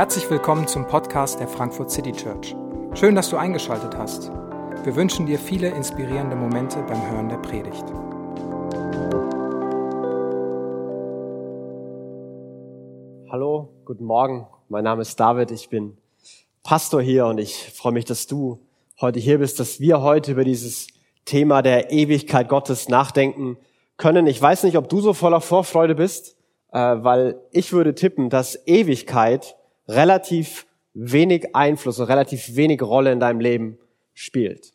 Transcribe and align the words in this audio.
Herzlich 0.00 0.30
willkommen 0.30 0.66
zum 0.66 0.86
Podcast 0.86 1.40
der 1.40 1.46
Frankfurt 1.46 1.90
City 1.90 2.12
Church. 2.12 2.56
Schön, 2.94 3.14
dass 3.14 3.28
du 3.28 3.36
eingeschaltet 3.36 3.96
hast. 3.98 4.30
Wir 4.82 4.96
wünschen 4.96 5.26
dir 5.26 5.38
viele 5.38 5.68
inspirierende 5.68 6.36
Momente 6.36 6.82
beim 6.88 7.10
Hören 7.10 7.28
der 7.28 7.36
Predigt. 7.36 7.84
Hallo, 13.30 13.68
guten 13.84 14.04
Morgen. 14.04 14.46
Mein 14.68 14.84
Name 14.84 15.02
ist 15.02 15.20
David. 15.20 15.50
Ich 15.50 15.68
bin 15.68 15.98
Pastor 16.62 17.02
hier 17.02 17.26
und 17.26 17.38
ich 17.38 17.70
freue 17.72 17.92
mich, 17.92 18.06
dass 18.06 18.26
du 18.26 18.58
heute 19.00 19.20
hier 19.20 19.38
bist, 19.38 19.60
dass 19.60 19.80
wir 19.80 20.00
heute 20.00 20.32
über 20.32 20.44
dieses 20.44 20.88
Thema 21.26 21.60
der 21.60 21.92
Ewigkeit 21.92 22.48
Gottes 22.48 22.88
nachdenken 22.88 23.58
können. 23.98 24.26
Ich 24.26 24.40
weiß 24.40 24.64
nicht, 24.64 24.76
ob 24.78 24.88
du 24.88 25.00
so 25.00 25.12
voller 25.12 25.40
Vorfreude 25.40 25.94
bist, 25.94 26.36
äh, 26.72 26.78
weil 26.78 27.40
ich 27.50 27.72
würde 27.72 27.94
tippen, 27.94 28.30
dass 28.30 28.66
Ewigkeit 28.66 29.56
relativ 29.88 30.66
wenig 30.94 31.54
Einfluss 31.54 31.98
und 31.98 32.06
relativ 32.06 32.56
wenig 32.56 32.82
Rolle 32.82 33.12
in 33.12 33.20
deinem 33.20 33.40
Leben 33.40 33.78
spielt. 34.14 34.72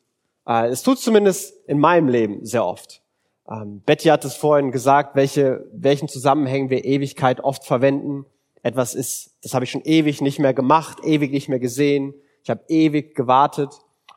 Äh, 0.47 0.67
es 0.67 0.83
tut 0.83 0.99
zumindest 0.99 1.53
in 1.67 1.79
meinem 1.79 2.07
Leben 2.07 2.45
sehr 2.45 2.65
oft. 2.65 3.01
Ähm, 3.49 3.81
Betty 3.85 4.09
hat 4.09 4.25
es 4.25 4.35
vorhin 4.35 4.71
gesagt, 4.71 5.15
welche, 5.15 5.65
welchen 5.71 6.07
Zusammenhängen 6.07 6.69
wir 6.69 6.83
Ewigkeit 6.85 7.41
oft 7.41 7.63
verwenden. 7.63 8.25
Etwas 8.63 8.95
ist, 8.95 9.37
das 9.43 9.53
habe 9.53 9.65
ich 9.65 9.71
schon 9.71 9.83
ewig 9.83 10.21
nicht 10.21 10.39
mehr 10.39 10.53
gemacht, 10.53 10.99
ewig 11.03 11.31
nicht 11.31 11.49
mehr 11.49 11.59
gesehen. 11.59 12.15
Ich 12.43 12.49
habe 12.49 12.63
ewig 12.67 13.15
gewartet. 13.15 13.69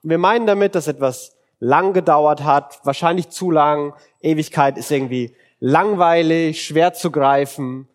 Und 0.02 0.10
wir 0.10 0.18
meinen 0.18 0.46
damit, 0.46 0.74
dass 0.74 0.88
etwas 0.88 1.36
lang 1.60 1.92
gedauert 1.92 2.44
hat, 2.44 2.80
wahrscheinlich 2.84 3.28
zu 3.28 3.50
lang. 3.50 3.94
Ewigkeit 4.22 4.78
ist 4.78 4.90
irgendwie 4.90 5.34
langweilig, 5.60 6.64
schwer 6.64 6.92
zu 6.92 7.10
greifen 7.10 7.88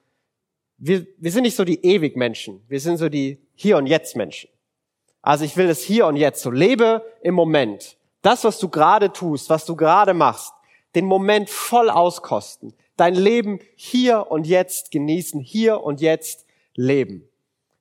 wir, 0.86 1.08
wir 1.18 1.32
sind 1.32 1.44
nicht 1.44 1.56
so 1.56 1.64
die 1.64 1.82
Ewigmenschen, 1.82 2.62
wir 2.68 2.80
sind 2.82 2.98
so 2.98 3.08
die 3.08 3.40
Hier- 3.56 3.78
und 3.78 3.88
Jetzt-Menschen. 3.88 4.50
Also 5.22 5.46
ich 5.46 5.56
will 5.56 5.68
das 5.68 5.82
Hier 5.82 6.08
und 6.08 6.18
Jetzt, 6.18 6.42
so 6.42 6.52
lebe 6.52 7.06
im 7.22 7.36
Moment. 7.36 7.96
Das, 8.22 8.44
was 8.44 8.60
du 8.60 8.68
gerade 8.68 9.14
tust, 9.14 9.50
was 9.50 9.64
du 9.64 9.78
gerade 9.78 10.14
machst, 10.14 10.54
den 10.94 11.06
Moment 11.06 11.50
voll 11.50 11.90
auskosten, 11.90 12.74
dein 12.98 13.16
Leben 13.16 13.60
hier 13.76 14.30
und 14.30 14.46
jetzt 14.46 14.92
genießen, 14.92 15.40
hier 15.40 15.82
und 15.82 16.02
jetzt 16.02 16.46
leben. 16.76 17.30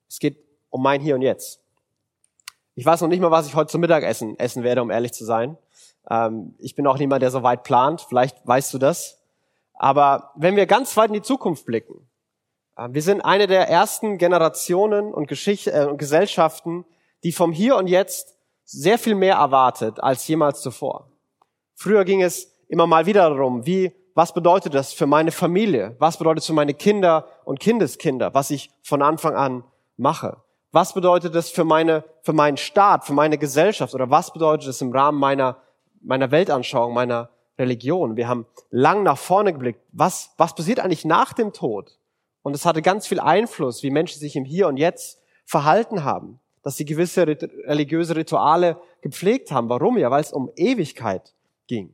Es 0.08 0.20
geht 0.20 0.36
um 0.70 0.82
mein 0.82 1.00
Hier 1.00 1.16
und 1.16 1.22
Jetzt. 1.22 1.60
Ich 2.76 2.86
weiß 2.86 3.00
noch 3.00 3.08
nicht 3.08 3.20
mal, 3.20 3.32
was 3.32 3.48
ich 3.48 3.54
heute 3.56 3.70
zum 3.70 3.80
Mittagessen 3.80 4.38
essen 4.38 4.62
werde, 4.62 4.80
um 4.80 4.90
ehrlich 4.90 5.12
zu 5.12 5.24
sein. 5.24 5.58
Ähm, 6.08 6.54
ich 6.58 6.76
bin 6.76 6.86
auch 6.86 6.98
niemand, 6.98 7.22
der 7.22 7.32
so 7.32 7.42
weit 7.42 7.64
plant. 7.64 8.00
Vielleicht 8.08 8.46
weißt 8.46 8.72
du 8.72 8.78
das. 8.78 9.21
Aber 9.82 10.30
wenn 10.36 10.54
wir 10.54 10.66
ganz 10.66 10.96
weit 10.96 11.08
in 11.08 11.14
die 11.14 11.22
Zukunft 11.22 11.66
blicken, 11.66 12.08
äh, 12.76 12.86
wir 12.92 13.02
sind 13.02 13.20
eine 13.22 13.48
der 13.48 13.68
ersten 13.68 14.16
Generationen 14.16 15.12
und, 15.12 15.26
Geschicht 15.26 15.66
äh, 15.66 15.88
und 15.90 15.98
Gesellschaften, 15.98 16.84
die 17.24 17.32
vom 17.32 17.50
Hier 17.50 17.74
und 17.74 17.88
Jetzt 17.88 18.36
sehr 18.64 18.96
viel 18.96 19.16
mehr 19.16 19.34
erwartet 19.34 19.98
als 19.98 20.28
jemals 20.28 20.60
zuvor. 20.60 21.10
Früher 21.74 22.04
ging 22.04 22.22
es 22.22 22.54
immer 22.68 22.86
mal 22.86 23.06
wieder 23.06 23.28
darum, 23.28 23.66
wie, 23.66 23.90
was 24.14 24.32
bedeutet 24.32 24.72
das 24.72 24.92
für 24.92 25.08
meine 25.08 25.32
Familie? 25.32 25.96
Was 25.98 26.16
bedeutet 26.16 26.42
es 26.42 26.46
für 26.46 26.52
meine 26.52 26.74
Kinder 26.74 27.26
und 27.44 27.58
Kindeskinder, 27.58 28.32
was 28.34 28.52
ich 28.52 28.70
von 28.84 29.02
Anfang 29.02 29.34
an 29.34 29.64
mache? 29.96 30.36
Was 30.70 30.94
bedeutet 30.94 31.34
das 31.34 31.50
für 31.50 31.64
meine, 31.64 32.04
für 32.22 32.32
meinen 32.32 32.56
Staat, 32.56 33.04
für 33.04 33.14
meine 33.14 33.36
Gesellschaft? 33.36 33.94
Oder 33.94 34.10
was 34.10 34.32
bedeutet 34.32 34.68
es 34.68 34.80
im 34.80 34.92
Rahmen 34.92 35.18
meiner, 35.18 35.56
meiner 36.00 36.30
Weltanschauung, 36.30 36.94
meiner 36.94 37.30
Religion? 37.58 38.16
Wir 38.16 38.28
haben 38.28 38.46
lang 38.70 39.02
nach 39.02 39.18
vorne 39.18 39.52
geblickt. 39.52 39.80
Was, 39.92 40.32
was 40.36 40.54
passiert 40.54 40.80
eigentlich 40.80 41.04
nach 41.04 41.32
dem 41.32 41.52
Tod? 41.52 41.98
Und 42.42 42.54
es 42.54 42.64
hatte 42.64 42.82
ganz 42.82 43.06
viel 43.06 43.20
Einfluss, 43.20 43.82
wie 43.82 43.90
Menschen 43.90 44.18
sich 44.18 44.36
im 44.36 44.44
Hier 44.44 44.68
und 44.68 44.76
Jetzt 44.76 45.20
verhalten 45.44 46.04
haben, 46.04 46.40
dass 46.62 46.76
sie 46.76 46.84
gewisse 46.84 47.26
religiöse 47.26 48.16
Rituale 48.16 48.80
gepflegt 49.00 49.50
haben. 49.50 49.68
Warum? 49.68 49.98
Ja, 49.98 50.10
weil 50.10 50.22
es 50.22 50.32
um 50.32 50.50
Ewigkeit 50.56 51.34
ging. 51.66 51.92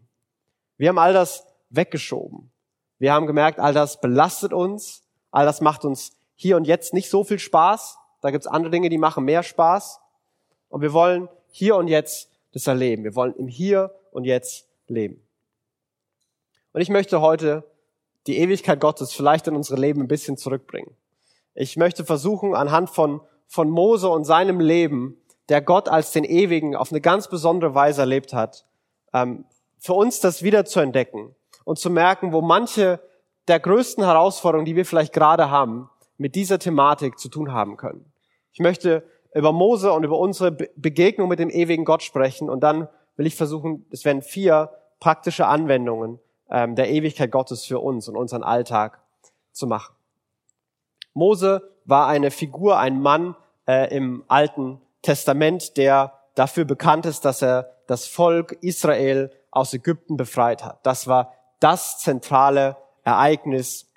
Wir 0.76 0.88
haben 0.90 0.98
all 0.98 1.12
das 1.12 1.46
weggeschoben. 1.70 2.50
Wir 2.98 3.12
haben 3.12 3.26
gemerkt, 3.26 3.58
all 3.58 3.74
das 3.74 4.00
belastet 4.00 4.52
uns, 4.52 5.02
all 5.30 5.44
das 5.44 5.60
macht 5.60 5.84
uns 5.84 6.16
hier 6.34 6.56
und 6.56 6.66
jetzt 6.66 6.94
nicht 6.94 7.10
so 7.10 7.24
viel 7.24 7.38
Spaß. 7.38 7.98
Da 8.20 8.30
gibt's 8.30 8.46
andere 8.46 8.70
Dinge, 8.70 8.88
die 8.88 8.98
machen 8.98 9.24
mehr 9.24 9.42
Spaß. 9.42 10.00
Und 10.68 10.82
wir 10.82 10.92
wollen 10.92 11.28
hier 11.50 11.76
und 11.76 11.88
jetzt 11.88 12.30
das 12.52 12.66
erleben. 12.66 13.04
Wir 13.04 13.14
wollen 13.14 13.34
im 13.34 13.48
Hier 13.48 13.94
und 14.10 14.24
Jetzt 14.24 14.66
leben. 14.86 15.22
Und 16.78 16.82
ich 16.82 16.90
möchte 16.90 17.20
heute 17.20 17.64
die 18.28 18.38
Ewigkeit 18.38 18.78
Gottes 18.78 19.12
vielleicht 19.12 19.48
in 19.48 19.56
unsere 19.56 19.80
Leben 19.80 20.02
ein 20.02 20.06
bisschen 20.06 20.36
zurückbringen. 20.36 20.94
Ich 21.56 21.76
möchte 21.76 22.04
versuchen, 22.04 22.54
anhand 22.54 22.88
von, 22.88 23.20
von 23.48 23.68
Mose 23.68 24.08
und 24.08 24.22
seinem 24.22 24.60
Leben, 24.60 25.16
der 25.48 25.60
Gott 25.60 25.88
als 25.88 26.12
den 26.12 26.22
Ewigen 26.22 26.76
auf 26.76 26.92
eine 26.92 27.00
ganz 27.00 27.26
besondere 27.26 27.74
Weise 27.74 28.02
erlebt 28.02 28.32
hat, 28.32 28.64
ähm, 29.12 29.44
für 29.80 29.94
uns 29.94 30.20
das 30.20 30.44
wieder 30.44 30.66
zu 30.66 30.78
entdecken 30.78 31.34
und 31.64 31.80
zu 31.80 31.90
merken, 31.90 32.32
wo 32.32 32.42
manche 32.42 33.00
der 33.48 33.58
größten 33.58 34.04
Herausforderungen, 34.04 34.64
die 34.64 34.76
wir 34.76 34.86
vielleicht 34.86 35.12
gerade 35.12 35.50
haben, 35.50 35.90
mit 36.16 36.36
dieser 36.36 36.60
Thematik 36.60 37.18
zu 37.18 37.28
tun 37.28 37.52
haben 37.52 37.76
können. 37.76 38.04
Ich 38.52 38.60
möchte 38.60 39.02
über 39.34 39.50
Mose 39.50 39.92
und 39.92 40.04
über 40.04 40.20
unsere 40.20 40.52
Begegnung 40.52 41.28
mit 41.28 41.40
dem 41.40 41.50
ewigen 41.50 41.84
Gott 41.84 42.04
sprechen 42.04 42.48
und 42.48 42.60
dann 42.60 42.86
will 43.16 43.26
ich 43.26 43.34
versuchen, 43.34 43.84
es 43.90 44.04
werden 44.04 44.22
vier 44.22 44.70
praktische 45.00 45.48
Anwendungen 45.48 46.20
ähm, 46.50 46.74
der 46.74 46.90
Ewigkeit 46.90 47.30
Gottes 47.30 47.64
für 47.64 47.80
uns 47.80 48.08
und 48.08 48.16
unseren 48.16 48.42
Alltag 48.42 49.00
zu 49.52 49.66
machen. 49.66 49.94
Mose 51.14 51.70
war 51.84 52.06
eine 52.06 52.30
Figur, 52.30 52.78
ein 52.78 53.00
Mann 53.00 53.34
äh, 53.66 53.94
im 53.94 54.24
Alten 54.28 54.80
Testament, 55.02 55.76
der 55.76 56.12
dafür 56.34 56.64
bekannt 56.64 57.06
ist, 57.06 57.24
dass 57.24 57.42
er 57.42 57.74
das 57.86 58.06
Volk 58.06 58.52
Israel 58.60 59.32
aus 59.50 59.74
Ägypten 59.74 60.16
befreit 60.16 60.64
hat. 60.64 60.84
Das 60.84 61.06
war 61.06 61.34
das 61.60 61.98
zentrale 61.98 62.76
Ereignis 63.02 63.90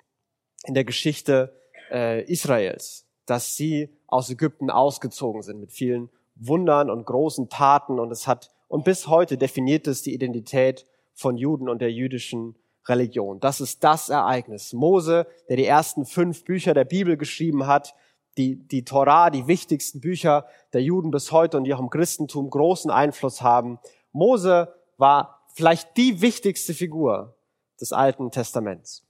in 0.64 0.74
der 0.74 0.84
Geschichte 0.84 1.54
äh, 1.90 2.24
Israels, 2.24 3.06
dass 3.26 3.56
sie 3.56 3.96
aus 4.06 4.30
Ägypten 4.30 4.70
ausgezogen 4.70 5.42
sind 5.42 5.60
mit 5.60 5.72
vielen 5.72 6.10
Wundern 6.34 6.90
und 6.90 7.04
großen 7.04 7.48
Taten 7.48 8.00
und 8.00 8.10
es 8.10 8.26
hat 8.26 8.50
und 8.68 8.84
bis 8.84 9.06
heute 9.06 9.36
definiert 9.36 9.86
es 9.86 10.00
die 10.00 10.14
Identität 10.14 10.86
von 11.14 11.36
Juden 11.36 11.68
und 11.68 11.80
der 11.80 11.92
jüdischen 11.92 12.56
Religion. 12.88 13.40
Das 13.40 13.60
ist 13.60 13.84
das 13.84 14.08
Ereignis. 14.08 14.72
Mose, 14.72 15.26
der 15.48 15.56
die 15.56 15.66
ersten 15.66 16.04
fünf 16.04 16.44
Bücher 16.44 16.74
der 16.74 16.84
Bibel 16.84 17.16
geschrieben 17.16 17.66
hat, 17.66 17.94
die, 18.36 18.56
die 18.56 18.84
Torah, 18.84 19.30
die 19.30 19.46
wichtigsten 19.46 20.00
Bücher 20.00 20.46
der 20.72 20.82
Juden 20.82 21.10
bis 21.10 21.32
heute 21.32 21.56
und 21.56 21.64
die 21.64 21.74
auch 21.74 21.80
im 21.80 21.90
Christentum 21.90 22.48
großen 22.48 22.90
Einfluss 22.90 23.42
haben. 23.42 23.78
Mose 24.12 24.74
war 24.96 25.44
vielleicht 25.54 25.96
die 25.96 26.22
wichtigste 26.22 26.74
Figur 26.74 27.36
des 27.80 27.92
Alten 27.92 28.30
Testaments. 28.30 29.04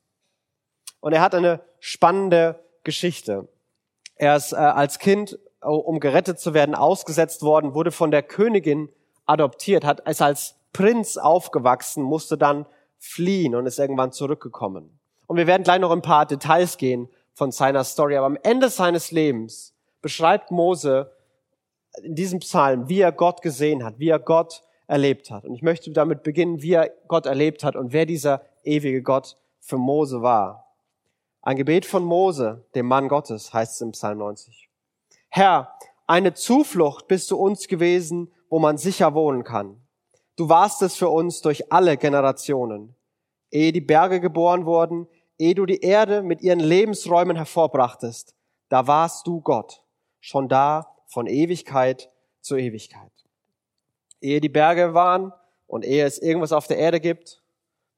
Und 1.00 1.12
er 1.12 1.20
hat 1.20 1.34
eine 1.34 1.60
spannende 1.78 2.64
Geschichte. 2.84 3.48
Er 4.16 4.36
ist 4.36 4.52
äh, 4.52 4.56
als 4.56 4.98
Kind, 4.98 5.38
um 5.60 6.00
gerettet 6.00 6.40
zu 6.40 6.54
werden, 6.54 6.74
ausgesetzt 6.74 7.42
worden, 7.42 7.74
wurde 7.74 7.92
von 7.92 8.10
der 8.10 8.22
Königin 8.22 8.88
adoptiert, 9.26 9.84
hat 9.84 10.00
ist 10.08 10.20
als 10.20 10.56
Prinz 10.72 11.16
aufgewachsen, 11.16 12.02
musste 12.02 12.38
dann 12.38 12.66
fliehen 12.98 13.54
und 13.54 13.66
ist 13.66 13.78
irgendwann 13.78 14.12
zurückgekommen. 14.12 14.98
Und 15.26 15.36
wir 15.36 15.46
werden 15.46 15.64
gleich 15.64 15.80
noch 15.80 15.90
ein 15.90 16.02
paar 16.02 16.26
Details 16.26 16.76
gehen 16.76 17.08
von 17.34 17.50
seiner 17.50 17.84
Story, 17.84 18.16
aber 18.16 18.26
am 18.26 18.38
Ende 18.42 18.68
seines 18.68 19.10
Lebens 19.10 19.74
beschreibt 20.00 20.50
Mose 20.50 21.12
in 22.02 22.14
diesem 22.14 22.40
Psalm, 22.40 22.88
wie 22.88 23.00
er 23.00 23.12
Gott 23.12 23.42
gesehen 23.42 23.84
hat, 23.84 23.98
wie 23.98 24.08
er 24.08 24.18
Gott 24.18 24.62
erlebt 24.86 25.30
hat. 25.30 25.44
Und 25.44 25.54
ich 25.54 25.62
möchte 25.62 25.90
damit 25.90 26.22
beginnen, 26.22 26.62
wie 26.62 26.72
er 26.72 26.90
Gott 27.08 27.26
erlebt 27.26 27.64
hat 27.64 27.76
und 27.76 27.92
wer 27.92 28.06
dieser 28.06 28.42
ewige 28.62 29.02
Gott 29.02 29.36
für 29.60 29.78
Mose 29.78 30.22
war. 30.22 30.66
Ein 31.40 31.56
Gebet 31.56 31.86
von 31.86 32.04
Mose, 32.04 32.64
dem 32.74 32.86
Mann 32.86 33.08
Gottes, 33.08 33.52
heißt 33.52 33.74
es 33.74 33.80
im 33.80 33.92
Psalm 33.92 34.18
90. 34.18 34.68
Herr, 35.28 35.74
eine 36.06 36.34
Zuflucht 36.34 37.08
bist 37.08 37.30
du 37.30 37.36
uns 37.36 37.68
gewesen, 37.68 38.32
wo 38.48 38.58
man 38.58 38.76
sicher 38.76 39.14
wohnen 39.14 39.44
kann. 39.44 39.81
Du 40.42 40.48
warst 40.48 40.82
es 40.82 40.96
für 40.96 41.08
uns 41.08 41.40
durch 41.40 41.72
alle 41.72 41.96
Generationen. 41.96 42.96
Ehe 43.52 43.70
die 43.70 43.80
Berge 43.80 44.18
geboren 44.18 44.66
wurden, 44.66 45.06
ehe 45.38 45.54
du 45.54 45.66
die 45.66 45.82
Erde 45.82 46.20
mit 46.20 46.42
ihren 46.42 46.58
Lebensräumen 46.58 47.36
hervorbrachtest, 47.36 48.34
da 48.68 48.88
warst 48.88 49.24
du 49.28 49.40
Gott, 49.40 49.84
schon 50.18 50.48
da 50.48 50.96
von 51.06 51.28
Ewigkeit 51.28 52.10
zu 52.40 52.56
Ewigkeit. 52.56 53.12
Ehe 54.20 54.40
die 54.40 54.48
Berge 54.48 54.94
waren 54.94 55.32
und 55.68 55.84
ehe 55.84 56.04
es 56.04 56.18
irgendwas 56.18 56.50
auf 56.50 56.66
der 56.66 56.78
Erde 56.78 56.98
gibt, 56.98 57.40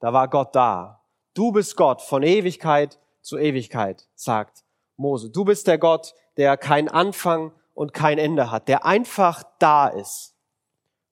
da 0.00 0.12
war 0.12 0.28
Gott 0.28 0.54
da. 0.54 1.00
Du 1.32 1.50
bist 1.50 1.78
Gott 1.78 2.02
von 2.02 2.22
Ewigkeit 2.22 2.98
zu 3.22 3.38
Ewigkeit, 3.38 4.06
sagt 4.16 4.64
Mose. 4.98 5.30
Du 5.30 5.46
bist 5.46 5.66
der 5.66 5.78
Gott, 5.78 6.14
der 6.36 6.58
keinen 6.58 6.90
Anfang 6.90 7.52
und 7.72 7.94
kein 7.94 8.18
Ende 8.18 8.50
hat, 8.50 8.68
der 8.68 8.84
einfach 8.84 9.44
da 9.58 9.88
ist. 9.88 10.34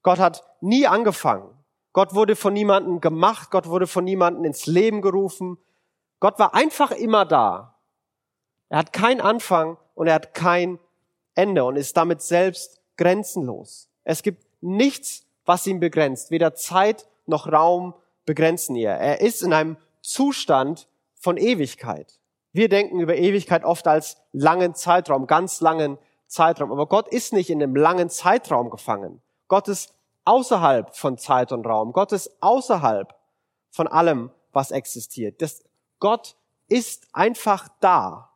Gott 0.02 0.18
hat 0.18 0.44
nie 0.62 0.86
angefangen. 0.86 1.48
Gott 1.92 2.14
wurde 2.14 2.36
von 2.36 2.54
niemandem 2.54 3.00
gemacht. 3.00 3.50
Gott 3.50 3.66
wurde 3.66 3.86
von 3.86 4.04
niemandem 4.04 4.44
ins 4.44 4.66
Leben 4.66 5.02
gerufen. 5.02 5.58
Gott 6.20 6.38
war 6.38 6.54
einfach 6.54 6.90
immer 6.90 7.24
da. 7.24 7.76
Er 8.68 8.78
hat 8.78 8.92
keinen 8.92 9.20
Anfang 9.20 9.76
und 9.94 10.06
er 10.06 10.14
hat 10.14 10.34
kein 10.34 10.78
Ende 11.34 11.64
und 11.64 11.76
ist 11.76 11.96
damit 11.96 12.22
selbst 12.22 12.80
grenzenlos. 12.96 13.88
Es 14.04 14.22
gibt 14.22 14.44
nichts, 14.62 15.26
was 15.44 15.66
ihn 15.66 15.80
begrenzt. 15.80 16.30
Weder 16.30 16.54
Zeit 16.54 17.06
noch 17.26 17.50
Raum 17.50 17.94
begrenzen 18.24 18.76
ihr. 18.76 18.90
Er 18.90 19.20
ist 19.20 19.42
in 19.42 19.52
einem 19.52 19.76
Zustand 20.00 20.88
von 21.14 21.36
Ewigkeit. 21.36 22.18
Wir 22.52 22.68
denken 22.68 23.00
über 23.00 23.16
Ewigkeit 23.16 23.64
oft 23.64 23.86
als 23.86 24.16
langen 24.32 24.74
Zeitraum, 24.74 25.26
ganz 25.26 25.60
langen 25.60 25.98
Zeitraum. 26.26 26.70
Aber 26.70 26.86
Gott 26.86 27.08
ist 27.08 27.32
nicht 27.32 27.50
in 27.50 27.62
einem 27.62 27.76
langen 27.76 28.10
Zeitraum 28.10 28.70
gefangen. 28.70 29.20
Gott 29.48 29.68
ist 29.68 29.94
außerhalb 30.24 30.94
von 30.94 31.18
Zeit 31.18 31.52
und 31.52 31.66
Raum. 31.66 31.92
Gott 31.92 32.12
ist 32.12 32.30
außerhalb 32.40 33.14
von 33.70 33.88
allem, 33.88 34.30
was 34.52 34.70
existiert. 34.70 35.40
Das, 35.42 35.64
Gott 35.98 36.36
ist 36.68 37.08
einfach 37.12 37.68
da. 37.80 38.30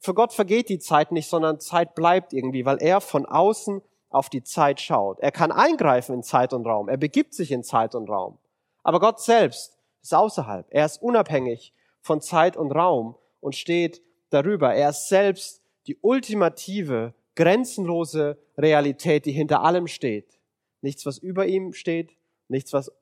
Für 0.00 0.14
Gott 0.14 0.32
vergeht 0.32 0.68
die 0.68 0.78
Zeit 0.78 1.12
nicht, 1.12 1.28
sondern 1.28 1.60
Zeit 1.60 1.94
bleibt 1.94 2.32
irgendwie, 2.32 2.64
weil 2.64 2.80
er 2.80 3.00
von 3.00 3.26
außen 3.26 3.82
auf 4.10 4.28
die 4.28 4.42
Zeit 4.42 4.80
schaut. 4.80 5.20
Er 5.20 5.32
kann 5.32 5.52
eingreifen 5.52 6.14
in 6.14 6.22
Zeit 6.22 6.52
und 6.52 6.66
Raum. 6.66 6.88
Er 6.88 6.96
begibt 6.96 7.34
sich 7.34 7.50
in 7.50 7.62
Zeit 7.62 7.94
und 7.94 8.08
Raum. 8.08 8.38
Aber 8.82 9.00
Gott 9.00 9.20
selbst 9.20 9.76
ist 10.02 10.14
außerhalb. 10.14 10.66
Er 10.70 10.86
ist 10.86 11.02
unabhängig 11.02 11.74
von 12.00 12.20
Zeit 12.20 12.56
und 12.56 12.72
Raum 12.72 13.16
und 13.40 13.54
steht 13.54 14.02
darüber. 14.30 14.74
Er 14.74 14.90
ist 14.90 15.08
selbst 15.08 15.62
die 15.86 15.98
ultimative, 16.00 17.14
grenzenlose 17.34 18.38
Realität, 18.56 19.26
die 19.26 19.32
hinter 19.32 19.62
allem 19.62 19.86
steht. 19.86 20.37
Nichts, 20.80 21.06
was 21.06 21.18
über 21.18 21.46
ihm 21.46 21.72
steht, 21.72 22.16
nichts, 22.48 22.72
was 22.72 22.92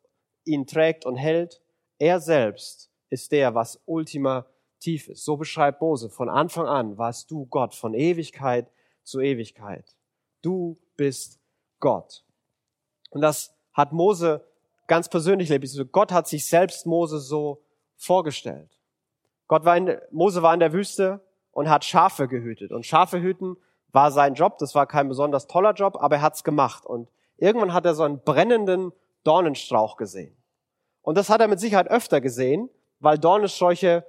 ihn 0.45 0.67
trägt 0.67 1.05
und 1.05 1.17
hält. 1.17 1.61
Er 1.99 2.21
selbst 2.21 2.91
ist 3.11 3.33
der, 3.33 3.55
was 3.55 3.81
ultimativ 3.87 5.09
ist. 5.09 5.25
So 5.25 5.37
beschreibt 5.37 5.81
Mose. 5.81 6.09
Von 6.11 6.29
Anfang 6.29 6.67
an 6.67 6.99
warst 6.99 7.31
du 7.31 7.47
Gott, 7.47 7.75
von 7.75 7.95
Ewigkeit 7.95 8.71
zu 9.03 9.21
Ewigkeit. 9.21 9.97
Du 10.43 10.79
bist 10.97 11.41
Gott. 11.81 12.25
Und 13.11 13.21
das 13.21 13.55
hat 13.73 13.93
Mose 13.93 14.45
ganz 14.87 15.09
persönlich 15.09 15.51
erlebt. 15.51 15.65
Also 15.65 15.85
Gott 15.85 16.13
hat 16.13 16.29
sich 16.29 16.47
selbst 16.47 16.87
Mose 16.87 17.19
so 17.19 17.63
vorgestellt. 17.97 18.79
Gott 19.49 19.65
war 19.65 19.77
in, 19.77 19.97
Mose 20.11 20.43
war 20.43 20.55
in 20.55 20.61
der 20.61 20.73
Wüste 20.73 21.21
und 21.53 21.69
hat 21.69 21.85
Schafe 21.85 22.29
gehütet. 22.29 22.73
Und 22.73 22.85
Schafe 22.85 23.21
hüten 23.21 23.57
war 23.93 24.11
sein 24.11 24.35
Job. 24.35 24.59
Das 24.59 24.75
war 24.75 24.87
kein 24.87 25.09
besonders 25.09 25.47
toller 25.47 25.73
Job, 25.73 25.97
aber 26.01 26.17
er 26.17 26.23
hat's 26.23 26.45
gemacht. 26.45 26.85
Und 26.85 27.09
irgendwann 27.37 27.73
hat 27.73 27.87
er 27.87 27.95
so 27.95 28.03
einen 28.03 28.21
brennenden 28.21 28.93
Dornenstrauch 29.25 29.97
gesehen. 29.97 30.37
Und 31.03 31.17
das 31.17 31.29
hat 31.31 31.41
er 31.41 31.49
mit 31.49 31.61
Sicherheit 31.61 31.89
öfter 31.89 32.21
gesehen, 32.21 32.71
weil 33.01 33.19
Dornensträuche 33.19 34.05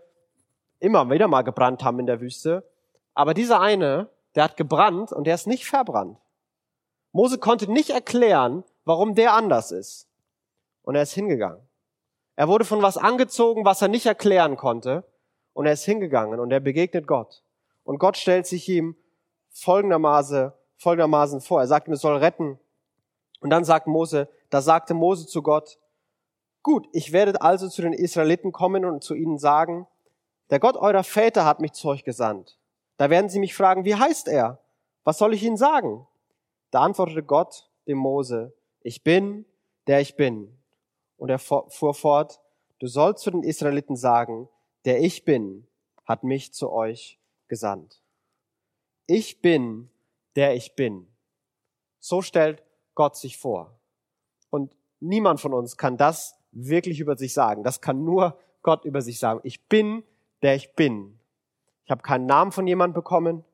immer 0.79 1.09
wieder 1.09 1.27
mal 1.27 1.43
gebrannt 1.43 1.83
haben 1.83 1.99
in 1.99 2.05
der 2.05 2.21
Wüste. 2.21 2.69
Aber 3.13 3.33
dieser 3.33 3.59
eine, 3.59 4.09
der 4.35 4.43
hat 4.43 4.57
gebrannt 4.57 5.11
und 5.11 5.25
der 5.25 5.35
ist 5.35 5.47
nicht 5.47 5.65
verbrannt. 5.65 6.19
Mose 7.11 7.39
konnte 7.39 7.71
nicht 7.71 7.89
erklären, 7.89 8.63
warum 8.85 9.15
der 9.15 9.33
anders 9.33 9.71
ist. 9.71 10.07
Und 10.83 10.95
er 10.95 11.01
ist 11.01 11.13
hingegangen. 11.13 11.61
Er 12.35 12.47
wurde 12.47 12.63
von 12.63 12.81
was 12.81 12.97
angezogen, 12.97 13.65
was 13.65 13.81
er 13.81 13.87
nicht 13.87 14.05
erklären 14.05 14.55
konnte. 14.55 15.03
Und 15.53 15.65
er 15.65 15.73
ist 15.73 15.85
hingegangen 15.85 16.39
und 16.39 16.51
er 16.51 16.59
begegnet 16.59 17.07
Gott. 17.07 17.43
Und 17.83 17.97
Gott 17.97 18.17
stellt 18.17 18.45
sich 18.45 18.69
ihm 18.69 18.95
folgendermaßen, 19.49 20.51
folgendermaßen 20.77 21.41
vor. 21.41 21.61
Er 21.61 21.67
sagt 21.67 21.87
ihm, 21.87 21.93
es 21.93 22.01
soll 22.01 22.17
retten. 22.17 22.59
Und 23.39 23.49
dann 23.49 23.63
sagt 23.63 23.87
Mose, 23.87 24.29
da 24.49 24.61
sagte 24.61 24.93
Mose 24.93 25.27
zu 25.27 25.41
Gott, 25.41 25.79
gut, 26.63 26.87
ich 26.91 27.11
werde 27.11 27.41
also 27.41 27.69
zu 27.69 27.81
den 27.81 27.93
Israeliten 27.93 28.51
kommen 28.51 28.85
und 28.85 29.03
zu 29.03 29.13
ihnen 29.13 29.37
sagen, 29.37 29.87
der 30.49 30.59
Gott 30.59 30.77
eurer 30.77 31.03
Väter 31.03 31.45
hat 31.45 31.59
mich 31.59 31.73
zu 31.73 31.89
euch 31.89 32.03
gesandt. 32.03 32.57
Da 32.97 33.09
werden 33.09 33.29
sie 33.29 33.39
mich 33.39 33.55
fragen, 33.55 33.85
wie 33.85 33.95
heißt 33.95 34.27
er? 34.27 34.59
Was 35.03 35.17
soll 35.17 35.33
ich 35.33 35.43
ihnen 35.43 35.57
sagen? 35.57 36.07
Da 36.71 36.81
antwortete 36.81 37.23
Gott 37.23 37.69
dem 37.87 37.97
Mose, 37.97 38.53
ich 38.81 39.03
bin, 39.03 39.45
der 39.87 40.01
ich 40.01 40.15
bin. 40.15 40.57
Und 41.17 41.29
er 41.29 41.39
fuhr 41.39 41.93
fort, 41.93 42.41
du 42.79 42.87
sollst 42.87 43.23
zu 43.23 43.31
den 43.31 43.43
Israeliten 43.43 43.95
sagen, 43.95 44.49
der 44.85 45.01
ich 45.01 45.25
bin, 45.25 45.67
hat 46.05 46.23
mich 46.23 46.53
zu 46.53 46.71
euch 46.71 47.19
gesandt. 47.47 48.01
Ich 49.07 49.41
bin, 49.41 49.89
der 50.35 50.55
ich 50.55 50.75
bin. 50.75 51.07
So 51.99 52.21
stellt 52.21 52.63
Gott 52.97 53.15
sich 53.15 53.37
vor. 53.37 53.79
Und 54.49 54.75
niemand 54.99 55.39
von 55.39 55.53
uns 55.53 55.77
kann 55.77 55.97
das 55.97 56.35
wirklich 56.51 56.99
über 56.99 57.15
sich 57.15 57.31
sagen. 57.31 57.63
Das 57.63 57.79
kann 57.79 58.03
nur 58.03 58.39
Gott 58.63 58.85
über 58.85 59.03
sich 59.03 59.19
sagen. 59.19 59.39
Ich 59.43 59.67
bin, 59.67 60.03
der 60.41 60.55
ich 60.55 60.73
bin. 60.73 61.19
Ich 61.85 61.91
habe 61.91 62.01
keinen 62.01 62.25
Namen 62.25 62.51
von 62.51 62.65
jemandem 62.65 62.95
bekommen. 62.95 63.45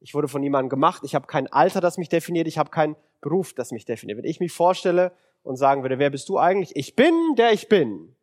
Ich 0.00 0.12
wurde 0.12 0.28
von 0.28 0.42
jemandem 0.42 0.68
gemacht. 0.68 1.02
Ich 1.02 1.14
habe 1.14 1.26
kein 1.26 1.50
Alter, 1.50 1.80
das 1.80 1.96
mich 1.96 2.10
definiert. 2.10 2.46
Ich 2.46 2.58
habe 2.58 2.68
keinen 2.68 2.94
Beruf, 3.22 3.54
das 3.54 3.72
mich 3.72 3.86
definiert. 3.86 4.18
Wenn 4.18 4.26
ich 4.26 4.38
mich 4.38 4.52
vorstelle 4.52 5.12
und 5.42 5.56
sagen 5.56 5.80
würde, 5.80 5.98
wer 5.98 6.10
bist 6.10 6.28
du 6.28 6.36
eigentlich? 6.36 6.76
Ich 6.76 6.94
bin, 6.94 7.14
der 7.38 7.52
ich 7.52 7.70
bin. 7.70 8.14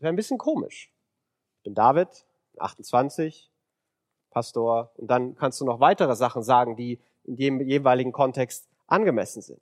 Wäre 0.00 0.12
ein 0.12 0.16
bisschen 0.16 0.38
komisch. 0.38 0.92
Ich 1.58 1.62
bin 1.62 1.76
David, 1.76 2.26
28, 2.58 3.48
Pastor. 4.30 4.90
Und 4.96 5.08
dann 5.08 5.36
kannst 5.36 5.60
du 5.60 5.64
noch 5.64 5.78
weitere 5.78 6.16
Sachen 6.16 6.42
sagen, 6.42 6.74
die 6.74 6.98
in 7.22 7.36
dem 7.36 7.60
jeweiligen 7.60 8.10
Kontext 8.10 8.68
angemessen 8.88 9.42
sind. 9.42 9.60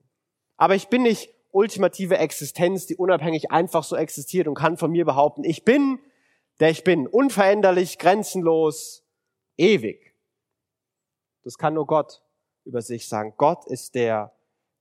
Aber 0.56 0.75
ich 0.75 0.88
bin 0.88 1.02
nicht 1.02 1.34
ultimative 1.50 2.19
Existenz, 2.19 2.87
die 2.87 2.96
unabhängig 2.96 3.50
einfach 3.50 3.84
so 3.84 3.96
existiert 3.96 4.49
und 4.49 4.55
kann 4.55 4.76
von 4.76 4.90
mir 4.90 5.05
behaupten, 5.05 5.44
ich 5.44 5.64
bin, 5.64 5.99
der 6.61 6.70
ich 6.70 6.84
bin, 6.84 7.06
unveränderlich, 7.06 7.99
grenzenlos, 7.99 9.05
ewig. 9.56 10.14
Das 11.44 11.58
kann 11.58 11.75
nur 11.75 11.87
Gott 11.87 12.23
über 12.64 12.82
sich 12.82 13.08
sagen. 13.08 13.34
Gott 13.37 13.67
ist 13.67 13.94
der, 13.94 14.32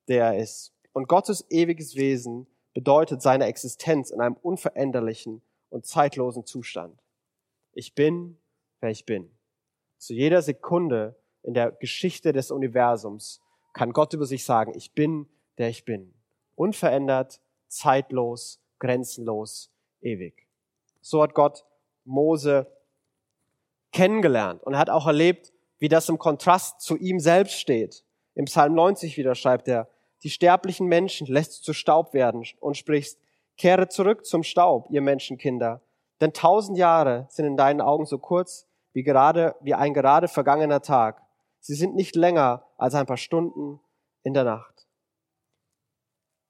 der 0.07 0.25
er 0.25 0.39
ist. 0.39 0.73
Und 0.93 1.07
Gottes 1.07 1.45
ewiges 1.49 1.95
Wesen 1.95 2.47
bedeutet 2.73 3.21
seine 3.21 3.45
Existenz 3.45 4.09
in 4.09 4.21
einem 4.21 4.35
unveränderlichen 4.35 5.41
und 5.69 5.85
zeitlosen 5.85 6.45
Zustand. 6.45 6.99
Ich 7.73 7.95
bin, 7.95 8.37
wer 8.79 8.89
ich 8.89 9.05
bin. 9.05 9.29
Zu 9.97 10.13
jeder 10.13 10.41
Sekunde 10.41 11.15
in 11.43 11.53
der 11.53 11.71
Geschichte 11.71 12.33
des 12.33 12.51
Universums 12.51 13.41
kann 13.75 13.91
Gott 13.91 14.13
über 14.13 14.25
sich 14.25 14.45
sagen, 14.45 14.71
ich 14.75 14.93
bin, 14.93 15.27
der 15.57 15.69
ich 15.69 15.83
bin. 15.83 16.13
Unverändert, 16.55 17.41
zeitlos, 17.67 18.61
grenzenlos, 18.79 19.69
ewig. 20.01 20.47
So 21.01 21.21
hat 21.21 21.35
Gott 21.35 21.65
Mose 22.05 22.67
kennengelernt 23.91 24.63
und 24.63 24.77
hat 24.77 24.89
auch 24.89 25.05
erlebt, 25.05 25.51
wie 25.77 25.89
das 25.89 26.07
im 26.07 26.17
Kontrast 26.17 26.79
zu 26.79 26.95
ihm 26.95 27.19
selbst 27.19 27.59
steht. 27.59 28.05
Im 28.33 28.45
Psalm 28.45 28.73
90 28.75 29.17
wieder 29.17 29.35
schreibt 29.35 29.67
er, 29.67 29.89
die 30.23 30.29
sterblichen 30.29 30.87
Menschen 30.87 31.27
lässt 31.27 31.63
zu 31.65 31.73
Staub 31.73 32.13
werden 32.13 32.45
und 32.61 32.77
sprichst, 32.77 33.19
kehre 33.57 33.89
zurück 33.89 34.25
zum 34.25 34.43
Staub, 34.43 34.87
ihr 34.89 35.01
Menschenkinder, 35.01 35.81
denn 36.21 36.31
tausend 36.31 36.77
Jahre 36.77 37.27
sind 37.29 37.45
in 37.45 37.57
deinen 37.57 37.81
Augen 37.81 38.05
so 38.05 38.19
kurz 38.19 38.67
wie 38.93 39.03
gerade, 39.03 39.55
wie 39.59 39.73
ein 39.73 39.93
gerade 39.93 40.29
vergangener 40.29 40.81
Tag. 40.81 41.24
Sie 41.65 41.73
sind 41.73 41.95
nicht 41.95 42.15
länger 42.15 42.63
als 42.77 42.93
ein 42.93 43.07
paar 43.07 43.17
Stunden 43.17 43.79
in 44.21 44.35
der 44.35 44.43
Nacht. 44.43 44.85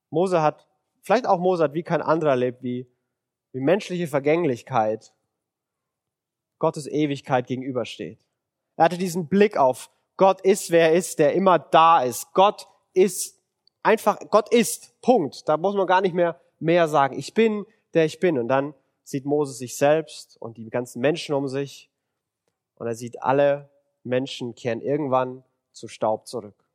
Mose 0.09 0.41
hat, 0.41 0.67
vielleicht 1.03 1.25
auch 1.25 1.39
Mose 1.39 1.63
hat 1.63 1.73
wie 1.73 1.83
kein 1.83 2.01
anderer 2.01 2.31
erlebt, 2.31 2.61
wie, 2.63 2.85
wie 3.53 3.61
menschliche 3.61 4.07
Vergänglichkeit 4.07 5.13
Gottes 6.59 6.85
Ewigkeit 6.85 7.47
gegenübersteht. 7.47 8.19
Er 8.75 8.83
hatte 8.83 8.97
diesen 8.97 9.29
Blick 9.29 9.55
auf 9.55 9.89
Gott 10.17 10.41
ist, 10.41 10.69
wer 10.69 10.89
er 10.89 10.93
ist, 10.95 11.17
der 11.19 11.31
immer 11.31 11.59
da 11.59 12.03
ist. 12.03 12.33
Gott 12.33 12.67
ist 12.91 13.41
einfach, 13.83 14.19
Gott 14.31 14.53
ist. 14.53 14.99
Punkt. 15.01 15.47
Da 15.47 15.55
muss 15.55 15.75
man 15.75 15.87
gar 15.87 16.01
nicht 16.01 16.13
mehr 16.13 16.41
mehr 16.59 16.89
sagen. 16.89 17.17
Ich 17.17 17.33
bin, 17.33 17.65
der 17.93 18.03
ich 18.03 18.19
bin. 18.19 18.37
Und 18.37 18.49
dann 18.49 18.73
sieht 19.05 19.23
Moses 19.23 19.59
sich 19.59 19.77
selbst 19.77 20.35
und 20.41 20.57
die 20.57 20.69
ganzen 20.69 20.99
Menschen 20.99 21.35
um 21.35 21.47
sich. 21.47 21.89
Und 22.75 22.87
er 22.87 22.95
sieht, 22.95 23.23
alle 23.23 23.69
Menschen 24.05 24.55
kehren 24.55 24.81
irgendwann 24.81 25.43
zu 25.71 25.87
Staub 25.87 26.27
zurück. 26.27 26.65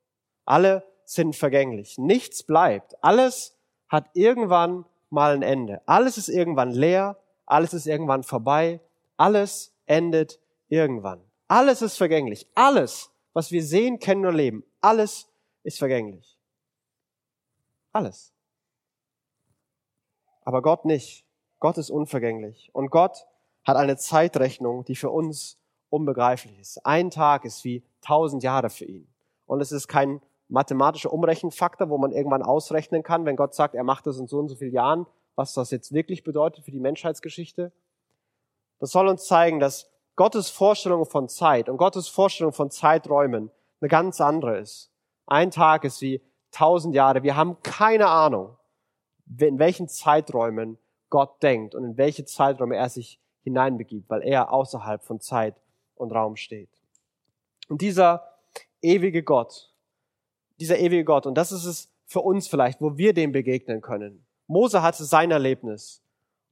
Alle 0.45 0.85
sind 1.05 1.37
vergänglich. 1.37 1.99
Nichts 1.99 2.43
bleibt. 2.43 3.03
Alles 3.03 3.57
hat 3.89 4.11
irgendwann 4.15 4.85
mal 5.09 5.35
ein 5.35 5.43
Ende. 5.43 5.83
Alles 5.87 6.19
ist 6.19 6.29
irgendwann 6.29 6.71
leer. 6.71 7.19
Alles 7.47 7.75
ist 7.75 7.87
irgendwann 7.87 8.23
vorbei. 8.23 8.81
Alles 9.17 9.75
endet 9.87 10.41
irgendwann. 10.69 11.21
Alles 11.49 11.83
ist 11.83 11.97
vergänglich. 11.97 12.47
Alles, 12.55 13.11
was 13.33 13.51
wir 13.51 13.63
sehen, 13.65 13.99
kennen 13.99 14.25
und 14.25 14.37
leben, 14.37 14.65
alles 14.81 15.29
ist 15.63 15.79
vergänglich. 15.79 16.39
Alles. 17.93 18.33
Aber 20.45 20.63
Gott 20.63 20.85
nicht. 20.85 21.25
Gott 21.59 21.77
ist 21.77 21.91
unvergänglich. 21.91 22.71
Und 22.73 22.91
Gott 22.91 23.27
hat 23.65 23.77
eine 23.77 23.97
Zeitrechnung, 23.97 24.85
die 24.85 24.97
für 24.97 25.11
uns 25.11 25.59
unbegreiflich 25.91 26.59
ist. 26.59 26.85
Ein 26.87 27.11
Tag 27.11 27.45
ist 27.45 27.65
wie 27.65 27.83
tausend 28.01 28.43
Jahre 28.43 28.71
für 28.71 28.85
ihn. 28.85 29.07
Und 29.47 29.61
es 29.61 29.73
ist 29.73 29.89
kein 29.89 30.23
mathematischer 30.49 31.13
Umrechenfaktor, 31.13 31.91
wo 31.91 31.99
man 31.99 32.13
irgendwann 32.13 32.43
ausrechnen 32.43 33.03
kann, 33.03 33.25
wenn 33.25 33.37
Gott 33.37 33.55
sagt, 33.55 33.75
er 33.75 33.85
macht 33.85 34.07
das 34.07 34.19
in 34.19 34.27
so 34.27 34.39
und 34.39 34.49
so 34.49 34.57
vielen 34.57 34.73
Jahren, 34.73 35.07
was 35.37 35.55
das 35.55 35.71
jetzt 35.71 35.93
wirklich 35.93 36.25
bedeutet 36.25 36.65
für 36.65 36.71
die 36.71 36.81
Menschheitsgeschichte. 36.81 37.73
Das 38.79 38.91
soll 38.91 39.09
uns 39.09 39.27
zeigen, 39.27 39.61
dass 39.61 39.91
Gottes 40.17 40.51
Vorstellung 40.51 41.07
von 41.07 41.29
Zeit 41.29 41.69
und 41.69 41.77
Gottes 41.77 42.09
Vorstellung 42.09 42.53
von 42.53 42.71
Zeiträumen 42.71 43.51
eine 43.81 43.89
ganz 43.89 44.21
andere 44.21 44.59
ist. 44.59 44.91
Ein 45.27 45.51
Tag 45.51 45.85
ist 45.85 46.01
wie 46.01 46.21
tausend 46.51 46.95
Jahre. 46.95 47.23
Wir 47.23 47.37
haben 47.37 47.63
keine 47.63 48.09
Ahnung, 48.09 48.57
in 49.39 49.59
welchen 49.59 49.89
Zeiträumen 49.89 50.79
Gott 51.09 51.43
denkt 51.43 51.75
und 51.75 51.85
in 51.85 51.97
welche 51.97 52.25
Zeiträume 52.25 52.77
er 52.77 52.89
sich 52.89 53.21
hineinbegibt, 53.43 54.11
weil 54.11 54.23
er 54.23 54.53
außerhalb 54.53 55.03
von 55.03 55.21
Zeit 55.21 55.55
und 56.01 56.13
Raum 56.13 56.37
steht. 56.37 56.71
Und 57.69 57.83
dieser 57.83 58.37
ewige 58.83 59.23
Gott, 59.23 59.73
dieser 60.59 60.79
ewige 60.79 61.05
Gott, 61.05 61.27
und 61.27 61.35
das 61.35 61.53
ist 61.53 61.65
es 61.65 61.91
für 62.07 62.21
uns 62.21 62.49
vielleicht, 62.49 62.81
wo 62.81 62.97
wir 62.97 63.15
dem 63.15 63.33
begegnen 63.33 63.81
können. 63.81 64.25
Mose 64.47 64.83
hatte 64.83 65.05
sein 65.05 65.31
Erlebnis. 65.31 66.03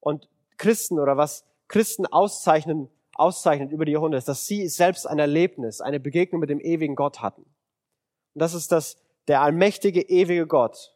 Und 0.00 0.28
Christen 0.56 1.00
oder 1.00 1.16
was 1.16 1.44
Christen 1.66 2.06
auszeichnen, 2.06 2.88
auszeichnet 3.14 3.72
über 3.72 3.84
die 3.84 3.92
Jahrhunderte, 3.92 4.26
dass 4.26 4.46
sie 4.46 4.68
selbst 4.68 5.06
ein 5.06 5.18
Erlebnis, 5.18 5.80
eine 5.80 5.98
Begegnung 5.98 6.40
mit 6.40 6.50
dem 6.50 6.60
ewigen 6.60 6.94
Gott 6.94 7.20
hatten. 7.20 7.42
Und 7.42 8.42
das 8.42 8.54
ist 8.54 8.70
das, 8.70 8.96
der 9.26 9.42
allmächtige, 9.42 10.00
ewige 10.02 10.46
Gott, 10.46 10.94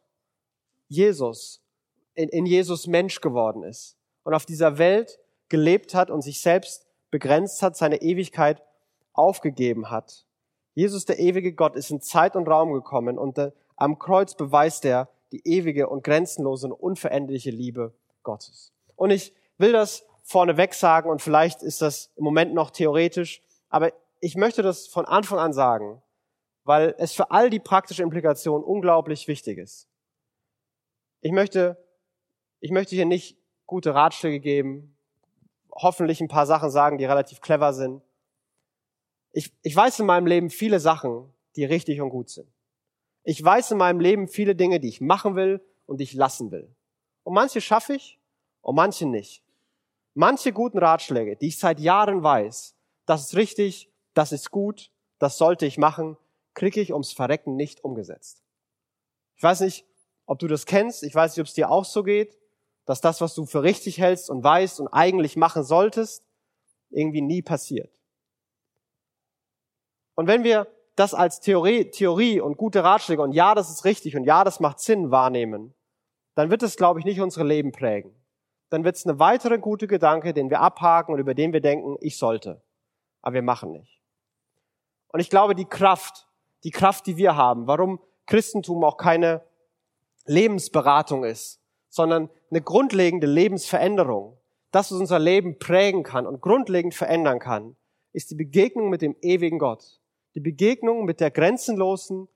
Jesus, 0.89 1.61
in, 2.15 2.29
in 2.29 2.47
Jesus 2.47 2.87
Mensch 2.87 3.21
geworden 3.21 3.65
ist 3.65 3.97
und 4.23 4.35
auf 4.35 4.47
dieser 4.47 4.79
Welt 4.79 5.19
gelebt 5.49 5.95
hat 5.95 6.11
und 6.11 6.23
sich 6.23 6.41
selbst 6.41 6.87
begrenzt 7.13 7.63
hat, 7.63 7.77
seine 7.77 8.03
Ewigkeit 8.03 8.61
aufgegeben 9.13 9.91
hat. 9.91 10.27
Jesus, 10.75 11.05
der 11.05 11.21
ewige 11.21 11.53
Gott, 11.53 11.77
ist 11.77 11.91
in 11.91 12.01
Zeit 12.01 12.35
und 12.35 12.49
Raum 12.49 12.73
gekommen 12.73 13.19
und 13.19 13.39
äh, 13.39 13.53
am 13.77 13.99
Kreuz 13.99 14.35
beweist 14.35 14.85
er 14.85 15.09
die 15.31 15.47
ewige 15.47 15.89
und 15.89 16.03
grenzenlose 16.03 16.67
und 16.67 16.73
unveränderliche 16.73 17.51
Liebe 17.51 17.93
Gottes. 18.23 18.73
Und 18.97 19.11
ich 19.11 19.33
will 19.59 19.73
das 19.73 20.05
vorneweg 20.23 20.75
sagen 20.75 21.11
und 21.11 21.21
vielleicht 21.21 21.63
ist 21.63 21.83
das 21.83 22.11
im 22.17 22.25
Moment 22.25 22.55
noch 22.55 22.71
theoretisch, 22.71 23.43
aber 23.69 23.93
ich 24.21 24.37
möchte 24.37 24.63
das 24.63 24.87
von 24.87 25.05
Anfang 25.05 25.39
an 25.39 25.53
sagen, 25.53 26.03
weil 26.65 26.95
es 26.99 27.13
für 27.13 27.31
all 27.31 27.51
die 27.51 27.61
praktische 27.61 28.03
Implikation 28.03 28.63
unglaublich 28.63 29.29
wichtig 29.29 29.59
ist. 29.59 29.89
Ich 31.21 31.33
möchte, 31.33 31.77
ich 32.61 32.71
möchte 32.71 32.95
hier 32.95 33.05
nicht 33.05 33.37
gute 33.67 33.95
Ratschläge 33.95 34.41
geben, 34.41 34.92
hoffentlich 35.73 36.21
ein 36.21 36.29
paar 36.29 36.47
Sachen 36.47 36.71
sagen, 36.71 36.99
die 36.99 37.05
relativ 37.05 37.41
clever 37.41 37.73
sind. 37.73 38.03
Ich, 39.33 39.53
ich 39.63 39.75
weiß 39.75 40.01
in 40.01 40.07
meinem 40.07 40.27
Leben 40.27 40.51
viele 40.51 40.81
Sachen, 40.81 41.33
die 41.57 41.65
richtig 41.65 42.01
und 42.01 42.11
gut 42.11 42.31
sind. 42.31 42.49
Ich 43.25 43.43
weiß 43.43 43.71
in 43.71 43.79
meinem 43.79 44.01
Leben 44.01 44.29
viele 44.29 44.55
Dinge, 44.55 44.81
die 44.81 44.89
ich 44.89 45.01
machen 45.01 45.37
will 45.37 45.61
und 45.87 45.99
die 45.99 46.05
ich 46.05 46.15
lassen 46.15 46.51
will. 46.51 46.75
Und 47.23 47.35
manche 47.35 47.61
schaffe 47.61 47.95
ich 47.95 48.19
und 48.61 48.75
manche 48.75 49.07
nicht. 49.07 49.43
Manche 50.15 50.53
guten 50.53 50.79
Ratschläge, 50.79 51.37
die 51.37 51.49
ich 51.49 51.59
seit 51.59 51.81
Jahren 51.81 52.23
weiß, 52.23 52.75
das 53.07 53.23
ist 53.23 53.37
richtig, 53.37 53.91
das 54.13 54.33
ist 54.33 54.51
gut, 54.51 54.91
das 55.19 55.39
sollte 55.39 55.65
ich 55.65 55.79
machen, 55.79 56.19
kriege 56.55 56.81
ich 56.81 56.93
ums 56.93 57.13
Verrecken 57.13 57.57
nicht 57.57 57.83
umgesetzt. 57.85 58.43
Ich 59.37 59.43
weiß 59.43 59.61
nicht, 59.61 59.87
ob 60.27 60.39
du 60.39 60.49
das 60.49 60.67
kennst, 60.67 61.03
ich 61.03 61.15
weiß 61.15 61.33
nicht, 61.33 61.41
ob 61.41 61.47
es 61.47 61.55
dir 61.55 61.71
auch 61.71 61.85
so 61.85 62.03
geht, 62.03 62.37
dass 62.85 63.01
das, 63.01 63.21
was 63.21 63.35
du 63.35 63.47
für 63.47 63.63
richtig 63.63 63.99
hältst 63.99 64.31
und 64.31 64.43
weißt 64.43 64.81
und 64.81 64.89
eigentlich 64.89 65.37
machen 65.37 65.63
solltest, 65.63 66.25
irgendwie 66.91 67.23
nie 67.23 67.43
passiert. 67.43 67.93
Und 70.15 70.27
wenn 70.27 70.45
wir 70.45 70.67
das 70.95 71.15
als 71.15 71.41
Theorie, 71.41 71.91
Theorie 71.91 72.41
und 72.41 72.57
gute 72.57 72.85
Ratschläge 72.85 73.23
und 73.23 73.33
ja, 73.33 73.55
das 73.55 73.71
ist 73.71 73.85
richtig 73.85 74.17
und 74.17 74.25
ja, 74.25 74.45
das 74.45 74.61
macht 74.61 74.81
Sinn 74.81 75.11
wahrnehmen, 75.11 75.75
dann 76.35 76.51
wird 76.51 76.63
es, 76.63 76.77
glaube 76.77 76.99
ich, 77.01 77.05
nicht 77.05 77.21
unsere 77.21 77.47
Leben 77.47 77.73
prägen. 77.73 78.15
Dann 78.69 78.85
wird 78.85 78.97
es 78.97 79.07
eine 79.07 79.19
weitere 79.19 79.59
gute 79.59 79.87
Gedanke, 79.87 80.33
den 80.33 80.51
wir 80.51 80.61
abhaken 80.61 81.15
und 81.15 81.21
über 81.21 81.35
den 81.35 81.53
wir 81.53 81.61
denken, 81.61 81.97
ich 82.01 82.19
sollte. 82.19 82.63
Aber 83.21 83.35
wir 83.35 83.43
machen 83.43 83.73
nicht. 83.73 84.01
Und 85.09 85.21
ich 85.21 85.31
glaube, 85.31 85.55
die 85.55 85.67
Kraft, 85.67 86.27
die 86.65 86.71
Kraft, 86.71 87.07
die 87.07 87.17
wir 87.17 87.37
haben, 87.37 87.67
warum 87.67 88.01
Christentum 88.27 88.83
auch 88.85 88.97
keine 88.97 89.43
Lebensberatung 90.25 91.25
ist, 91.25 91.62
sondern 91.93 92.31
eine 92.51 92.63
grundlegende 92.63 93.27
Lebensveränderung, 93.27 94.39
das, 94.71 94.91
was 94.91 94.99
unser 94.99 95.19
Leben 95.19 95.59
prägen 95.59 96.05
kann 96.05 96.27
und 96.27 96.41
grundlegend 96.41 96.95
verändern 96.95 97.39
kann, 97.39 97.77
ist 98.15 98.31
die 98.31 98.35
Begegnung 98.35 98.89
mit 98.89 99.03
dem 99.03 99.15
ewigen 99.21 99.59
Gott. 99.59 100.01
Die 100.35 100.41
Begegnung 100.41 101.05
mit 101.05 101.21
der 101.21 101.31
grenzenlosen, 101.31 102.29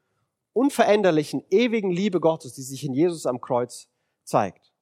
unveränderlichen, 0.53 1.43
ewigen 1.49 1.91
Liebe 1.91 2.21
Gottes, 2.21 2.53
die 2.53 2.61
sich 2.61 2.85
in 2.85 2.93
Jesus 2.93 3.25
am 3.25 3.41
Kreuz 3.41 3.89
zeigt. 4.25 4.73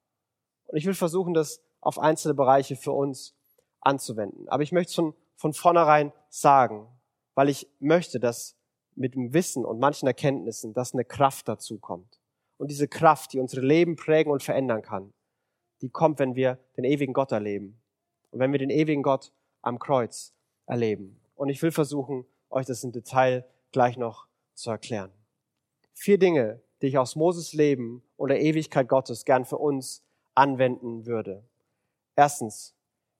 Und 0.67 0.77
ich 0.77 0.87
will 0.87 0.95
versuchen, 0.95 1.35
das 1.35 1.61
auf 1.81 2.01
einzelne 2.01 2.35
Bereiche 2.35 2.75
für 2.75 2.93
uns 2.93 3.37
anzuwenden. 3.81 4.49
Aber 4.49 4.65
ich 4.65 4.73
möchte 4.73 4.91
es 4.91 4.95
von, 4.97 5.15
von 5.37 5.53
vornherein 5.53 6.13
sagen, 6.31 6.89
weil 7.37 7.49
ich 7.49 7.69
möchte, 7.79 8.19
dass 8.19 8.57
mit 8.97 9.15
dem 9.15 9.33
Wissen 9.35 9.65
und 9.65 9.79
manchen 9.79 10.09
Erkenntnissen, 10.09 10.75
dass 10.75 10.95
eine 10.95 11.05
Kraft 11.05 11.47
dazu 11.47 11.79
kommt. 11.79 12.19
Und 12.57 12.71
diese 12.71 12.89
Kraft, 12.89 13.33
die 13.33 13.41
unsere 13.41 13.65
Leben 13.65 13.97
prägen 13.97 14.33
und 14.33 14.43
verändern 14.43 14.83
kann, 14.83 15.13
die 15.81 15.91
kommt, 15.91 16.19
wenn 16.19 16.35
wir 16.35 16.59
den 16.77 16.85
ewigen 16.85 17.13
Gott 17.13 17.33
erleben. 17.33 17.81
Und 18.31 18.41
wenn 18.41 18.53
wir 18.53 18.59
den 18.59 18.71
ewigen 18.71 19.03
Gott 19.03 19.33
am 19.63 19.79
Kreuz 19.79 20.33
erleben. 20.67 21.21
Und 21.37 21.49
ich 21.49 21.63
will 21.63 21.73
versuchen, 21.73 22.25
euch 22.51 22.67
das 22.67 22.85
im 22.85 22.93
Detail 22.93 23.45
gleich 23.73 23.97
noch 23.97 24.27
zu 24.55 24.71
erklären. 24.71 25.11
Vier 25.93 26.19
Dinge, 26.19 26.61
die 26.81 26.89
ich 26.89 26.99
aus 26.99 27.17
Moses 27.17 27.53
Leben 27.53 28.03
und 28.17 28.29
der 28.29 28.41
Ewigkeit 28.41 28.89
Gottes 28.89 29.25
gern 29.25 29.45
für 29.45 29.59
uns 29.59 30.03
anwenden 30.35 31.07
würde. 31.07 31.45
Erstens, 32.17 32.75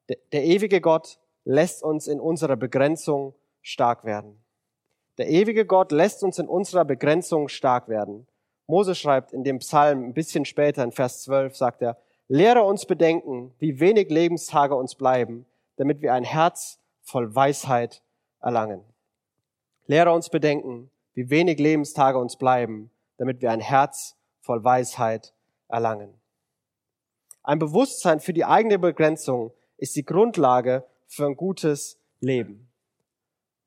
der 0.09 0.45
ewige 0.45 0.81
Gott 0.81 1.19
lässt 1.45 1.83
uns 1.83 2.07
in 2.07 2.21
unserer 2.21 2.57
Begrenzung 2.57 3.35
stark 3.63 4.05
werden. 4.05 4.43
Der 5.19 5.29
ewige 5.29 5.65
Gott 5.65 5.93
lässt 5.93 6.23
uns 6.23 6.39
in 6.39 6.49
unserer 6.49 6.85
Begrenzung 6.85 7.49
stark 7.49 7.89
werden. 7.89 8.27
Mose 8.67 8.95
schreibt 8.95 9.33
in 9.33 9.45
dem 9.45 9.59
Psalm 9.59 10.05
ein 10.05 10.15
bisschen 10.15 10.45
später 10.45 10.83
in 10.83 10.93
Vers 10.93 11.23
12, 11.23 11.57
sagt 11.57 11.83
er, 11.83 11.99
lehre 12.29 12.63
uns 12.63 12.87
bedenken, 12.87 13.55
wie 13.59 13.81
wenig 13.81 14.09
Lebenstage 14.11 14.75
uns 14.75 14.95
bleiben, 14.95 15.47
damit 15.77 16.01
wir 16.01 16.15
ein 16.15 16.25
Herz 16.25 16.79
voll 17.03 17.35
Weisheit 17.35 18.03
erlangen. 18.41 18.83
Lehre 19.87 20.13
uns 20.13 20.31
bedenken, 20.31 20.91
wie 21.13 21.29
wenig 21.29 21.59
Lebenstage 21.59 22.19
uns 22.19 22.37
bleiben, 22.37 22.91
damit 23.19 23.43
wir 23.43 23.51
ein 23.51 23.61
Herz 23.61 24.17
voll 24.41 24.65
Weisheit 24.65 25.35
erlangen. 25.69 26.15
Ein 27.43 27.59
Bewusstsein 27.59 28.21
für 28.21 28.33
die 28.33 28.47
eigene 28.47 28.79
Begrenzung 28.79 29.53
ist 29.77 29.97
die 29.97 30.05
Grundlage 30.05 30.85
für 31.07 31.27
ein 31.27 31.37
gutes 31.37 31.99
Leben. 32.21 32.71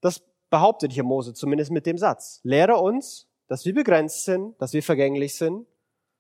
Das 0.02 0.24
behauptet 0.50 0.94
hier 0.94 1.04
Mose 1.04 1.34
zumindest 1.34 1.72
mit 1.72 1.86
dem 1.86 1.98
Satz. 1.98 2.40
Lehre 2.44 2.78
uns, 2.78 3.27
dass 3.48 3.66
wir 3.66 3.74
begrenzt 3.74 4.26
sind, 4.26 4.60
dass 4.62 4.74
wir 4.74 4.84
vergänglich 4.84 5.36
sind, 5.36 5.68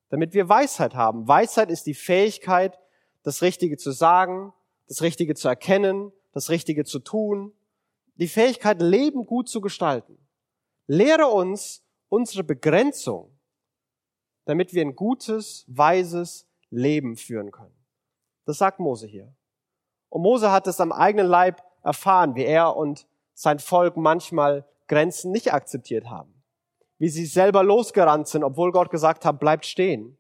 damit 0.09 0.33
wir 0.33 0.47
Weisheit 0.47 0.95
haben. 0.95 1.27
Weisheit 1.27 1.69
ist 1.69 1.85
die 1.85 1.93
Fähigkeit, 1.93 2.79
das 3.23 3.41
Richtige 3.41 3.77
zu 3.77 3.91
sagen, 3.91 4.53
das 4.87 5.01
Richtige 5.01 5.35
zu 5.35 5.47
erkennen, 5.47 6.13
das 6.31 6.49
Richtige 6.49 6.85
zu 6.85 6.99
tun, 6.99 7.53
die 8.15 8.27
Fähigkeit, 8.27 8.81
Leben 8.81 9.25
gut 9.25 9.49
zu 9.49 9.61
gestalten. 9.61 10.17
Lehre 10.87 11.27
uns 11.27 11.83
unsere 12.09 12.43
Begrenzung, 12.43 13.37
damit 14.45 14.73
wir 14.73 14.81
ein 14.81 14.95
gutes, 14.95 15.65
weises 15.67 16.47
Leben 16.69 17.17
führen 17.17 17.51
können. 17.51 17.75
Das 18.45 18.57
sagt 18.57 18.79
Mose 18.79 19.07
hier. 19.07 19.35
Und 20.09 20.21
Mose 20.21 20.51
hat 20.51 20.67
es 20.67 20.79
am 20.79 20.93
eigenen 20.93 21.27
Leib 21.27 21.61
erfahren, 21.83 22.35
wie 22.35 22.45
er 22.45 22.75
und 22.77 23.07
sein 23.33 23.59
Volk 23.59 23.97
manchmal 23.97 24.65
Grenzen 24.87 25.31
nicht 25.31 25.53
akzeptiert 25.53 26.09
haben. 26.09 26.36
Wie 26.97 27.09
sie 27.09 27.25
selber 27.25 27.63
losgerannt 27.63 28.27
sind, 28.27 28.43
obwohl 28.43 28.71
Gott 28.71 28.89
gesagt 28.89 29.25
hat, 29.25 29.39
bleibt 29.39 29.65
stehen. 29.65 30.17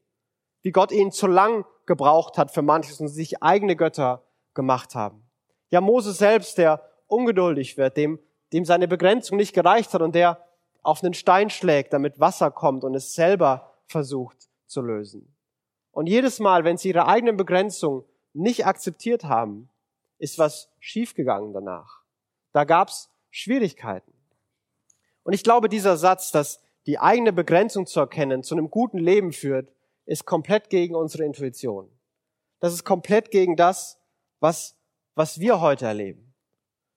Wie 0.61 0.71
Gott 0.71 0.91
ihnen 0.91 1.11
zu 1.11 1.27
lang 1.27 1.65
gebraucht 1.85 2.37
hat 2.37 2.51
für 2.51 2.61
manches 2.61 2.99
und 2.99 3.07
sich 3.07 3.41
eigene 3.41 3.75
Götter 3.75 4.23
gemacht 4.53 4.95
haben. 4.95 5.23
Ja, 5.69 5.81
Mose 5.81 6.13
selbst, 6.13 6.57
der 6.57 6.81
ungeduldig 7.07 7.77
wird, 7.77 7.97
dem, 7.97 8.19
dem 8.53 8.65
seine 8.65 8.87
Begrenzung 8.87 9.37
nicht 9.37 9.53
gereicht 9.53 9.93
hat 9.93 10.01
und 10.01 10.13
der 10.13 10.43
auf 10.83 11.03
einen 11.03 11.13
Stein 11.13 11.49
schlägt, 11.49 11.93
damit 11.93 12.19
Wasser 12.19 12.51
kommt 12.51 12.83
und 12.83 12.95
es 12.95 13.13
selber 13.13 13.73
versucht 13.85 14.49
zu 14.67 14.81
lösen. 14.81 15.35
Und 15.91 16.07
jedes 16.07 16.39
Mal, 16.39 16.63
wenn 16.63 16.77
sie 16.77 16.89
ihre 16.89 17.07
eigenen 17.07 17.37
Begrenzung 17.37 18.05
nicht 18.33 18.65
akzeptiert 18.65 19.23
haben, 19.23 19.69
ist 20.19 20.37
was 20.37 20.69
schiefgegangen 20.79 21.53
danach. 21.53 22.03
Da 22.53 22.63
gab's 22.63 23.09
Schwierigkeiten. 23.29 24.13
Und 25.23 25.33
ich 25.33 25.43
glaube, 25.43 25.69
dieser 25.69 25.97
Satz, 25.97 26.31
dass 26.31 26.61
die 26.87 26.99
eigene 26.99 27.31
Begrenzung 27.31 27.85
zu 27.85 27.99
erkennen 27.99 28.43
zu 28.43 28.55
einem 28.55 28.69
guten 28.71 28.97
Leben 28.97 29.31
führt, 29.31 29.71
ist 30.05 30.25
komplett 30.25 30.69
gegen 30.69 30.95
unsere 30.95 31.23
Intuition. 31.23 31.89
Das 32.59 32.73
ist 32.73 32.83
komplett 32.83 33.29
gegen 33.29 33.55
das, 33.55 33.99
was, 34.39 34.75
was 35.13 35.39
wir 35.39 35.61
heute 35.61 35.85
erleben. 35.85 36.33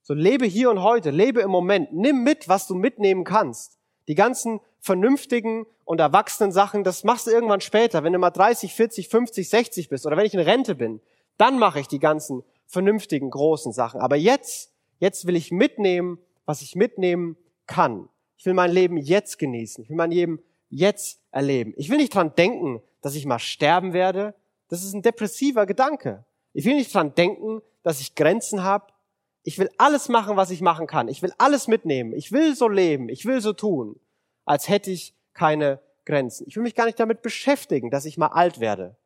So 0.02 0.14
lebe 0.14 0.46
hier 0.46 0.70
und 0.70 0.82
heute, 0.82 1.10
lebe 1.10 1.40
im 1.40 1.50
Moment, 1.50 1.92
nimm 1.92 2.22
mit, 2.22 2.48
was 2.48 2.66
du 2.66 2.74
mitnehmen 2.74 3.24
kannst. 3.24 3.78
Die 4.08 4.14
ganzen 4.14 4.60
vernünftigen 4.78 5.66
und 5.84 6.00
erwachsenen 6.00 6.52
Sachen, 6.52 6.84
das 6.84 7.04
machst 7.04 7.26
du 7.26 7.30
irgendwann 7.30 7.60
später, 7.60 8.02
wenn 8.02 8.14
du 8.14 8.18
mal 8.18 8.30
30, 8.30 8.72
40, 8.72 9.08
50, 9.08 9.50
60 9.50 9.88
bist 9.90 10.06
oder 10.06 10.16
wenn 10.16 10.24
ich 10.24 10.34
in 10.34 10.40
Rente 10.40 10.74
bin, 10.74 11.02
dann 11.36 11.58
mache 11.58 11.80
ich 11.80 11.88
die 11.88 11.98
ganzen 11.98 12.42
vernünftigen 12.66 13.30
großen 13.30 13.72
Sachen. 13.72 14.00
Aber 14.00 14.16
jetzt 14.16 14.70
Jetzt 15.00 15.26
will 15.26 15.34
ich 15.34 15.50
mitnehmen, 15.50 16.18
was 16.44 16.60
ich 16.60 16.76
mitnehmen 16.76 17.36
kann. 17.66 18.08
Ich 18.40 18.46
will 18.46 18.54
mein 18.54 18.72
Leben 18.72 18.96
jetzt 18.96 19.38
genießen. 19.38 19.84
Ich 19.84 19.90
will 19.90 19.98
mein 19.98 20.12
Leben 20.12 20.42
jetzt 20.70 21.20
erleben. 21.30 21.74
Ich 21.76 21.90
will 21.90 21.98
nicht 21.98 22.14
dran 22.14 22.34
denken, 22.34 22.80
dass 23.02 23.14
ich 23.14 23.26
mal 23.26 23.38
sterben 23.38 23.92
werde. 23.92 24.34
Das 24.68 24.82
ist 24.82 24.94
ein 24.94 25.02
depressiver 25.02 25.66
Gedanke. 25.66 26.24
Ich 26.54 26.64
will 26.64 26.74
nicht 26.74 26.94
dran 26.94 27.14
denken, 27.14 27.60
dass 27.82 28.00
ich 28.00 28.14
Grenzen 28.14 28.62
habe. 28.62 28.94
Ich 29.42 29.58
will 29.58 29.68
alles 29.76 30.08
machen, 30.08 30.38
was 30.38 30.50
ich 30.50 30.62
machen 30.62 30.86
kann. 30.86 31.08
Ich 31.08 31.20
will 31.20 31.34
alles 31.36 31.68
mitnehmen. 31.68 32.14
Ich 32.14 32.32
will 32.32 32.56
so 32.56 32.66
leben. 32.66 33.10
Ich 33.10 33.26
will 33.26 33.42
so 33.42 33.52
tun, 33.52 34.00
als 34.46 34.70
hätte 34.70 34.90
ich 34.90 35.12
keine 35.34 35.78
Grenzen. 36.06 36.46
Ich 36.48 36.56
will 36.56 36.62
mich 36.62 36.74
gar 36.74 36.86
nicht 36.86 36.98
damit 36.98 37.20
beschäftigen, 37.20 37.90
dass 37.90 38.06
ich 38.06 38.16
mal 38.16 38.28
alt 38.28 38.58
werde. 38.58 38.96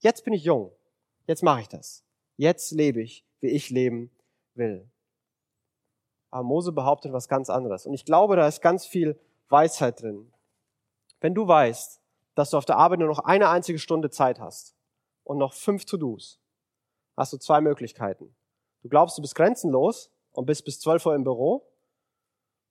Jetzt 0.00 0.24
bin 0.24 0.32
ich 0.32 0.42
jung. 0.42 0.72
Jetzt 1.28 1.44
mache 1.44 1.60
ich 1.60 1.68
das. 1.68 2.02
Jetzt 2.36 2.72
lebe 2.72 3.00
ich, 3.00 3.24
wie 3.38 3.50
ich 3.50 3.70
leben 3.70 4.10
will. 4.56 4.84
Aber 6.30 6.44
Mose 6.44 6.72
behauptet 6.72 7.12
was 7.12 7.28
ganz 7.28 7.50
anderes. 7.50 7.86
Und 7.86 7.94
ich 7.94 8.04
glaube, 8.04 8.36
da 8.36 8.46
ist 8.46 8.60
ganz 8.60 8.86
viel 8.86 9.18
Weisheit 9.48 10.00
drin. 10.00 10.32
Wenn 11.20 11.34
du 11.34 11.46
weißt, 11.46 12.00
dass 12.34 12.50
du 12.50 12.56
auf 12.56 12.64
der 12.64 12.76
Arbeit 12.76 13.00
nur 13.00 13.08
noch 13.08 13.18
eine 13.20 13.48
einzige 13.48 13.78
Stunde 13.78 14.10
Zeit 14.10 14.40
hast 14.40 14.76
und 15.24 15.38
noch 15.38 15.52
fünf 15.52 15.84
To-Dos, 15.84 16.40
hast 17.16 17.32
du 17.32 17.36
zwei 17.36 17.60
Möglichkeiten. 17.60 18.34
Du 18.82 18.88
glaubst, 18.88 19.18
du 19.18 19.22
bist 19.22 19.34
grenzenlos 19.34 20.10
und 20.32 20.46
bist 20.46 20.64
bis 20.64 20.80
12 20.80 21.06
Uhr 21.06 21.14
im 21.14 21.24
Büro. 21.24 21.66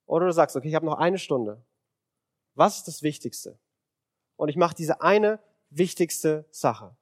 Oder 0.05 0.25
du 0.25 0.33
sagst, 0.33 0.55
okay, 0.55 0.69
ich 0.69 0.75
habe 0.75 0.85
noch 0.85 0.97
eine 0.97 1.19
Stunde. 1.19 1.63
Was 2.55 2.77
ist 2.77 2.87
das 2.87 3.03
Wichtigste? 3.03 3.59
Und 4.37 4.49
ich 4.49 4.55
mache 4.55 4.73
diese 4.73 5.01
eine 5.01 5.39
wichtigste 5.69 6.45
Sache. 6.49 6.95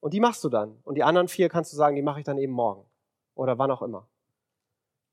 Und 0.00 0.12
die 0.12 0.20
machst 0.20 0.44
du 0.44 0.48
dann. 0.48 0.78
Und 0.84 0.96
die 0.96 1.04
anderen 1.04 1.28
vier 1.28 1.48
kannst 1.48 1.72
du 1.72 1.76
sagen, 1.76 1.96
die 1.96 2.02
mache 2.02 2.20
ich 2.20 2.26
dann 2.26 2.36
eben 2.36 2.52
morgen. 2.52 2.84
Oder 3.34 3.58
wann 3.58 3.70
auch 3.70 3.82
immer. 3.82 4.08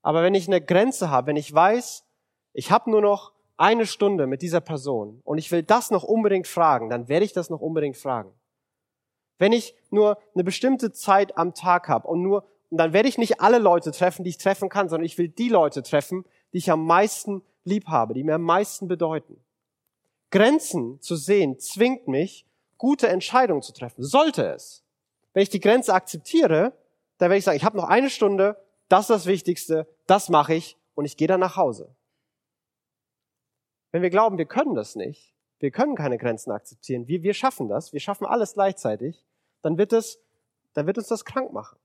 Aber 0.04 0.22
wenn 0.22 0.34
ich 0.34 0.46
eine 0.46 0.60
Grenze 0.60 1.08
habe, 1.08 1.28
wenn 1.28 1.36
ich 1.36 1.52
weiß, 1.52 2.04
ich 2.52 2.70
habe 2.70 2.90
nur 2.90 3.00
noch 3.00 3.32
eine 3.56 3.86
Stunde 3.86 4.26
mit 4.26 4.42
dieser 4.42 4.60
Person 4.60 5.22
und 5.24 5.38
ich 5.38 5.50
will 5.50 5.62
das 5.62 5.90
noch 5.90 6.04
unbedingt 6.04 6.46
fragen, 6.46 6.90
dann 6.90 7.08
werde 7.08 7.24
ich 7.24 7.32
das 7.32 7.48
noch 7.48 7.62
unbedingt 7.62 7.96
fragen. 7.96 8.30
Wenn 9.38 9.52
ich 9.52 9.74
nur 9.90 10.18
eine 10.34 10.44
bestimmte 10.44 10.92
Zeit 10.92 11.38
am 11.38 11.54
Tag 11.54 11.88
habe 11.88 12.06
und 12.06 12.20
nur, 12.20 12.46
dann 12.70 12.92
werde 12.92 13.08
ich 13.08 13.16
nicht 13.16 13.40
alle 13.40 13.58
Leute 13.58 13.92
treffen, 13.92 14.24
die 14.24 14.30
ich 14.30 14.38
treffen 14.38 14.68
kann, 14.68 14.90
sondern 14.90 15.06
ich 15.06 15.16
will 15.16 15.28
die 15.28 15.48
Leute 15.48 15.82
treffen, 15.82 16.26
die 16.52 16.58
ich 16.58 16.70
am 16.70 16.84
meisten 16.84 17.42
lieb 17.64 17.86
habe, 17.86 18.12
die 18.12 18.24
mir 18.24 18.34
am 18.34 18.42
meisten 18.42 18.88
bedeuten. 18.88 19.42
Grenzen 20.30 21.00
zu 21.00 21.16
sehen 21.16 21.58
zwingt 21.58 22.08
mich, 22.08 22.44
gute 22.76 23.08
Entscheidungen 23.08 23.62
zu 23.62 23.72
treffen. 23.72 24.02
Sollte 24.02 24.44
es. 24.48 24.84
Wenn 25.32 25.44
ich 25.44 25.50
die 25.50 25.60
Grenze 25.60 25.94
akzeptiere, 25.94 26.74
dann 27.16 27.30
werde 27.30 27.38
ich 27.38 27.44
sagen, 27.44 27.56
ich 27.56 27.64
habe 27.64 27.78
noch 27.78 27.88
eine 27.88 28.10
Stunde, 28.10 28.58
das 28.88 29.02
ist 29.02 29.10
das 29.10 29.26
Wichtigste, 29.26 29.86
das 30.06 30.28
mache 30.28 30.54
ich 30.54 30.76
und 30.94 31.04
ich 31.04 31.16
gehe 31.16 31.28
dann 31.28 31.40
nach 31.40 31.56
Hause. 31.56 31.94
Wenn 33.90 34.02
wir 34.02 34.10
glauben, 34.10 34.38
wir 34.38 34.46
können 34.46 34.74
das 34.74 34.96
nicht, 34.96 35.34
wir 35.60 35.70
können 35.70 35.94
keine 35.94 36.18
Grenzen 36.18 36.50
akzeptieren, 36.50 37.08
wir, 37.08 37.22
wir 37.22 37.34
schaffen 37.34 37.68
das, 37.68 37.92
wir 37.92 38.00
schaffen 38.00 38.26
alles 38.26 38.54
gleichzeitig, 38.54 39.24
dann 39.62 39.78
wird 39.78 39.92
es, 39.92 40.20
dann 40.72 40.86
wird 40.86 40.98
uns 40.98 41.08
das 41.08 41.24
krank 41.24 41.52
machen. 41.52 41.78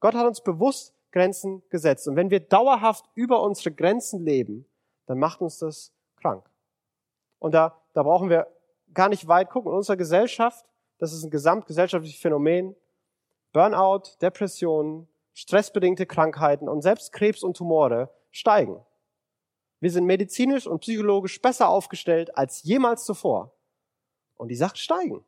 Gott 0.00 0.14
hat 0.14 0.26
uns 0.26 0.42
bewusst 0.42 0.94
Grenzen 1.12 1.62
gesetzt. 1.70 2.08
Und 2.08 2.16
wenn 2.16 2.30
wir 2.30 2.40
dauerhaft 2.40 3.08
über 3.14 3.40
unsere 3.40 3.72
Grenzen 3.72 4.24
leben, 4.24 4.66
dann 5.06 5.18
macht 5.18 5.40
uns 5.40 5.58
das 5.58 5.92
krank. 6.16 6.44
Und 7.38 7.52
da, 7.52 7.80
da 7.92 8.02
brauchen 8.02 8.28
wir 8.28 8.48
gar 8.92 9.08
nicht 9.08 9.28
weit 9.28 9.48
gucken. 9.48 9.70
In 9.70 9.76
unserer 9.76 9.96
Gesellschaft, 9.96 10.66
das 10.98 11.12
ist 11.12 11.22
ein 11.22 11.30
gesamtgesellschaftliches 11.30 12.20
Phänomen, 12.20 12.74
Burnout, 13.52 14.16
Depressionen, 14.20 15.06
stressbedingte 15.34 16.06
Krankheiten 16.06 16.68
und 16.68 16.82
selbst 16.82 17.12
Krebs 17.12 17.42
und 17.42 17.56
Tumore 17.56 18.10
steigen. 18.30 18.84
Wir 19.80 19.90
sind 19.90 20.06
medizinisch 20.06 20.66
und 20.66 20.80
psychologisch 20.80 21.42
besser 21.42 21.68
aufgestellt 21.68 22.36
als 22.38 22.62
jemals 22.62 23.04
zuvor. 23.04 23.52
Und 24.36 24.48
die 24.48 24.56
Sachen 24.56 24.76
steigen. 24.76 25.24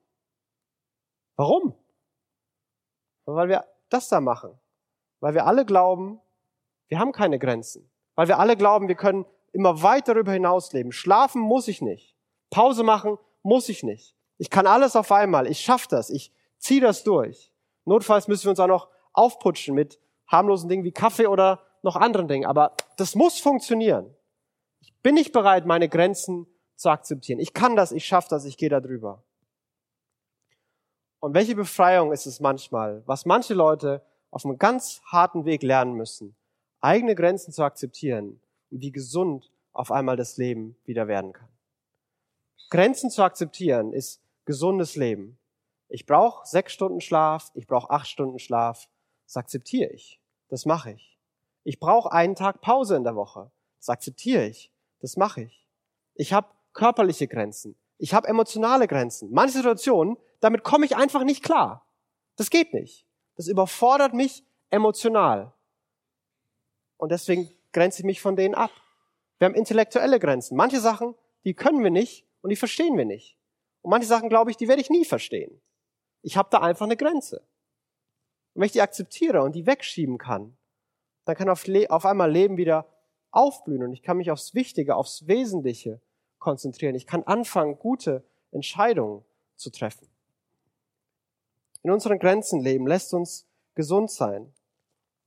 Warum? 1.36 1.74
Weil 3.26 3.48
wir 3.48 3.66
das 3.88 4.08
da 4.08 4.20
machen. 4.20 4.58
Weil 5.20 5.34
wir 5.34 5.46
alle 5.46 5.64
glauben, 5.64 6.20
wir 6.88 6.98
haben 6.98 7.12
keine 7.12 7.38
Grenzen. 7.38 7.90
Weil 8.14 8.28
wir 8.28 8.38
alle 8.38 8.56
glauben, 8.56 8.88
wir 8.88 8.94
können 8.94 9.26
immer 9.52 9.82
weit 9.82 10.08
darüber 10.08 10.32
hinaus 10.32 10.72
leben. 10.72 10.92
Schlafen 10.92 11.40
muss 11.40 11.68
ich 11.68 11.82
nicht. 11.82 12.16
Pause 12.50 12.82
machen 12.82 13.18
muss 13.42 13.68
ich 13.68 13.82
nicht. 13.82 14.16
Ich 14.38 14.50
kann 14.50 14.66
alles 14.66 14.96
auf 14.96 15.12
einmal. 15.12 15.46
Ich 15.46 15.60
schaffe 15.60 15.88
das. 15.90 16.10
Ich 16.10 16.32
ziehe 16.58 16.80
das 16.80 17.04
durch. 17.04 17.52
Notfalls 17.84 18.28
müssen 18.28 18.44
wir 18.44 18.50
uns 18.50 18.60
auch 18.60 18.66
noch 18.66 18.88
aufputschen 19.16 19.74
mit 19.74 19.98
harmlosen 20.26 20.68
Dingen 20.68 20.84
wie 20.84 20.92
Kaffee 20.92 21.26
oder 21.26 21.62
noch 21.82 21.96
anderen 21.96 22.28
Dingen. 22.28 22.46
Aber 22.46 22.74
das 22.96 23.14
muss 23.14 23.40
funktionieren 23.40 24.16
bin 25.06 25.16
ich 25.16 25.30
bereit, 25.30 25.66
meine 25.66 25.88
Grenzen 25.88 26.48
zu 26.74 26.88
akzeptieren. 26.88 27.38
Ich 27.38 27.54
kann 27.54 27.76
das, 27.76 27.92
ich 27.92 28.04
schaffe 28.04 28.26
das, 28.28 28.44
ich 28.44 28.56
gehe 28.56 28.68
da 28.68 28.80
drüber. 28.80 29.22
Und 31.20 31.32
welche 31.32 31.54
Befreiung 31.54 32.10
ist 32.10 32.26
es 32.26 32.40
manchmal, 32.40 33.04
was 33.06 33.24
manche 33.24 33.54
Leute 33.54 34.04
auf 34.32 34.44
einem 34.44 34.58
ganz 34.58 35.00
harten 35.04 35.44
Weg 35.44 35.62
lernen 35.62 35.92
müssen, 35.92 36.34
eigene 36.80 37.14
Grenzen 37.14 37.52
zu 37.52 37.62
akzeptieren 37.62 38.40
und 38.72 38.80
wie 38.80 38.90
gesund 38.90 39.52
auf 39.72 39.92
einmal 39.92 40.16
das 40.16 40.38
Leben 40.38 40.76
wieder 40.86 41.06
werden 41.06 41.32
kann. 41.32 41.50
Grenzen 42.68 43.08
zu 43.08 43.22
akzeptieren 43.22 43.92
ist 43.92 44.20
gesundes 44.44 44.96
Leben. 44.96 45.38
Ich 45.88 46.04
brauche 46.04 46.44
sechs 46.48 46.72
Stunden 46.72 47.00
Schlaf, 47.00 47.52
ich 47.54 47.68
brauche 47.68 47.90
acht 47.90 48.08
Stunden 48.08 48.40
Schlaf. 48.40 48.88
Das 49.26 49.36
akzeptiere 49.36 49.90
ich. 49.90 50.20
Das 50.48 50.64
mache 50.64 50.92
ich. 50.92 51.18
Ich 51.64 51.78
brauche 51.78 52.12
einen 52.12 52.34
Tag 52.34 52.60
Pause 52.60 52.96
in 52.96 53.04
der 53.04 53.16
Woche. 53.16 53.50
Das 53.78 53.88
akzeptiere 53.88 54.46
ich. 54.46 54.70
Das 55.00 55.16
mache 55.16 55.42
ich. 55.42 55.66
Ich 56.14 56.32
habe 56.32 56.48
körperliche 56.72 57.28
Grenzen. 57.28 57.76
Ich 57.98 58.14
habe 58.14 58.28
emotionale 58.28 58.86
Grenzen. 58.86 59.30
Manche 59.32 59.58
Situationen, 59.58 60.16
damit 60.40 60.62
komme 60.62 60.86
ich 60.86 60.96
einfach 60.96 61.24
nicht 61.24 61.42
klar. 61.42 61.86
Das 62.36 62.50
geht 62.50 62.72
nicht. 62.72 63.06
Das 63.36 63.48
überfordert 63.48 64.14
mich 64.14 64.44
emotional. 64.70 65.52
Und 66.96 67.10
deswegen 67.10 67.50
grenze 67.72 68.00
ich 68.00 68.06
mich 68.06 68.20
von 68.20 68.36
denen 68.36 68.54
ab. 68.54 68.70
Wir 69.38 69.46
haben 69.46 69.54
intellektuelle 69.54 70.18
Grenzen. 70.18 70.56
Manche 70.56 70.80
Sachen, 70.80 71.14
die 71.44 71.54
können 71.54 71.82
wir 71.82 71.90
nicht 71.90 72.24
und 72.42 72.50
die 72.50 72.56
verstehen 72.56 72.96
wir 72.96 73.04
nicht. 73.04 73.36
Und 73.82 73.90
manche 73.90 74.06
Sachen, 74.06 74.28
glaube 74.28 74.50
ich, 74.50 74.56
die 74.56 74.68
werde 74.68 74.80
ich 74.80 74.90
nie 74.90 75.04
verstehen. 75.04 75.60
Ich 76.22 76.36
habe 76.36 76.48
da 76.50 76.60
einfach 76.60 76.86
eine 76.86 76.96
Grenze. 76.96 77.42
Und 78.56 78.62
wenn 78.62 78.66
ich 78.68 78.72
die 78.72 78.80
akzeptiere 78.80 79.42
und 79.42 79.54
die 79.54 79.66
wegschieben 79.66 80.16
kann, 80.16 80.56
dann 81.26 81.36
kann 81.36 81.50
auf, 81.50 81.66
auf 81.90 82.06
einmal 82.06 82.30
Leben 82.32 82.56
wieder 82.56 82.86
aufblühen 83.30 83.82
und 83.82 83.92
ich 83.92 84.02
kann 84.02 84.16
mich 84.16 84.30
aufs 84.30 84.54
Wichtige, 84.54 84.96
aufs 84.96 85.26
Wesentliche 85.26 86.00
konzentrieren. 86.38 86.94
Ich 86.94 87.06
kann 87.06 87.22
anfangen, 87.24 87.78
gute 87.78 88.24
Entscheidungen 88.52 89.26
zu 89.56 89.68
treffen. 89.68 90.08
In 91.82 91.90
unseren 91.90 92.18
Grenzen 92.18 92.62
leben 92.62 92.86
lässt 92.86 93.12
uns 93.12 93.46
gesund 93.74 94.10
sein. 94.10 94.50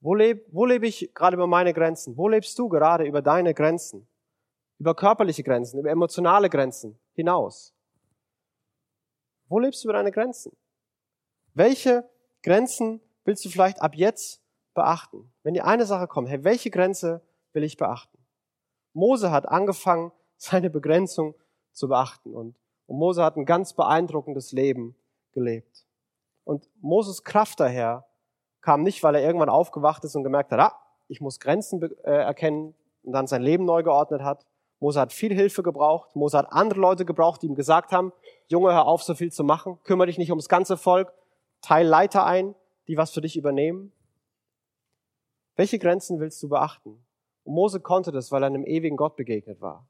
Wo 0.01 0.15
lebe, 0.15 0.43
wo 0.51 0.65
lebe 0.65 0.87
ich 0.87 1.13
gerade 1.13 1.35
über 1.35 1.45
meine 1.45 1.71
Grenzen? 1.71 2.17
Wo 2.17 2.27
lebst 2.27 2.57
du 2.57 2.67
gerade 2.67 3.03
über 3.03 3.21
deine 3.21 3.53
Grenzen? 3.53 4.07
Über 4.79 4.95
körperliche 4.95 5.43
Grenzen, 5.43 5.79
über 5.79 5.91
emotionale 5.91 6.49
Grenzen 6.49 6.97
hinaus? 7.13 7.75
Wo 9.47 9.59
lebst 9.59 9.83
du 9.83 9.89
über 9.89 9.93
deine 9.93 10.11
Grenzen? 10.11 10.51
Welche 11.53 12.09
Grenzen 12.41 13.01
willst 13.29 13.45
du 13.45 13.49
vielleicht 13.49 13.79
ab 13.79 13.93
jetzt 13.93 14.41
beachten? 14.73 15.31
Wenn 15.43 15.53
dir 15.53 15.65
eine 15.65 15.85
Sache 15.85 16.07
kommt, 16.07 16.29
hey, 16.29 16.43
welche 16.43 16.71
Grenze 16.71 17.21
will 17.53 17.63
ich 17.63 17.77
beachten. 17.77 18.17
Mose 18.93 19.29
hat 19.29 19.47
angefangen, 19.47 20.11
seine 20.37 20.71
Begrenzung 20.71 21.35
zu 21.71 21.89
beachten 21.89 22.33
und, 22.33 22.55
und 22.87 22.97
Mose 22.97 23.23
hat 23.23 23.37
ein 23.37 23.45
ganz 23.45 23.73
beeindruckendes 23.73 24.51
Leben 24.51 24.95
gelebt. 25.31 25.85
Und 26.43 26.67
Moses 26.81 27.23
Kraft 27.23 27.59
daher 27.59 28.07
kam 28.61 28.81
nicht, 28.81 29.03
weil 29.03 29.13
er 29.13 29.21
irgendwann 29.21 29.49
aufgewacht 29.49 30.03
ist 30.05 30.15
und 30.15 30.23
gemerkt 30.23 30.51
hat, 30.51 30.59
ah, 30.59 30.75
ich 31.07 31.21
muss 31.21 31.39
Grenzen 31.39 31.81
äh, 32.03 32.11
erkennen 32.11 32.73
und 33.03 33.13
dann 33.13 33.27
sein 33.27 33.43
Leben 33.43 33.65
neu 33.65 33.83
geordnet 33.83 34.23
hat. 34.23 34.45
Mose 34.79 34.99
hat 34.99 35.13
viel 35.13 35.35
Hilfe 35.35 35.61
gebraucht. 35.61 36.15
Mose 36.15 36.37
hat 36.37 36.51
andere 36.51 36.79
Leute 36.79 37.05
gebraucht, 37.05 37.43
die 37.43 37.47
ihm 37.47 37.55
gesagt 37.55 37.91
haben, 37.91 38.11
Junge, 38.47 38.73
hör 38.73 38.87
auf, 38.87 39.03
so 39.03 39.13
viel 39.13 39.31
zu 39.31 39.43
machen. 39.43 39.77
Kümmere 39.83 40.07
dich 40.07 40.17
nicht 40.17 40.31
ums 40.31 40.49
ganze 40.49 40.77
Volk. 40.77 41.13
Teil 41.61 41.85
Leiter 41.85 42.25
ein, 42.25 42.55
die 42.89 42.97
was 42.97 43.11
für 43.11 43.21
dich 43.21 43.37
übernehmen. 43.37 43.93
Welche 45.55 45.77
Grenzen 45.77 46.19
willst 46.19 46.41
du 46.41 46.49
beachten? 46.49 47.05
Und 47.43 47.53
Mose 47.53 47.79
konnte 47.79 48.11
das, 48.11 48.31
weil 48.31 48.43
er 48.43 48.47
einem 48.47 48.65
ewigen 48.65 48.97
Gott 48.97 49.15
begegnet 49.15 49.61
war. 49.61 49.87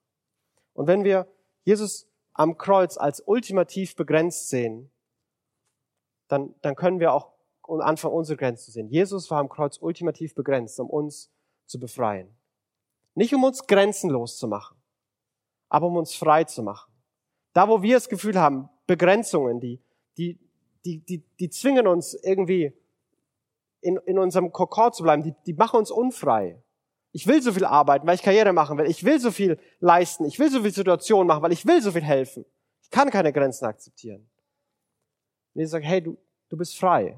Und 0.74 0.88
wenn 0.88 1.06
wir 1.06 1.28
Jesus 1.64 2.08
am 2.34 2.58
Kreuz 2.58 2.98
als 2.98 3.22
ultimativ 3.22 3.96
begrenzt 3.96 4.50
sehen, 4.50 4.92
dann, 6.28 6.54
dann 6.62 6.76
können 6.76 7.00
wir 7.00 7.14
auch 7.14 7.32
anfangen, 7.64 8.16
unsere 8.16 8.36
Grenzen 8.36 8.66
zu 8.66 8.72
sehen. 8.72 8.90
Jesus 8.90 9.32
war 9.32 9.40
am 9.40 9.48
Kreuz 9.48 9.78
ultimativ 9.78 10.36
begrenzt, 10.36 10.78
um 10.80 10.90
uns 10.90 11.32
zu 11.68 11.80
befreien. 11.80 12.36
Nicht 13.16 13.34
um 13.34 13.44
uns 13.46 13.66
grenzenlos 13.66 14.38
zu 14.38 14.48
machen, 14.48 14.76
aber 15.70 15.88
um 15.88 15.96
uns 15.96 16.16
frei 16.16 16.44
zu 16.44 16.64
machen. 16.64 16.92
Da, 17.54 17.70
wo 17.70 17.82
wir 17.82 17.96
das 17.96 18.10
Gefühl 18.10 18.38
haben, 18.38 18.70
Begrenzungen, 18.88 19.62
die, 19.62 19.82
die, 20.18 20.38
die, 20.84 21.00
die, 21.00 21.24
die 21.40 21.50
zwingen 21.50 21.88
uns 21.88 22.14
irgendwie 22.14 22.74
in, 23.82 23.98
in 24.06 24.20
unserem 24.20 24.52
Kokor 24.52 24.92
zu 24.92 25.04
bleiben, 25.04 25.24
die, 25.24 25.34
die 25.46 25.54
machen 25.54 25.78
uns 25.80 25.92
unfrei. 25.92 26.62
Ich 27.12 27.26
will 27.26 27.42
so 27.42 27.52
viel 27.52 27.66
arbeiten, 27.66 28.06
weil 28.06 28.16
ich 28.16 28.22
Karriere 28.22 28.54
machen 28.54 28.78
will. 28.78 28.86
Ich 28.86 29.04
will 29.04 29.20
so 29.20 29.32
viel 29.32 29.60
leisten. 29.80 30.26
Ich 30.26 30.38
will 30.38 30.52
so 30.52 30.62
viel 30.62 30.74
Situationen 30.74 31.28
machen, 31.28 31.42
weil 31.42 31.52
ich 31.52 31.66
will 31.66 31.82
so 31.82 31.92
viel 31.92 32.04
helfen. 32.04 32.46
Ich 32.84 32.90
kann 32.90 33.10
keine 33.10 33.34
Grenzen 33.34 33.66
akzeptieren. 33.66 34.30
Und 35.54 35.62
Jesus 35.62 35.72
sagt, 35.72 35.86
hey, 35.86 36.02
du, 36.02 36.18
du 36.50 36.58
bist 36.58 36.78
frei. 36.78 37.18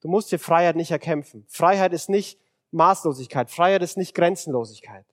Du 0.00 0.08
musst 0.08 0.32
dir 0.32 0.38
Freiheit 0.38 0.76
nicht 0.76 0.90
erkämpfen. 0.90 1.46
Freiheit 1.48 1.92
ist 1.92 2.08
nicht 2.08 2.40
Maßlosigkeit. 2.72 3.50
Freiheit 3.50 3.82
ist 3.82 3.96
nicht 3.96 4.14
Grenzenlosigkeit. 4.14 5.06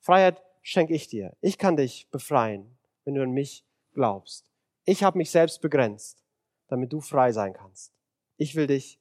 Freiheit 0.00 0.42
schenke 0.62 0.94
ich 0.94 1.08
dir. 1.08 1.36
Ich 1.40 1.58
kann 1.58 1.76
dich 1.76 2.08
befreien, 2.10 2.78
wenn 3.04 3.14
du 3.14 3.22
an 3.22 3.32
mich 3.32 3.64
glaubst. 3.92 4.50
Ich 4.84 5.02
habe 5.02 5.18
mich 5.18 5.30
selbst 5.30 5.60
begrenzt, 5.60 6.24
damit 6.68 6.92
du 6.92 7.00
frei 7.00 7.32
sein 7.32 7.52
kannst. 7.52 7.92
Ich 8.36 8.56
will 8.56 8.66
dich 8.66 8.99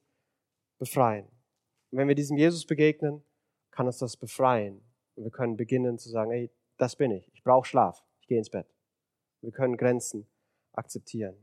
befreien. 0.80 1.26
Und 1.92 1.98
wenn 2.00 2.08
wir 2.08 2.16
diesem 2.16 2.38
Jesus 2.38 2.66
begegnen, 2.66 3.24
kann 3.72 3.86
uns 3.86 4.00
das 4.00 4.18
befreien. 4.18 4.82
Und 5.16 5.26
wir 5.26 5.32
können 5.32 5.58
beginnen 5.58 6.00
zu 6.00 6.10
sagen, 6.10 6.32
hey, 6.32 6.50
das 6.78 6.96
bin 6.96 7.12
ich. 7.12 7.30
Ich 7.34 7.44
brauche 7.44 7.68
Schlaf. 7.68 8.04
Ich 8.22 8.28
gehe 8.28 8.38
ins 8.38 8.50
Bett. 8.50 8.68
Wir 9.42 9.52
können 9.52 9.78
Grenzen 9.78 10.28
akzeptieren. 10.74 11.36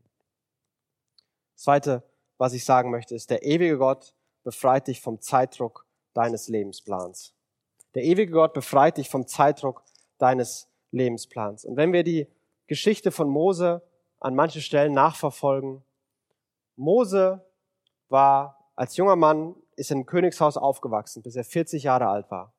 Zweite, 1.54 2.02
was 2.38 2.52
ich 2.52 2.64
sagen 2.64 2.90
möchte, 2.90 3.14
ist, 3.14 3.30
der 3.30 3.44
ewige 3.44 3.78
Gott 3.78 4.14
befreit 4.42 4.88
dich 4.88 5.00
vom 5.00 5.20
Zeitdruck 5.20 5.86
deines 6.12 6.48
Lebensplans. 6.48 7.34
Der 7.94 8.04
ewige 8.04 8.32
Gott 8.32 8.52
befreit 8.52 8.98
dich 8.98 9.08
vom 9.08 9.26
Zeitdruck 9.26 9.82
deines 10.18 10.68
Lebensplans. 10.90 11.64
Und 11.64 11.76
wenn 11.76 11.92
wir 11.92 12.04
die 12.04 12.28
Geschichte 12.66 13.10
von 13.10 13.28
Mose 13.28 13.82
an 14.20 14.34
manchen 14.34 14.62
Stellen 14.62 14.92
nachverfolgen, 14.92 15.82
Mose 16.76 17.44
war 18.08 18.55
als 18.76 18.96
junger 18.96 19.16
Mann, 19.16 19.56
ist 19.74 19.90
im 19.90 20.06
Königshaus 20.06 20.56
aufgewachsen, 20.56 21.22
bis 21.22 21.36
er 21.36 21.44
40 21.44 21.82
Jahre 21.82 22.08
alt 22.08 22.30
war. 22.30 22.52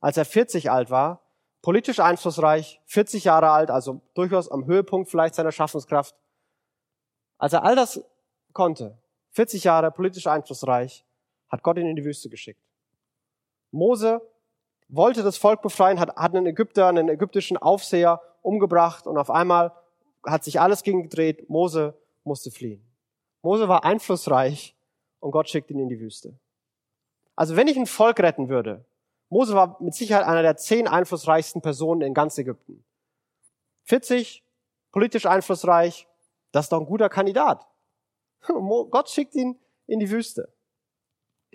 Als 0.00 0.16
er 0.16 0.24
40 0.24 0.70
alt 0.70 0.90
war, 0.90 1.22
politisch 1.62 2.00
einflussreich, 2.00 2.80
40 2.86 3.24
Jahre 3.24 3.50
alt, 3.50 3.70
also 3.70 4.00
durchaus 4.14 4.50
am 4.50 4.66
Höhepunkt 4.66 5.10
vielleicht 5.10 5.34
seiner 5.34 5.52
Schaffenskraft. 5.52 6.14
Als 7.38 7.52
er 7.52 7.64
all 7.64 7.76
das 7.76 8.04
konnte, 8.52 8.98
40 9.30 9.64
Jahre 9.64 9.90
politisch 9.90 10.26
einflussreich, 10.26 11.04
hat 11.48 11.62
Gott 11.62 11.78
ihn 11.78 11.86
in 11.86 11.96
die 11.96 12.04
Wüste 12.04 12.28
geschickt. 12.28 12.62
Mose 13.70 14.20
wollte 14.88 15.22
das 15.22 15.38
Volk 15.38 15.62
befreien, 15.62 15.98
hat, 15.98 16.16
hat 16.16 16.34
einen 16.34 16.46
Ägypter, 16.46 16.88
einen 16.88 17.08
ägyptischen 17.08 17.56
Aufseher 17.56 18.20
umgebracht 18.42 19.06
und 19.06 19.16
auf 19.16 19.30
einmal 19.30 19.72
hat 20.26 20.44
sich 20.44 20.60
alles 20.60 20.82
gegen 20.82 21.04
gedreht. 21.04 21.48
Mose 21.48 21.96
musste 22.24 22.50
fliehen. 22.50 22.84
Mose 23.42 23.68
war 23.68 23.84
einflussreich 23.84 24.76
und 25.22 25.30
Gott 25.30 25.48
schickt 25.48 25.70
ihn 25.70 25.78
in 25.78 25.88
die 25.88 26.00
Wüste. 26.00 26.34
Also 27.36 27.56
wenn 27.56 27.68
ich 27.68 27.76
ein 27.76 27.86
Volk 27.86 28.20
retten 28.20 28.48
würde, 28.48 28.84
Mose 29.28 29.54
war 29.54 29.76
mit 29.80 29.94
Sicherheit 29.94 30.26
einer 30.26 30.42
der 30.42 30.56
zehn 30.56 30.86
einflussreichsten 30.86 31.62
Personen 31.62 32.02
in 32.02 32.12
ganz 32.12 32.36
Ägypten. 32.36 32.84
40, 33.84 34.44
politisch 34.90 35.26
einflussreich, 35.26 36.06
das 36.50 36.66
ist 36.66 36.72
doch 36.72 36.80
ein 36.80 36.86
guter 36.86 37.08
Kandidat. 37.08 37.66
Gott 38.46 39.08
schickt 39.08 39.34
ihn 39.34 39.58
in 39.86 40.00
die 40.00 40.10
Wüste. 40.10 40.52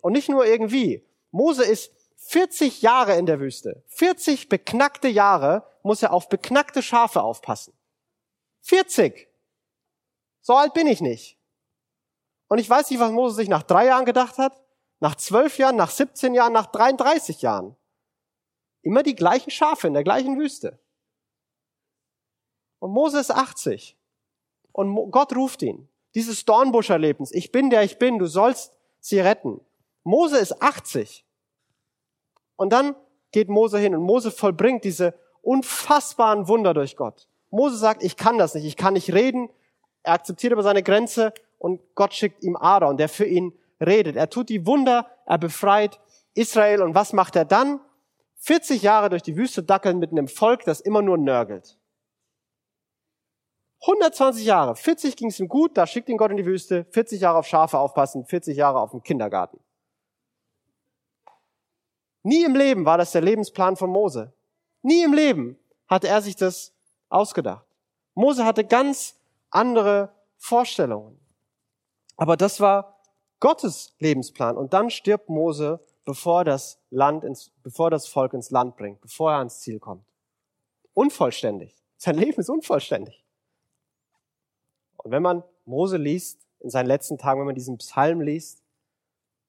Und 0.01 0.13
nicht 0.13 0.29
nur 0.29 0.45
irgendwie. 0.45 1.05
Mose 1.31 1.63
ist 1.63 1.91
40 2.15 2.81
Jahre 2.81 3.15
in 3.17 3.25
der 3.25 3.39
Wüste. 3.39 3.83
40 3.87 4.49
beknackte 4.49 5.07
Jahre 5.07 5.67
muss 5.83 6.01
er 6.01 6.13
auf 6.13 6.29
beknackte 6.29 6.81
Schafe 6.81 7.21
aufpassen. 7.21 7.73
40. 8.61 9.27
So 10.41 10.53
alt 10.53 10.73
bin 10.73 10.87
ich 10.87 11.01
nicht. 11.01 11.37
Und 12.47 12.59
ich 12.59 12.69
weiß 12.69 12.89
nicht, 12.89 12.99
was 12.99 13.11
Mose 13.11 13.35
sich 13.35 13.49
nach 13.49 13.63
drei 13.63 13.87
Jahren 13.87 14.05
gedacht 14.05 14.37
hat, 14.37 14.61
nach 14.99 15.15
zwölf 15.15 15.57
Jahren, 15.57 15.75
nach 15.75 15.89
17 15.89 16.33
Jahren, 16.33 16.53
nach 16.53 16.67
33 16.67 17.41
Jahren. 17.41 17.75
Immer 18.81 19.03
die 19.03 19.15
gleichen 19.15 19.51
Schafe 19.51 19.87
in 19.87 19.93
der 19.93 20.03
gleichen 20.03 20.39
Wüste. 20.39 20.79
Und 22.79 22.91
Mose 22.91 23.19
ist 23.19 23.31
80. 23.31 23.97
Und 24.71 25.11
Gott 25.11 25.35
ruft 25.35 25.61
ihn. 25.61 25.89
Dieses 26.15 26.45
Dornbusch-Erlebnis. 26.45 27.31
Ich 27.31 27.51
bin 27.51 27.69
der 27.69 27.83
ich 27.83 27.99
bin, 27.99 28.17
du 28.17 28.27
sollst 28.27 28.73
sie 28.99 29.19
retten. 29.19 29.61
Mose 30.03 30.37
ist 30.37 30.61
80. 30.61 31.25
Und 32.55 32.71
dann 32.71 32.95
geht 33.31 33.49
Mose 33.49 33.77
hin 33.77 33.93
und 33.93 34.03
Mose 34.03 34.31
vollbringt 34.31 34.83
diese 34.83 35.13
unfassbaren 35.41 36.47
Wunder 36.47 36.73
durch 36.73 36.95
Gott. 36.95 37.27
Mose 37.49 37.77
sagt, 37.77 38.03
ich 38.03 38.17
kann 38.17 38.37
das 38.37 38.55
nicht, 38.55 38.65
ich 38.65 38.77
kann 38.77 38.93
nicht 38.93 39.13
reden. 39.13 39.49
Er 40.03 40.13
akzeptiert 40.13 40.53
aber 40.53 40.63
seine 40.63 40.83
Grenze 40.83 41.33
und 41.57 41.81
Gott 41.95 42.13
schickt 42.13 42.43
ihm 42.43 42.55
Aaron, 42.55 42.97
der 42.97 43.09
für 43.09 43.25
ihn 43.25 43.57
redet. 43.79 44.15
Er 44.15 44.29
tut 44.29 44.49
die 44.49 44.65
Wunder, 44.65 45.07
er 45.25 45.37
befreit 45.37 45.99
Israel 46.33 46.81
und 46.81 46.95
was 46.95 47.13
macht 47.13 47.35
er 47.35 47.45
dann? 47.45 47.79
40 48.39 48.83
Jahre 48.83 49.09
durch 49.09 49.23
die 49.23 49.35
Wüste 49.35 49.63
dackeln 49.63 49.99
mit 49.99 50.11
einem 50.11 50.27
Volk, 50.27 50.63
das 50.63 50.79
immer 50.79 51.01
nur 51.01 51.17
nörgelt. 51.17 51.77
120 53.81 54.45
Jahre, 54.45 54.75
40 54.75 55.15
ging 55.15 55.29
es 55.29 55.39
ihm 55.39 55.47
gut, 55.47 55.77
da 55.77 55.85
schickt 55.85 56.09
ihn 56.09 56.17
Gott 56.17 56.31
in 56.31 56.37
die 56.37 56.45
Wüste, 56.45 56.85
40 56.91 57.21
Jahre 57.21 57.39
auf 57.39 57.47
Schafe 57.47 57.77
aufpassen, 57.77 58.25
40 58.25 58.57
Jahre 58.57 58.79
auf 58.79 58.91
dem 58.91 59.01
Kindergarten. 59.01 59.59
Nie 62.23 62.43
im 62.43 62.55
Leben 62.55 62.85
war 62.85 62.97
das 62.97 63.11
der 63.11 63.21
Lebensplan 63.21 63.75
von 63.75 63.89
Mose. 63.89 64.33
Nie 64.81 65.03
im 65.03 65.13
Leben 65.13 65.57
hatte 65.87 66.07
er 66.07 66.21
sich 66.21 66.35
das 66.35 66.73
ausgedacht. 67.09 67.65
Mose 68.15 68.45
hatte 68.45 68.65
ganz 68.65 69.15
andere 69.49 70.13
Vorstellungen. 70.37 71.19
Aber 72.17 72.35
das 72.35 72.59
war 72.59 72.99
Gottes 73.39 73.95
Lebensplan. 73.99 74.57
Und 74.57 74.73
dann 74.73 74.89
stirbt 74.89 75.29
Mose, 75.29 75.79
bevor 76.03 76.43
das 76.43 76.81
Land 76.89 77.23
ins, 77.23 77.51
bevor 77.63 77.91
das 77.91 78.07
Volk 78.07 78.33
ins 78.33 78.49
Land 78.49 78.75
bringt, 78.75 78.99
bevor 79.01 79.31
er 79.31 79.37
ans 79.37 79.59
Ziel 79.61 79.79
kommt. 79.79 80.05
Unvollständig. 80.93 81.75
Sein 81.97 82.15
Leben 82.15 82.39
ist 82.39 82.49
unvollständig. 82.49 83.23
Und 84.97 85.11
wenn 85.11 85.21
man 85.21 85.43
Mose 85.65 85.97
liest, 85.97 86.47
in 86.59 86.69
seinen 86.71 86.87
letzten 86.87 87.17
Tagen, 87.17 87.39
wenn 87.39 87.45
man 87.45 87.55
diesen 87.55 87.77
Psalm 87.77 88.19
liest, 88.19 88.63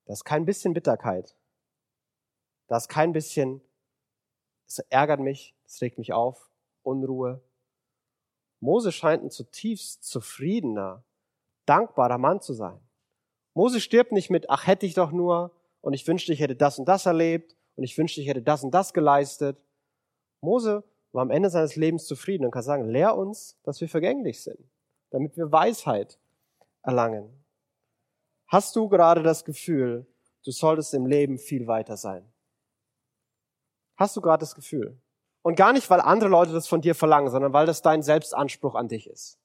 da 0.05 0.13
ist 0.13 0.25
kein 0.25 0.45
bisschen 0.45 0.75
Bitterkeit. 0.75 1.37
Da 2.67 2.77
ist 2.77 2.89
kein 2.89 3.13
bisschen, 3.13 3.63
es 4.67 4.79
ärgert 4.91 5.21
mich, 5.21 5.55
es 5.65 5.81
regt 5.81 5.99
mich 5.99 6.13
auf, 6.13 6.51
Unruhe. 6.83 7.43
Mose 8.61 8.93
scheint 8.93 9.23
ein 9.23 9.31
zutiefst 9.31 10.05
zufriedener, 10.05 11.03
dankbarer 11.69 12.19
Mann 12.19 12.41
zu 12.41 12.53
sein. 12.53 12.81
Mose 13.55 13.81
stirbt 13.81 14.13
nicht 14.13 14.31
mit, 14.31 14.51
ach 14.51 14.67
hätte 14.67 14.87
ich 14.87 14.95
doch 14.95 15.11
nur, 15.11 15.53
und 15.81 15.93
ich 15.93 16.07
wünschte, 16.07 16.33
ich 16.33 16.41
hätte 16.41 16.57
das 16.57 16.79
und 16.79 16.87
das 16.87 17.07
erlebt, 17.07 17.57
und 17.77 17.85
ich 17.85 17.97
wünschte, 17.97 18.21
ich 18.21 18.29
hätte 18.29 18.43
das 18.43 18.65
und 18.65 18.73
das 18.73 18.93
geleistet. 18.93 19.61
Mose 20.41 20.85
war 21.13 21.23
am 21.23 21.31
Ende 21.31 21.51
seines 21.51 21.77
Lebens 21.77 22.07
zufrieden 22.07 22.45
und 22.45 22.51
kann 22.51 22.63
sagen, 22.63 22.89
lehr 22.89 23.17
uns, 23.17 23.57
dass 23.63 23.81
wir 23.81 23.89
vergänglich 23.89 24.43
sind, 24.43 24.59
damit 25.11 25.37
wir 25.37 25.51
Weisheit 25.51 26.19
erlangen. 26.83 27.45
Hast 28.47 28.75
du 28.77 28.89
gerade 28.89 29.23
das 29.23 29.45
Gefühl, 29.45 30.07
du 30.45 30.51
solltest 30.51 30.95
im 30.95 31.07
Leben 31.07 31.39
viel 31.39 31.67
weiter 31.67 31.97
sein? 31.97 32.31
Hast 33.97 34.17
du 34.17 34.21
gerade 34.21 34.41
das 34.41 34.55
Gefühl? 34.55 35.01
Und 35.43 35.57
gar 35.57 35.73
nicht, 35.73 35.89
weil 35.91 36.01
andere 36.01 36.31
Leute 36.31 36.53
das 36.53 36.69
von 36.69 36.81
dir 36.81 36.95
verlangen, 36.95 37.31
sondern 37.31 37.53
weil 37.53 37.67
das 37.67 37.83
dein 37.83 38.03
Selbstanspruch 38.03 38.75
an 38.75 38.89
dich 38.89 39.09
ist. 39.09 39.39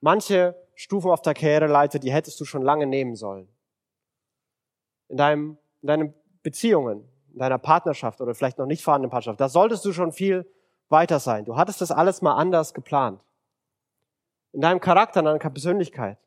Manche 0.00 0.54
Stufen 0.74 1.10
auf 1.10 1.22
der 1.22 1.34
Karriereleiter, 1.34 1.98
die 1.98 2.12
hättest 2.12 2.40
du 2.40 2.44
schon 2.44 2.62
lange 2.62 2.86
nehmen 2.86 3.16
sollen. 3.16 3.48
In, 5.08 5.16
deinem, 5.16 5.58
in 5.82 5.86
deinen 5.86 6.14
Beziehungen, 6.42 7.08
in 7.32 7.38
deiner 7.38 7.58
Partnerschaft 7.58 8.20
oder 8.20 8.34
vielleicht 8.34 8.58
noch 8.58 8.66
nicht 8.66 8.82
vorhandenen 8.82 9.10
Partnerschaft, 9.10 9.40
da 9.40 9.48
solltest 9.48 9.84
du 9.84 9.92
schon 9.92 10.12
viel 10.12 10.50
weiter 10.88 11.20
sein. 11.20 11.44
Du 11.44 11.56
hattest 11.56 11.80
das 11.80 11.90
alles 11.90 12.22
mal 12.22 12.34
anders 12.34 12.74
geplant. 12.74 13.24
In 14.52 14.60
deinem 14.60 14.80
Charakter, 14.80 15.20
in 15.20 15.26
deiner 15.26 15.38
Persönlichkeit. 15.38 16.18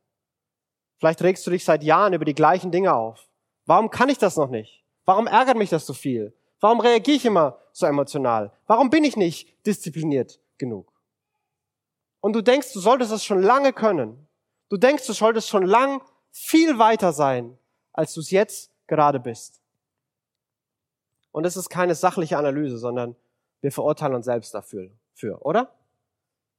Vielleicht 0.97 1.21
regst 1.21 1.45
du 1.45 1.51
dich 1.51 1.63
seit 1.63 1.83
Jahren 1.83 2.13
über 2.13 2.25
die 2.25 2.33
gleichen 2.33 2.71
Dinge 2.71 2.93
auf. 2.93 3.29
Warum 3.65 3.89
kann 3.89 4.09
ich 4.09 4.17
das 4.17 4.35
noch 4.37 4.49
nicht? 4.49 4.83
Warum 5.05 5.27
ärgert 5.27 5.57
mich 5.57 5.69
das 5.69 5.85
so 5.85 5.93
viel? 5.93 6.33
Warum 6.59 6.79
reagiere 6.79 7.17
ich 7.17 7.25
immer 7.25 7.59
so 7.71 7.85
emotional? 7.85 8.51
Warum 8.65 8.89
bin 8.89 9.03
ich 9.03 9.15
nicht 9.15 9.65
diszipliniert 9.65 10.39
genug? 10.57 10.91
Und 12.19 12.33
du 12.33 12.41
denkst, 12.41 12.73
du 12.73 12.79
solltest 12.79 13.11
es 13.11 13.23
schon 13.23 13.41
lange 13.41 13.73
können. 13.73 14.26
Du 14.69 14.77
denkst, 14.77 15.05
du 15.07 15.13
solltest 15.13 15.49
schon 15.49 15.63
lang 15.63 16.01
viel 16.31 16.77
weiter 16.77 17.13
sein, 17.13 17.57
als 17.93 18.13
du 18.13 18.19
es 18.19 18.31
jetzt 18.31 18.71
gerade 18.87 19.19
bist. 19.19 19.61
Und 21.31 21.45
es 21.45 21.55
ist 21.55 21.69
keine 21.69 21.95
sachliche 21.95 22.37
Analyse, 22.37 22.77
sondern 22.77 23.15
wir 23.61 23.71
verurteilen 23.71 24.15
uns 24.15 24.25
selbst 24.25 24.53
dafür, 24.53 24.91
für, 25.13 25.41
oder? 25.45 25.73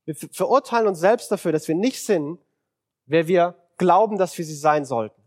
Wir 0.05 0.14
verurteilen 0.14 0.88
uns 0.88 1.01
selbst 1.01 1.31
dafür, 1.31 1.53
dass 1.53 1.68
wir 1.68 1.75
nicht 1.75 2.05
sind, 2.05 2.40
wer 3.07 3.29
wir 3.29 3.55
glauben, 3.77 4.18
dass 4.18 4.37
wir 4.38 4.44
sie 4.44 4.57
sein 4.57 4.85
sollten. 4.85 5.23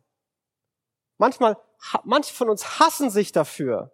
Manchmal, 1.18 1.58
manche 2.04 2.34
von 2.34 2.50
uns 2.50 2.80
hassen 2.80 3.10
sich 3.10 3.32
dafür, 3.32 3.92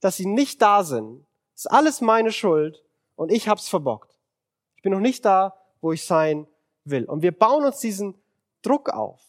dass 0.00 0.16
sie 0.16 0.26
nicht 0.26 0.62
da 0.62 0.84
sind. 0.84 1.26
Das 1.54 1.64
ist 1.64 1.70
alles 1.70 2.00
meine 2.00 2.32
Schuld 2.32 2.84
und 3.16 3.32
ich 3.32 3.48
hab's 3.48 3.68
verbockt. 3.68 4.18
Ich 4.76 4.82
bin 4.82 4.92
noch 4.92 5.00
nicht 5.00 5.24
da, 5.24 5.60
wo 5.80 5.92
ich 5.92 6.04
sein 6.06 6.46
will. 6.84 7.04
Und 7.04 7.22
wir 7.22 7.36
bauen 7.36 7.64
uns 7.64 7.80
diesen 7.80 8.19
Druck 8.62 8.90
auf. 8.90 9.20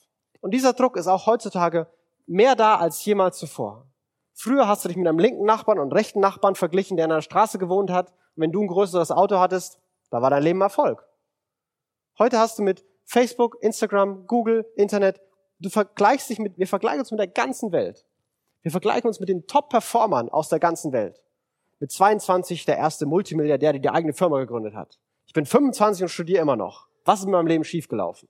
Und 0.42 0.54
dieser 0.54 0.74
Druck 0.74 0.98
ist 0.98 1.08
auch 1.08 1.26
heutzutage 1.26 1.88
mehr 2.26 2.56
da 2.56 2.78
als 2.78 3.04
jemals 3.06 3.38
zuvor. 3.38 3.88
Früher 4.34 4.68
hast 4.68 4.84
du 4.84 4.88
dich 4.88 4.98
mit 4.98 5.08
einem 5.08 5.20
linken 5.20 5.46
Nachbarn 5.46 5.80
und 5.80 5.94
rechten 5.94 6.20
Nachbarn 6.20 6.56
verglichen, 6.56 6.98
der 6.98 7.06
in 7.06 7.12
einer 7.12 7.22
Straße 7.22 7.60
gewohnt 7.60 7.92
hat. 7.92 8.12
Und 8.36 8.44
wenn 8.44 8.52
du 8.52 8.62
ein 8.62 8.68
größeres 8.68 9.12
Auto 9.12 9.38
hattest, 9.40 9.80
da 10.10 10.22
war 10.22 10.30
dein 10.30 10.44
Leben 10.44 10.62
Erfolg. 10.62 11.06
Heute 12.18 12.40
hast 12.40 12.58
du 12.60 12.64
mit 12.64 12.84
Facebook, 13.06 13.58
Instagram, 13.62 14.26
Google, 14.28 14.66
Internet, 14.76 15.22
du 15.60 15.70
vergleichst 15.70 16.30
dich 16.30 16.40
mit, 16.40 16.58
wir 16.58 16.68
vergleichen 16.68 17.02
uns 17.02 17.12
mit 17.12 17.20
der 17.20 17.28
ganzen 17.28 17.72
Welt. 17.72 18.06
Wir 18.62 18.72
vergleichen 18.72 19.08
uns 19.08 19.20
mit 19.20 19.30
den 19.30 19.48
Top-Performern 19.48 20.30
aus 20.30 20.50
der 20.50 20.60
ganzen 20.60 20.92
Welt. 20.92 21.24
Mit 21.80 21.92
22 21.92 22.66
der 22.66 22.78
erste 22.78 23.06
Multimilliardär, 23.06 23.74
der 23.74 23.82
die 23.82 23.90
eigene 23.90 24.14
Firma 24.14 24.40
gegründet 24.40 24.76
hat. 24.76 25.00
Ich 25.26 25.34
bin 25.34 25.46
25 25.46 26.04
und 26.04 26.10
studiere 26.10 26.42
immer 26.42 26.56
noch. 26.56 26.88
Was 27.06 27.20
ist 27.20 27.26
in 27.26 27.32
meinem 27.32 27.48
Leben 27.48 27.64
schiefgelaufen? 27.64 28.30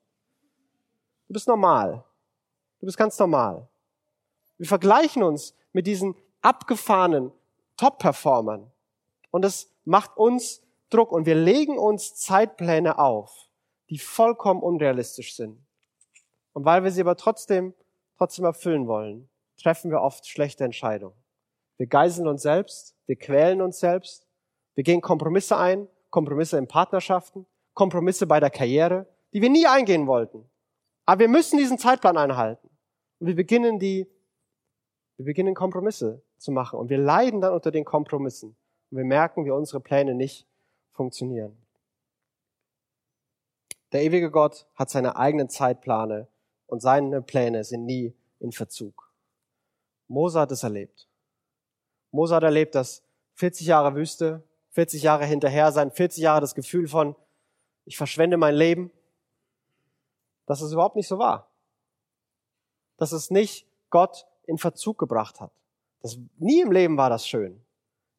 Du 1.31 1.33
bist 1.33 1.47
normal. 1.47 2.03
Du 2.81 2.85
bist 2.85 2.97
ganz 2.97 3.17
normal. 3.17 3.69
Wir 4.57 4.67
vergleichen 4.67 5.23
uns 5.23 5.55
mit 5.71 5.87
diesen 5.87 6.13
abgefahrenen 6.41 7.31
Top-Performern. 7.77 8.69
Und 9.29 9.41
das 9.41 9.71
macht 9.85 10.17
uns 10.17 10.61
Druck 10.89 11.13
und 11.13 11.25
wir 11.25 11.35
legen 11.35 11.77
uns 11.77 12.15
Zeitpläne 12.17 12.99
auf, 12.99 13.47
die 13.89 13.97
vollkommen 13.97 14.61
unrealistisch 14.61 15.37
sind. 15.37 15.65
Und 16.51 16.65
weil 16.65 16.83
wir 16.83 16.91
sie 16.91 16.99
aber 16.99 17.15
trotzdem, 17.15 17.75
trotzdem 18.17 18.43
erfüllen 18.43 18.89
wollen, 18.89 19.29
treffen 19.55 19.89
wir 19.89 20.01
oft 20.01 20.27
schlechte 20.27 20.65
Entscheidungen. 20.65 21.15
Wir 21.77 21.87
geiseln 21.87 22.27
uns 22.27 22.41
selbst, 22.41 22.93
wir 23.05 23.15
quälen 23.15 23.61
uns 23.61 23.79
selbst, 23.79 24.27
wir 24.75 24.83
gehen 24.83 24.99
Kompromisse 24.99 25.55
ein, 25.55 25.87
Kompromisse 26.09 26.57
in 26.57 26.67
Partnerschaften, 26.67 27.45
Kompromisse 27.73 28.27
bei 28.27 28.41
der 28.41 28.49
Karriere, 28.49 29.07
die 29.31 29.41
wir 29.41 29.49
nie 29.49 29.65
eingehen 29.65 30.07
wollten. 30.07 30.50
Aber 31.11 31.19
wir 31.19 31.27
müssen 31.27 31.57
diesen 31.57 31.77
Zeitplan 31.77 32.15
einhalten. 32.15 32.69
Und 33.19 33.27
wir 33.27 33.35
beginnen 33.35 33.79
die, 33.79 34.07
wir 35.17 35.25
beginnen 35.25 35.53
Kompromisse 35.53 36.21
zu 36.37 36.53
machen. 36.53 36.79
Und 36.79 36.89
wir 36.89 36.99
leiden 36.99 37.41
dann 37.41 37.51
unter 37.51 37.69
den 37.69 37.83
Kompromissen. 37.83 38.55
Und 38.89 38.97
wir 38.97 39.03
merken, 39.03 39.43
wie 39.43 39.51
unsere 39.51 39.81
Pläne 39.81 40.15
nicht 40.15 40.47
funktionieren. 40.93 41.57
Der 43.91 44.03
ewige 44.03 44.31
Gott 44.31 44.67
hat 44.75 44.89
seine 44.89 45.17
eigenen 45.17 45.49
Zeitpläne 45.49 46.29
und 46.65 46.81
seine 46.81 47.21
Pläne 47.21 47.65
sind 47.65 47.83
nie 47.83 48.13
in 48.39 48.53
Verzug. 48.53 49.11
Mose 50.07 50.39
hat 50.39 50.53
es 50.53 50.63
erlebt. 50.63 51.09
Mose 52.11 52.35
hat 52.35 52.43
erlebt, 52.43 52.73
dass 52.73 53.03
40 53.33 53.67
Jahre 53.67 53.95
Wüste, 53.95 54.43
40 54.69 55.03
Jahre 55.03 55.25
hinterher 55.25 55.73
sein, 55.73 55.91
40 55.91 56.23
Jahre 56.23 56.39
das 56.39 56.55
Gefühl 56.55 56.87
von, 56.87 57.17
ich 57.83 57.97
verschwende 57.97 58.37
mein 58.37 58.55
Leben, 58.55 58.91
dass 60.51 60.59
es 60.59 60.73
überhaupt 60.73 60.97
nicht 60.97 61.07
so 61.07 61.17
war. 61.17 61.49
Dass 62.97 63.13
es 63.13 63.31
nicht 63.31 63.65
Gott 63.89 64.27
in 64.43 64.57
Verzug 64.57 64.97
gebracht 64.97 65.39
hat. 65.39 65.53
Das, 66.01 66.17
nie 66.39 66.59
im 66.59 66.73
Leben 66.73 66.97
war 66.97 67.09
das 67.09 67.25
schön. 67.25 67.63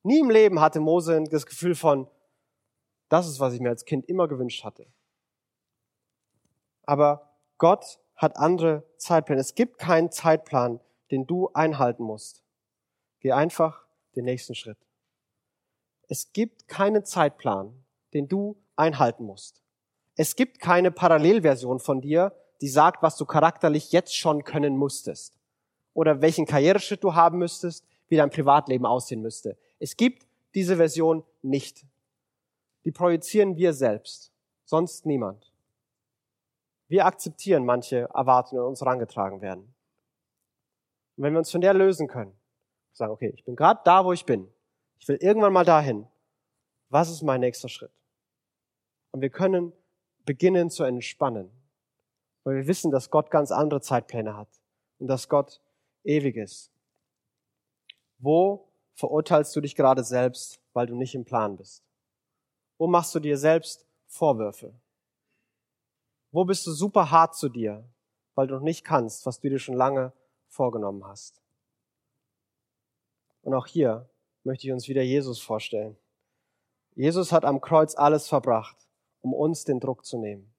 Nie 0.02 0.20
im 0.20 0.30
Leben 0.30 0.58
hatte 0.58 0.80
Mose 0.80 1.22
das 1.24 1.44
Gefühl 1.44 1.74
von, 1.74 2.08
das 3.10 3.28
ist, 3.28 3.38
was 3.38 3.52
ich 3.52 3.60
mir 3.60 3.68
als 3.68 3.84
Kind 3.84 4.08
immer 4.08 4.28
gewünscht 4.28 4.64
hatte. 4.64 4.86
Aber 6.84 7.36
Gott 7.58 8.00
hat 8.16 8.38
andere 8.38 8.82
Zeitpläne. 8.96 9.38
Es 9.38 9.54
gibt 9.54 9.76
keinen 9.76 10.10
Zeitplan, 10.10 10.80
den 11.10 11.26
du 11.26 11.50
einhalten 11.52 12.02
musst. 12.02 12.42
Geh 13.20 13.32
einfach 13.32 13.84
den 14.16 14.24
nächsten 14.24 14.54
Schritt. 14.54 14.78
Es 16.08 16.32
gibt 16.32 16.66
keinen 16.66 17.04
Zeitplan, 17.04 17.84
den 18.14 18.26
du 18.26 18.56
einhalten 18.74 19.26
musst. 19.26 19.61
Es 20.16 20.36
gibt 20.36 20.60
keine 20.60 20.90
Parallelversion 20.90 21.80
von 21.80 22.00
dir, 22.00 22.32
die 22.60 22.68
sagt, 22.68 23.02
was 23.02 23.16
du 23.16 23.24
charakterlich 23.24 23.92
jetzt 23.92 24.16
schon 24.16 24.44
können 24.44 24.76
musstest. 24.76 25.38
Oder 25.94 26.20
welchen 26.20 26.46
Karriereschritt 26.46 27.02
du 27.02 27.14
haben 27.14 27.38
müsstest, 27.38 27.86
wie 28.08 28.16
dein 28.16 28.30
Privatleben 28.30 28.86
aussehen 28.86 29.22
müsste. 29.22 29.56
Es 29.78 29.96
gibt 29.96 30.26
diese 30.54 30.76
Version 30.76 31.24
nicht. 31.40 31.84
Die 32.84 32.92
projizieren 32.92 33.56
wir 33.56 33.72
selbst, 33.72 34.32
sonst 34.64 35.06
niemand. 35.06 35.52
Wir 36.88 37.06
akzeptieren 37.06 37.64
manche 37.64 38.08
Erwartungen, 38.14 38.62
die 38.62 38.68
uns 38.68 38.80
herangetragen 38.80 39.40
werden. 39.40 39.74
Und 41.16 41.24
wenn 41.24 41.32
wir 41.32 41.38
uns 41.38 41.50
von 41.50 41.60
der 41.60 41.74
lösen 41.74 42.06
können, 42.06 42.36
sagen, 42.92 43.12
okay, 43.12 43.32
ich 43.34 43.44
bin 43.44 43.56
gerade 43.56 43.80
da, 43.84 44.04
wo 44.04 44.12
ich 44.12 44.26
bin. 44.26 44.48
Ich 44.98 45.08
will 45.08 45.16
irgendwann 45.16 45.52
mal 45.52 45.64
dahin. 45.64 46.06
Was 46.90 47.10
ist 47.10 47.22
mein 47.22 47.40
nächster 47.40 47.68
Schritt? 47.68 47.92
Und 49.10 49.22
wir 49.22 49.30
können 49.30 49.72
beginnen 50.24 50.70
zu 50.70 50.84
entspannen, 50.84 51.50
weil 52.44 52.56
wir 52.56 52.66
wissen, 52.66 52.90
dass 52.90 53.10
Gott 53.10 53.30
ganz 53.30 53.50
andere 53.50 53.80
Zeitpläne 53.80 54.36
hat 54.36 54.48
und 54.98 55.08
dass 55.08 55.28
Gott 55.28 55.60
ewig 56.04 56.36
ist. 56.36 56.70
Wo 58.18 58.68
verurteilst 58.94 59.54
du 59.56 59.60
dich 59.60 59.74
gerade 59.74 60.04
selbst, 60.04 60.60
weil 60.72 60.86
du 60.86 60.94
nicht 60.94 61.14
im 61.14 61.24
Plan 61.24 61.56
bist? 61.56 61.82
Wo 62.78 62.86
machst 62.86 63.14
du 63.14 63.20
dir 63.20 63.36
selbst 63.36 63.86
Vorwürfe? 64.06 64.74
Wo 66.30 66.44
bist 66.44 66.66
du 66.66 66.72
super 66.72 67.10
hart 67.10 67.34
zu 67.34 67.48
dir, 67.48 67.84
weil 68.34 68.46
du 68.46 68.54
noch 68.54 68.62
nicht 68.62 68.84
kannst, 68.84 69.26
was 69.26 69.40
du 69.40 69.50
dir 69.50 69.58
schon 69.58 69.76
lange 69.76 70.12
vorgenommen 70.48 71.04
hast? 71.04 71.42
Und 73.42 73.54
auch 73.54 73.66
hier 73.66 74.08
möchte 74.44 74.66
ich 74.66 74.72
uns 74.72 74.88
wieder 74.88 75.02
Jesus 75.02 75.40
vorstellen. 75.40 75.96
Jesus 76.94 77.32
hat 77.32 77.44
am 77.44 77.60
Kreuz 77.60 77.94
alles 77.94 78.28
verbracht, 78.28 78.76
um 79.22 79.32
uns 79.32 79.64
den 79.64 79.80
Druck 79.80 80.04
zu 80.04 80.18
nehmen. 80.18 80.52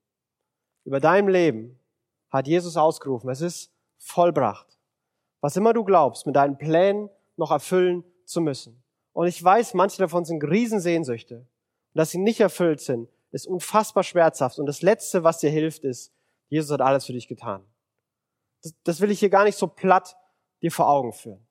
Über 0.86 1.00
deinem 1.00 1.28
Leben 1.28 1.80
hat 2.30 2.48
Jesus 2.48 2.76
ausgerufen, 2.76 3.30
es 3.30 3.42
ist 3.42 3.72
vollbracht. 4.00 4.78
Was 5.40 5.56
immer 5.56 5.74
du 5.74 5.84
glaubst, 5.84 6.26
mit 6.26 6.36
deinen 6.36 6.58
Plänen 6.58 7.10
noch 7.36 7.52
erfüllen 7.52 8.04
zu 8.26 8.42
müssen. 8.42 8.84
Und 9.14 9.28
ich 9.28 9.42
weiß, 9.44 9.74
manche 9.76 10.00
davon 10.00 10.26
sind 10.26 10.44
Riesensehnsüchte. 10.44 11.36
Und 11.36 11.48
dass 11.94 12.12
sie 12.12 12.18
nicht 12.18 12.40
erfüllt 12.40 12.82
sind, 12.82 13.10
ist 13.32 13.48
unfassbar 13.48 14.04
schmerzhaft. 14.04 14.60
Und 14.60 14.66
das 14.66 14.82
Letzte, 14.82 15.24
was 15.24 15.40
dir 15.40 15.50
hilft, 15.50 15.84
ist, 15.84 16.14
Jesus 16.50 16.72
hat 16.72 16.82
alles 16.82 17.06
für 17.06 17.14
dich 17.14 17.28
getan. 17.28 17.66
Das, 18.62 18.74
das 18.84 19.02
will 19.02 19.12
ich 19.12 19.20
hier 19.20 19.30
gar 19.30 19.44
nicht 19.44 19.58
so 19.58 19.68
platt 19.68 20.18
dir 20.62 20.72
vor 20.72 20.88
Augen 20.88 21.14
führen. 21.14 21.46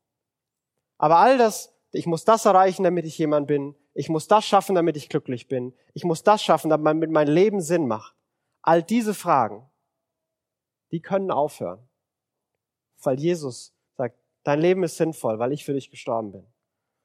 Aber 0.99 1.19
all 1.19 1.39
das, 1.39 1.75
ich 1.91 2.07
muss 2.07 2.25
das 2.25 2.45
erreichen, 2.45 2.85
damit 2.85 3.05
ich 3.05 3.19
jemand 3.19 3.47
bin. 3.47 3.75
Ich 3.95 4.09
muss 4.09 4.27
das 4.27 4.45
schaffen, 4.45 4.75
damit 4.75 4.97
ich 4.97 5.09
glücklich 5.09 5.49
bin. 5.49 5.75
Ich 5.93 6.05
muss 6.05 6.23
das 6.23 6.43
schaffen, 6.43 6.71
damit 6.71 7.11
mein 7.11 7.29
Leben 7.29 7.61
Sinn 7.61 7.87
macht. 7.87 8.15
All 8.63 8.83
diese 8.83 9.15
Fragen, 9.15 9.69
die 10.91 11.01
können 11.01 11.31
aufhören. 11.31 11.87
Weil 13.03 13.19
Jesus 13.19 13.75
sagt, 13.97 14.17
dein 14.45 14.61
Leben 14.61 14.85
ist 14.85 14.97
sinnvoll, 14.97 15.39
weil 15.39 15.53
ich 15.53 15.65
für 15.65 15.75
dich 15.75 15.91
gestorben 15.91 16.33
bin. 16.33 16.47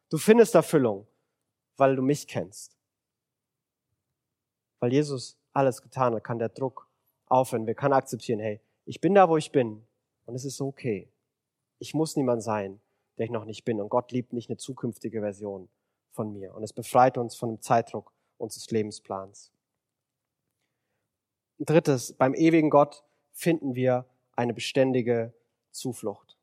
Du 0.09 0.17
findest 0.17 0.55
Erfüllung, 0.55 1.07
weil 1.75 1.95
du 1.95 2.01
mich 2.01 2.27
kennst 2.27 2.77
weil 4.79 4.93
Jesus 4.93 5.37
alles 5.53 5.81
getan 5.81 6.13
hat, 6.13 6.23
kann 6.23 6.39
der 6.39 6.49
Druck 6.49 6.89
aufhören. 7.25 7.67
Wir 7.67 7.75
können 7.75 7.93
akzeptieren, 7.93 8.39
hey, 8.39 8.61
ich 8.85 9.01
bin 9.01 9.13
da, 9.13 9.27
wo 9.29 9.37
ich 9.37 9.51
bin 9.51 9.85
und 10.25 10.35
es 10.35 10.45
ist 10.45 10.61
okay. 10.61 11.09
Ich 11.79 11.93
muss 11.93 12.15
niemand 12.15 12.43
sein, 12.43 12.79
der 13.17 13.25
ich 13.25 13.31
noch 13.31 13.45
nicht 13.45 13.65
bin. 13.65 13.81
Und 13.81 13.89
Gott 13.89 14.11
liebt 14.11 14.33
nicht 14.33 14.49
eine 14.49 14.57
zukünftige 14.57 15.21
Version 15.21 15.69
von 16.17 16.33
mir. 16.33 16.53
Und 16.55 16.63
es 16.63 16.73
befreit 16.73 17.17
uns 17.17 17.35
von 17.35 17.49
dem 17.49 17.61
Zeitdruck 17.61 18.11
unseres 18.37 18.69
Lebensplans. 18.71 19.51
Drittes, 21.59 22.13
beim 22.13 22.33
ewigen 22.33 22.69
Gott 22.69 23.03
finden 23.31 23.75
wir 23.75 24.05
eine 24.35 24.53
beständige 24.53 25.33
Zuflucht. 25.71 26.35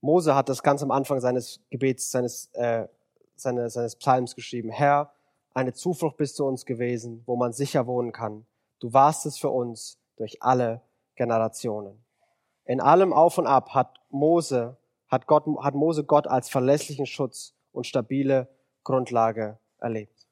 Mose 0.00 0.34
hat 0.34 0.48
das 0.48 0.62
ganz 0.62 0.82
am 0.82 0.90
Anfang 0.90 1.20
seines 1.20 1.60
Gebets, 1.70 2.10
seines, 2.10 2.50
äh, 2.52 2.86
seines, 3.36 3.74
seines 3.74 3.96
Psalms 3.96 4.34
geschrieben. 4.34 4.70
Herr, 4.70 5.12
eine 5.54 5.72
Zuflucht 5.72 6.16
bist 6.16 6.38
du 6.38 6.46
uns 6.46 6.64
gewesen, 6.66 7.22
wo 7.26 7.36
man 7.36 7.52
sicher 7.52 7.86
wohnen 7.86 8.12
kann. 8.12 8.46
Du 8.78 8.92
warst 8.92 9.26
es 9.26 9.38
für 9.38 9.50
uns 9.50 9.98
durch 10.16 10.42
alle 10.42 10.82
Generationen. 11.16 12.04
In 12.64 12.80
allem 12.80 13.12
Auf 13.12 13.38
und 13.38 13.46
Ab 13.46 13.70
hat 13.70 14.00
Mose, 14.10 14.76
hat 15.14 15.26
Gott, 15.26 15.44
hat 15.62 15.74
Mose 15.74 16.04
Gott 16.04 16.26
als 16.26 16.48
verlässlichen 16.48 17.06
Schutz 17.06 17.54
und 17.72 17.86
stabile 17.86 18.48
Grundlage 18.82 19.58
erlebt. 19.78 20.28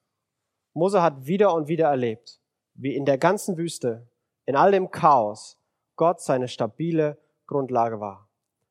Mose 0.73 1.01
hat 1.01 1.25
wieder 1.25 1.53
und 1.53 1.67
wieder 1.67 1.87
erlebt, 1.87 2.39
wie 2.73 2.95
in 2.95 3.05
der 3.05 3.17
ganzen 3.17 3.57
Wüste, 3.57 4.07
in 4.45 4.55
all 4.55 4.71
dem 4.71 4.91
Chaos, 4.91 5.57
Gott 5.95 6.21
seine 6.21 6.47
stabile 6.47 7.17
Grundlage 7.47 7.99
war. 7.99 8.27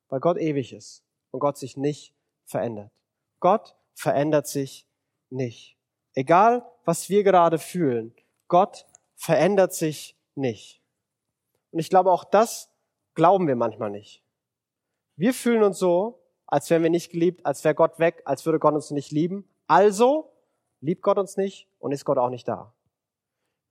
Weil 0.09 0.19
Gott 0.19 0.37
ewig 0.37 0.73
ist 0.73 1.03
und 1.31 1.39
Gott 1.39 1.57
sich 1.57 1.77
nicht 1.77 2.13
verändert. 2.45 2.91
Gott 3.39 3.75
verändert 3.93 4.47
sich 4.47 4.85
nicht. 5.29 5.77
Egal, 6.13 6.65
was 6.85 7.09
wir 7.09 7.23
gerade 7.23 7.57
fühlen, 7.57 8.13
Gott 8.47 8.85
verändert 9.15 9.73
sich 9.73 10.15
nicht. 10.35 10.81
Und 11.71 11.79
ich 11.79 11.89
glaube, 11.89 12.11
auch 12.11 12.23
das 12.23 12.69
glauben 13.15 13.47
wir 13.47 13.55
manchmal 13.55 13.89
nicht. 13.89 14.22
Wir 15.15 15.33
fühlen 15.33 15.63
uns 15.63 15.79
so, 15.79 16.19
als 16.47 16.69
wären 16.69 16.83
wir 16.83 16.89
nicht 16.89 17.11
geliebt, 17.11 17.45
als 17.45 17.63
wäre 17.63 17.75
Gott 17.75 17.99
weg, 17.99 18.21
als 18.25 18.45
würde 18.45 18.59
Gott 18.59 18.73
uns 18.73 18.91
nicht 18.91 19.11
lieben. 19.11 19.47
Also 19.67 20.31
liebt 20.81 21.01
Gott 21.01 21.17
uns 21.17 21.37
nicht 21.37 21.67
und 21.79 21.91
ist 21.91 22.05
Gott 22.05 22.17
auch 22.17 22.29
nicht 22.29 22.47
da. 22.47 22.73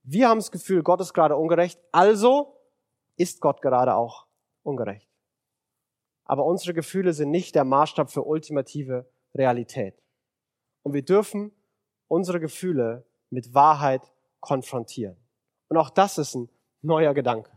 Wir 0.03 0.29
haben 0.29 0.39
das 0.39 0.51
Gefühl, 0.51 0.83
Gott 0.83 0.99
ist 0.99 1.13
gerade 1.13 1.37
ungerecht, 1.37 1.79
also 1.91 2.57
ist 3.15 3.39
Gott 3.41 3.61
gerade 3.61 3.95
auch 3.95 4.25
ungerecht. 4.63 5.09
aber 6.25 6.45
unsere 6.45 6.73
Gefühle 6.73 7.13
sind 7.13 7.31
nicht 7.31 7.55
der 7.55 7.63
Maßstab 7.63 8.09
für 8.09 8.23
ultimative 8.23 9.05
Realität. 9.35 10.01
Und 10.83 10.93
wir 10.93 11.03
dürfen 11.03 11.51
unsere 12.07 12.39
Gefühle 12.39 13.05
mit 13.29 13.53
Wahrheit 13.53 14.01
konfrontieren. 14.39 15.17
Und 15.69 15.77
auch 15.77 15.89
das 15.89 16.17
ist 16.17 16.35
ein 16.35 16.49
neuer 16.81 17.13
Gedanke. 17.13 17.51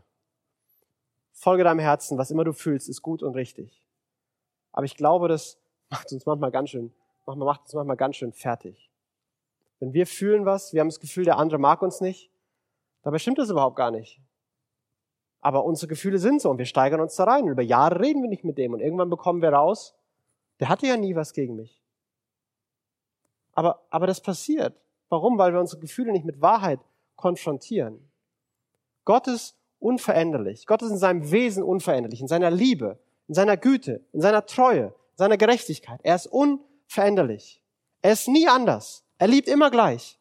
Folge 1.37 1.63
deinem 1.63 1.79
Herzen, 1.79 2.17
was 2.17 2.31
immer 2.31 2.43
du 2.43 2.51
fühlst, 2.51 2.89
ist 2.89 3.03
gut 3.03 3.21
und 3.21 3.35
richtig. 3.35 3.85
Aber 4.71 4.85
ich 4.85 4.97
glaube, 4.97 5.27
das 5.27 5.59
macht 5.89 6.11
uns 6.11 6.25
manchmal 6.25 6.49
ganz 6.49 6.71
schön, 6.71 6.91
macht 7.27 7.61
uns 7.61 7.73
manchmal 7.75 7.95
ganz 7.95 8.15
schön 8.15 8.33
fertig. 8.33 8.89
Wenn 9.79 9.93
wir 9.93 10.07
fühlen 10.07 10.47
was, 10.47 10.73
wir 10.73 10.81
haben 10.81 10.87
das 10.87 10.99
Gefühl, 10.99 11.25
der 11.25 11.37
andere 11.37 11.59
mag 11.59 11.83
uns 11.83 12.01
nicht, 12.01 12.31
dabei 13.03 13.19
stimmt 13.19 13.37
das 13.37 13.51
überhaupt 13.51 13.75
gar 13.75 13.91
nicht. 13.91 14.19
Aber 15.39 15.63
unsere 15.63 15.87
Gefühle 15.87 16.17
sind 16.17 16.41
so 16.41 16.49
und 16.49 16.57
wir 16.57 16.65
steigern 16.65 16.99
uns 16.99 17.15
da 17.15 17.25
rein. 17.25 17.43
Und 17.43 17.51
über 17.51 17.61
Jahre 17.61 17.99
reden 17.99 18.23
wir 18.23 18.29
nicht 18.29 18.43
mit 18.43 18.57
dem 18.57 18.73
und 18.73 18.79
irgendwann 18.79 19.11
bekommen 19.11 19.43
wir 19.43 19.53
raus, 19.53 19.93
der 20.59 20.69
hatte 20.69 20.87
ja 20.87 20.97
nie 20.97 21.15
was 21.15 21.33
gegen 21.33 21.55
mich. 21.55 21.83
Aber, 23.53 23.83
aber 23.91 24.07
das 24.07 24.21
passiert. 24.21 24.75
Warum? 25.09 25.37
Weil 25.37 25.53
wir 25.53 25.59
unsere 25.59 25.79
Gefühle 25.79 26.11
nicht 26.11 26.25
mit 26.25 26.41
Wahrheit 26.41 26.79
konfrontieren. 27.15 28.09
Gott 29.05 29.27
ist 29.27 29.56
unveränderlich. 29.79 30.65
Gott 30.65 30.81
ist 30.81 30.91
in 30.91 30.97
seinem 30.97 31.31
Wesen 31.31 31.63
unveränderlich, 31.63 32.21
in 32.21 32.27
seiner 32.27 32.51
Liebe, 32.51 32.99
in 33.27 33.35
seiner 33.35 33.57
Güte, 33.57 34.03
in 34.13 34.21
seiner 34.21 34.45
Treue, 34.45 34.85
in 34.85 35.17
seiner 35.17 35.37
Gerechtigkeit. 35.37 35.99
Er 36.03 36.15
ist 36.15 36.27
unveränderlich. 36.27 37.61
Er 38.01 38.13
ist 38.13 38.27
nie 38.27 38.47
anders. 38.47 39.03
Er 39.17 39.27
liebt 39.27 39.47
immer 39.47 39.71
gleich. 39.71 40.19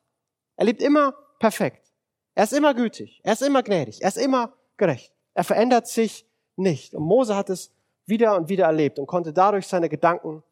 Er 0.57 0.67
liebt 0.67 0.83
immer 0.83 1.15
perfekt. 1.39 1.93
Er 2.35 2.45
ist 2.45 2.53
immer 2.53 2.75
gütig. 2.75 3.21
Er 3.25 3.33
ist 3.35 3.43
immer 3.43 3.63
gnädig. 3.63 4.03
Er 4.03 4.09
ist 4.09 4.19
immer 4.19 4.53
gerecht. 4.77 5.13
Er 5.35 5.45
verändert 5.45 5.87
sich 5.87 6.27
nicht. 6.57 6.95
Und 6.95 7.05
Mose 7.05 7.37
hat 7.37 7.51
es 7.51 7.73
wieder 8.07 8.37
und 8.37 8.49
wieder 8.49 8.67
erlebt 8.67 8.99
und 8.99 9.07
konnte 9.07 9.33
dadurch 9.33 9.67
seine 9.67 9.89
Gedanken 9.89 10.43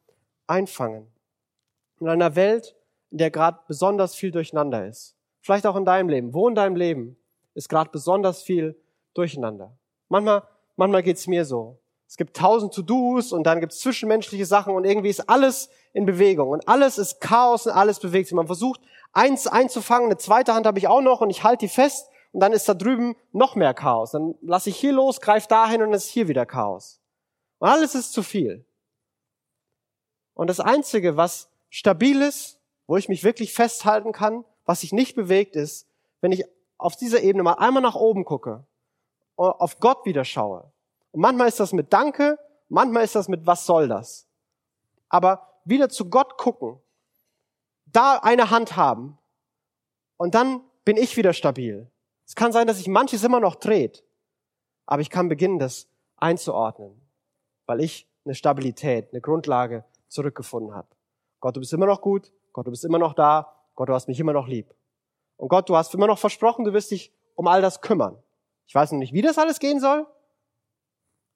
einfangen. 0.47 1.07
In 2.01 2.09
einer 2.09 2.37
Welt, 2.37 2.77
in 3.11 3.19
der 3.19 3.31
gerade 3.31 3.59
besonders 3.67 4.15
viel 4.15 4.31
durcheinander 4.31 4.87
ist. 4.87 5.17
Vielleicht 5.41 5.67
auch 5.67 5.77
in 5.77 5.85
deinem 5.85 6.09
Leben. 6.09 6.35
Wo 6.35 6.49
in 6.49 6.55
deinem 6.55 6.77
Leben 6.77 7.17
ist 7.55 7.69
gerade 7.69 7.91
besonders 7.91 8.43
viel 8.43 8.77
durcheinander? 9.15 9.77
Manchmal, 10.09 10.43
manchmal 10.77 11.03
geht's 11.03 11.27
mir 11.27 11.45
so. 11.45 11.79
Es 12.07 12.17
gibt 12.17 12.37
tausend 12.37 12.75
To-Dos 12.75 13.33
und 13.33 13.45
dann 13.45 13.61
gibt's 13.61 13.81
zwischenmenschliche 13.81 14.47
Sachen 14.47 14.75
und 14.75 14.85
irgendwie 14.85 15.09
ist 15.09 15.29
alles 15.29 15.71
in 15.93 16.07
Bewegung 16.07 16.51
und 16.51 16.69
alles 16.69 16.99
ist 16.99 17.21
Chaos 17.21 17.67
und 17.67 17.73
alles 17.73 17.99
bewegt 17.99 18.29
sich. 18.29 18.37
Man 18.37 18.47
versucht, 18.47 18.81
eins 19.13 19.47
einzufangen, 19.47 20.07
eine 20.07 20.19
zweite 20.19 20.55
Hand 20.55 20.67
habe 20.67 20.79
ich 20.79 20.89
auch 20.89 21.01
noch 21.01 21.21
und 21.21 21.31
ich 21.31 21.43
halte 21.43 21.67
die 21.67 21.73
fest 21.73 22.09
und 22.33 22.41
dann 22.41 22.53
ist 22.53 22.69
da 22.69 22.75
drüben 22.75 23.17
noch 23.33 23.55
mehr 23.55 23.75
Chaos. 23.75 24.11
Dann 24.11 24.35
lasse 24.43 24.71
ich 24.71 24.77
hier 24.77 24.93
los, 24.93 25.21
greife 25.21 25.49
dahin 25.49 25.83
und 25.83 25.93
es 25.95 26.07
ist 26.07 26.11
hier 26.11 26.29
wieder 26.29 26.47
Chaos. 26.47 27.01
Und 27.59 27.69
alles 27.69 27.95
ist 27.95 28.13
zu 28.13 28.23
viel. 28.23 28.67
Und 30.35 30.49
das 30.49 30.61
Einzige, 30.61 31.17
was 31.17 31.49
stabil 31.71 32.21
ist, 32.21 32.61
wo 32.87 32.97
ich 32.97 33.09
mich 33.09 33.25
wirklich 33.25 33.55
festhalten 33.55 34.13
kann, 34.13 34.45
was 34.65 34.81
sich 34.81 34.93
nicht 34.93 35.15
bewegt, 35.15 35.57
ist, 35.57 35.89
wenn 36.21 36.33
ich 36.33 36.45
auf 36.77 36.97
dieser 36.97 37.23
Ebene 37.23 37.45
mal 37.45 37.55
einmal 37.55 37.83
nach 37.83 37.95
oben 37.95 38.25
gucke, 38.25 38.67
auf 39.37 39.81
Gott 39.81 40.05
wieder 40.05 40.25
schaue. 40.25 40.71
Und 41.13 41.21
manchmal 41.21 41.49
ist 41.49 41.61
das 41.61 41.73
mit 41.73 41.93
Danke, 41.93 42.39
manchmal 42.69 43.05
ist 43.05 43.15
das 43.15 43.29
mit 43.29 43.47
Was 43.47 43.67
soll 43.67 43.89
das? 43.89 44.27
Aber 45.09 45.49
wieder 45.65 45.89
zu 45.89 46.11
Gott 46.11 46.37
gucken, 46.39 46.81
da 47.87 48.19
eine 48.19 48.51
Hand 48.51 48.77
haben 48.77 49.19
und 50.17 50.35
dann 50.35 50.63
bin 50.85 50.97
ich 50.97 51.17
wieder 51.17 51.33
stabil. 51.33 51.91
Es 52.27 52.35
kann 52.35 52.53
sein, 52.53 52.67
dass 52.67 52.79
sich 52.79 52.89
manches 52.89 53.23
immer 53.25 53.41
noch 53.41 53.55
dreht, 53.55 54.05
aber 54.87 55.03
ich 55.03 55.11
kann 55.11 55.29
beginnen, 55.29 55.59
das 55.59 55.89
einzuordnen, 56.17 57.01
weil 57.67 57.81
ich 57.81 58.09
eine 58.25 58.35
Stabilität, 58.35 59.09
eine 59.13 59.21
Grundlage 59.21 59.85
zurückgefunden 60.09 60.75
habe. 60.75 60.89
Gott, 61.41 61.57
du 61.57 61.61
bist 61.61 61.73
immer 61.73 61.87
noch 61.87 62.01
gut, 62.01 62.33
Gott, 62.53 62.67
du 62.67 62.71
bist 62.71 62.85
immer 62.85 62.99
noch 62.99 63.15
da, 63.15 63.53
Gott, 63.75 63.89
du 63.89 63.95
hast 63.95 64.09
mich 64.09 64.19
immer 64.19 64.33
noch 64.33 64.47
lieb. 64.47 64.75
Und 65.37 65.49
Gott, 65.49 65.69
du 65.69 65.77
hast 65.77 65.93
immer 65.95 66.07
noch 66.07 66.19
versprochen, 66.19 66.65
du 66.65 66.73
wirst 66.73 66.91
dich 66.91 67.13
um 67.35 67.47
all 67.49 67.61
das 67.61 67.81
kümmern. 67.81 68.17
Ich 68.67 68.75
weiß 68.75 68.93
noch 68.93 68.99
nicht, 68.99 69.13
wie 69.13 69.23
das 69.23 69.39
alles 69.39 69.59
gehen 69.59 69.81
soll, 69.81 70.07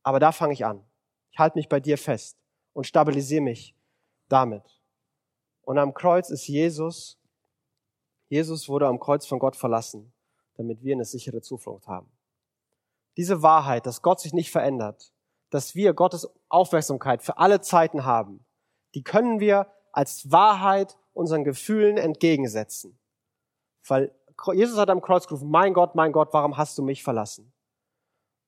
aber 0.02 0.20
da 0.20 0.32
fange 0.32 0.52
ich 0.52 0.64
an. 0.64 0.84
Ich 1.30 1.38
halte 1.38 1.58
mich 1.58 1.68
bei 1.68 1.80
dir 1.80 1.98
fest 1.98 2.38
und 2.72 2.86
stabilisiere 2.86 3.42
mich 3.42 3.74
damit. 4.28 4.64
Und 5.62 5.78
am 5.78 5.94
Kreuz 5.94 6.30
ist 6.30 6.46
Jesus, 6.46 7.18
Jesus 8.28 8.68
wurde 8.68 8.86
am 8.86 8.98
Kreuz 8.98 9.26
von 9.26 9.38
Gott 9.38 9.56
verlassen 9.56 10.12
damit 10.58 10.82
wir 10.82 10.94
eine 10.94 11.04
sichere 11.04 11.40
Zuflucht 11.40 11.86
haben. 11.86 12.10
Diese 13.16 13.42
Wahrheit, 13.42 13.86
dass 13.86 14.02
Gott 14.02 14.20
sich 14.20 14.34
nicht 14.34 14.50
verändert, 14.50 15.12
dass 15.50 15.74
wir 15.74 15.94
Gottes 15.94 16.28
Aufmerksamkeit 16.48 17.22
für 17.22 17.38
alle 17.38 17.60
Zeiten 17.60 18.04
haben, 18.04 18.44
die 18.94 19.02
können 19.02 19.40
wir 19.40 19.68
als 19.92 20.30
Wahrheit 20.30 20.98
unseren 21.14 21.44
Gefühlen 21.44 21.96
entgegensetzen. 21.96 22.98
Weil 23.86 24.12
Jesus 24.52 24.78
hat 24.78 24.90
am 24.90 25.00
Kreuz 25.00 25.26
gerufen, 25.26 25.50
mein 25.50 25.74
Gott, 25.74 25.94
mein 25.94 26.12
Gott, 26.12 26.32
warum 26.32 26.56
hast 26.56 26.78
du 26.78 26.82
mich 26.82 27.02
verlassen? 27.02 27.52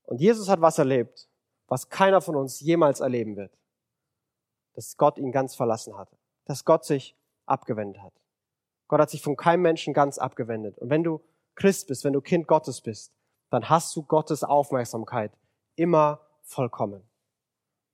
Und 0.05 0.21
Jesus 0.21 0.49
hat 0.49 0.61
was 0.61 0.79
erlebt, 0.79 1.29
was 1.67 1.89
keiner 1.89 2.21
von 2.21 2.37
uns 2.37 2.61
jemals 2.61 3.01
erleben 3.01 3.37
wird. 3.37 3.57
Dass 4.75 4.97
Gott 4.97 5.19
ihn 5.19 5.33
ganz 5.33 5.55
verlassen 5.55 5.97
hat. 5.97 6.09
Dass 6.45 6.65
Gott 6.65 6.85
sich 6.85 7.17
abgewendet 7.47 8.03
hat. 8.03 8.13
Gott 8.89 9.01
hat 9.01 9.11
sich 9.11 9.23
von 9.23 9.37
keinem 9.37 9.63
Menschen 9.63 9.95
ganz 9.95 10.19
abgewendet. 10.19 10.79
Und 10.79 10.91
wenn 10.91 11.03
du 11.03 11.21
Christ 11.55 11.89
bist, 11.89 12.05
wenn 12.05 12.13
du 12.13 12.21
Kind 12.21 12.47
Gottes 12.47 12.81
bist, 12.81 13.13
dann 13.51 13.69
hast 13.69 13.95
du 13.95 14.03
Gottes 14.03 14.45
Aufmerksamkeit 14.45 15.33
immer 15.77 16.21
vollkommen, 16.43 17.03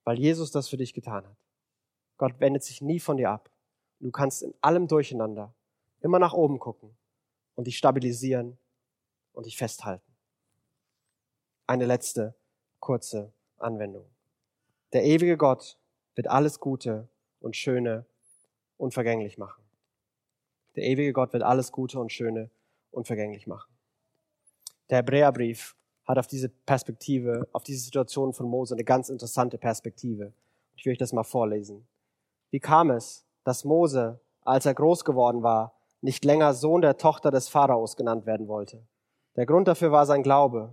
weil 0.05 0.19
Jesus 0.19 0.51
das 0.51 0.69
für 0.69 0.77
dich 0.77 0.95
getan 0.95 1.27
hat. 1.27 1.37
Gott 2.19 2.41
wendet 2.41 2.63
sich 2.63 2.81
nie 2.81 3.01
von 3.01 3.17
dir 3.17 3.31
ab. 3.31 3.51
Du 4.01 4.11
kannst 4.11 4.43
in 4.43 4.55
allem 4.61 4.87
Durcheinander 4.87 5.55
immer 6.01 6.19
nach 6.19 6.33
oben 6.33 6.59
gucken 6.59 6.97
und 7.57 7.67
dich 7.67 7.77
stabilisieren 7.77 8.57
und 9.33 9.47
dich 9.47 9.57
festhalten. 9.57 10.05
Eine 11.67 11.87
letzte 11.87 12.35
kurze 12.79 13.33
Anwendung. 13.59 14.07
Der 14.93 15.05
ewige 15.05 15.37
Gott 15.37 15.77
wird 16.15 16.29
alles 16.29 16.61
Gute 16.61 17.09
und 17.41 17.57
Schöne 17.57 18.07
unvergänglich 18.79 19.37
machen. 19.37 19.63
Der 20.77 20.85
ewige 20.85 21.13
Gott 21.13 21.33
wird 21.33 21.43
alles 21.43 21.73
Gute 21.73 21.99
und 21.99 22.13
Schöne 22.13 22.51
unvergänglich 22.93 23.47
machen. 23.47 23.73
Der 24.89 24.99
Hebräerbrief 24.99 25.75
hat 26.05 26.19
auf 26.19 26.27
diese 26.27 26.49
Perspektive, 26.49 27.49
auf 27.53 27.65
diese 27.65 27.83
Situation 27.83 28.33
von 28.33 28.47
Mose 28.47 28.75
eine 28.75 28.85
ganz 28.85 29.09
interessante 29.09 29.59
Perspektive. 29.59 30.33
Ich 30.77 30.85
will 30.85 30.93
euch 30.93 30.99
das 30.99 31.13
mal 31.13 31.25
vorlesen. 31.25 31.87
Wie 32.51 32.61
kam 32.61 32.91
es, 32.91 33.25
dass 33.43 33.65
Mose, 33.65 34.21
als 34.43 34.67
er 34.67 34.75
groß 34.75 35.05
geworden 35.05 35.43
war, 35.43 35.76
nicht 36.07 36.25
länger 36.25 36.55
Sohn 36.55 36.83
der 36.83 36.99
Tochter 36.99 37.33
des 37.33 37.49
Pharaos 37.49 37.97
genannt 37.97 38.27
werden 38.27 38.47
wollte? 38.47 38.87
Der 39.35 39.45
Grund 39.45 39.67
dafür 39.67 39.91
war 39.91 40.07
sein 40.07 40.23
Glaube. 40.23 40.73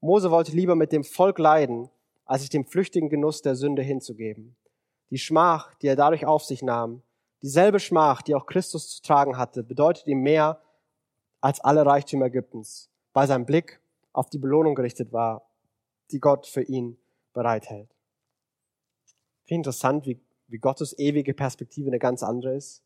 Mose 0.00 0.32
wollte 0.32 0.50
lieber 0.50 0.74
mit 0.74 0.90
dem 0.90 1.04
Volk 1.04 1.38
leiden, 1.38 1.88
als 2.24 2.42
sich 2.42 2.50
dem 2.50 2.66
flüchtigen 2.66 3.08
Genuss 3.08 3.42
der 3.42 3.54
Sünde 3.54 3.82
hinzugeben. 3.82 4.56
Die 5.10 5.18
Schmach, 5.18 5.72
die 5.76 5.86
er 5.86 5.94
dadurch 5.94 6.26
auf 6.26 6.44
sich 6.44 6.62
nahm, 6.62 7.02
dieselbe 7.42 7.78
Schmach, 7.78 8.22
die 8.22 8.34
auch 8.34 8.46
Christus 8.46 8.96
zu 8.96 9.02
tragen 9.02 9.38
hatte, 9.38 9.62
bedeutet 9.62 10.08
ihm 10.08 10.20
mehr 10.22 10.60
als 11.40 11.60
alle 11.60 11.86
Reichtümer 11.86 12.26
Ägyptens, 12.26 12.90
weil 13.12 13.28
sein 13.28 13.46
Blick 13.46 13.80
auf 14.12 14.30
die 14.30 14.38
Belohnung 14.38 14.74
gerichtet 14.74 15.12
war, 15.12 15.48
die 16.10 16.18
Gott 16.18 16.48
für 16.48 16.62
ihn 16.62 16.98
bereithält. 17.32 17.88
Wie 19.46 19.54
interessant, 19.54 20.06
wie, 20.06 20.20
wie 20.48 20.58
Gottes 20.58 20.98
ewige 20.98 21.34
Perspektive 21.34 21.88
eine 21.88 22.00
ganz 22.00 22.24
andere 22.24 22.56
ist. 22.56 22.82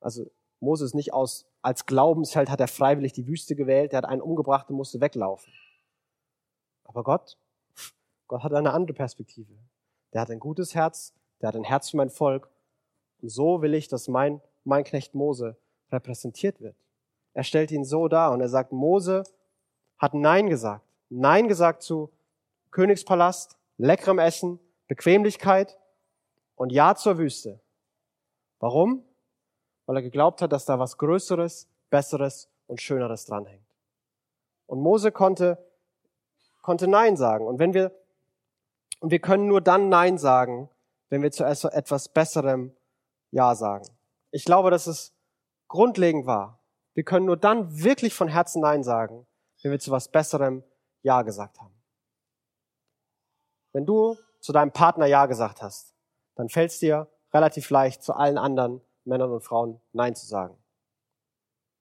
Also 0.00 0.30
Moses 0.60 0.94
nicht 0.94 1.12
aus, 1.12 1.46
als 1.62 1.86
Glaubensheld 1.86 2.48
hat 2.48 2.60
er 2.60 2.68
freiwillig 2.68 3.12
die 3.12 3.26
Wüste 3.26 3.56
gewählt, 3.56 3.92
er 3.92 3.98
hat 3.98 4.04
einen 4.04 4.20
umgebracht 4.20 4.70
und 4.70 4.76
musste 4.76 5.00
weglaufen. 5.00 5.52
Aber 6.84 7.02
Gott, 7.02 7.36
Gott 8.26 8.42
hat 8.42 8.52
eine 8.54 8.72
andere 8.72 8.94
Perspektive. 8.94 9.52
Der 10.12 10.22
hat 10.22 10.30
ein 10.30 10.40
gutes 10.40 10.74
Herz, 10.74 11.12
der 11.40 11.48
hat 11.48 11.56
ein 11.56 11.64
Herz 11.64 11.90
für 11.90 11.96
mein 11.96 12.10
Volk. 12.10 12.48
Und 13.20 13.28
so 13.28 13.62
will 13.62 13.74
ich, 13.74 13.88
dass 13.88 14.08
mein, 14.08 14.40
mein 14.64 14.84
Knecht 14.84 15.14
Mose 15.14 15.56
repräsentiert 15.90 16.60
wird. 16.60 16.76
Er 17.34 17.44
stellt 17.44 17.70
ihn 17.70 17.84
so 17.84 18.08
dar 18.08 18.32
und 18.32 18.40
er 18.40 18.48
sagt, 18.48 18.72
Mose 18.72 19.24
hat 19.98 20.14
Nein 20.14 20.48
gesagt. 20.48 20.84
Nein 21.08 21.48
gesagt 21.48 21.82
zu 21.82 22.10
Königspalast, 22.70 23.58
leckerem 23.78 24.18
Essen, 24.18 24.58
Bequemlichkeit 24.88 25.78
und 26.54 26.72
Ja 26.72 26.94
zur 26.94 27.18
Wüste. 27.18 27.60
Warum? 28.58 29.05
Weil 29.86 29.96
er 29.96 30.02
geglaubt 30.02 30.42
hat, 30.42 30.52
dass 30.52 30.64
da 30.64 30.78
was 30.78 30.98
Größeres, 30.98 31.68
Besseres 31.90 32.48
und 32.66 32.80
Schöneres 32.80 33.24
dranhängt. 33.24 33.66
Und 34.66 34.80
Mose 34.80 35.12
konnte, 35.12 35.58
konnte 36.62 36.88
Nein 36.88 37.16
sagen. 37.16 37.46
Und 37.46 37.58
wenn 37.58 37.72
wir, 37.72 37.92
und 39.00 39.10
wir 39.10 39.20
können 39.20 39.46
nur 39.46 39.60
dann 39.60 39.88
Nein 39.88 40.18
sagen, 40.18 40.68
wenn 41.08 41.22
wir 41.22 41.30
zu 41.30 41.44
etwas 41.44 42.08
Besserem 42.08 42.74
Ja 43.30 43.54
sagen. 43.54 43.86
Ich 44.32 44.44
glaube, 44.44 44.70
dass 44.70 44.86
es 44.86 45.14
grundlegend 45.68 46.26
war. 46.26 46.58
Wir 46.94 47.04
können 47.04 47.26
nur 47.26 47.36
dann 47.36 47.82
wirklich 47.82 48.14
von 48.14 48.28
Herzen 48.28 48.62
Nein 48.62 48.82
sagen, 48.82 49.26
wenn 49.62 49.70
wir 49.70 49.78
zu 49.78 49.90
was 49.90 50.08
Besserem 50.08 50.64
Ja 51.02 51.22
gesagt 51.22 51.60
haben. 51.60 51.74
Wenn 53.72 53.86
du 53.86 54.16
zu 54.40 54.52
deinem 54.52 54.72
Partner 54.72 55.06
Ja 55.06 55.26
gesagt 55.26 55.62
hast, 55.62 55.94
dann 56.34 56.48
fällt 56.48 56.70
es 56.70 56.78
dir 56.78 57.08
relativ 57.32 57.70
leicht, 57.70 58.02
zu 58.02 58.14
allen 58.14 58.38
anderen 58.38 58.80
Männern 59.06 59.30
und 59.30 59.42
Frauen 59.42 59.80
Nein 59.92 60.14
zu 60.14 60.26
sagen. 60.26 60.56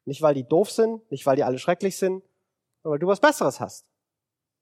Nicht, 0.05 0.21
weil 0.21 0.35
die 0.35 0.47
doof 0.47 0.71
sind, 0.71 1.09
nicht, 1.11 1.25
weil 1.25 1.35
die 1.35 1.43
alle 1.43 1.59
schrecklich 1.59 1.97
sind, 1.97 2.23
sondern 2.81 2.93
weil 2.93 2.99
du 2.99 3.07
was 3.07 3.19
Besseres 3.19 3.59
hast. 3.59 3.87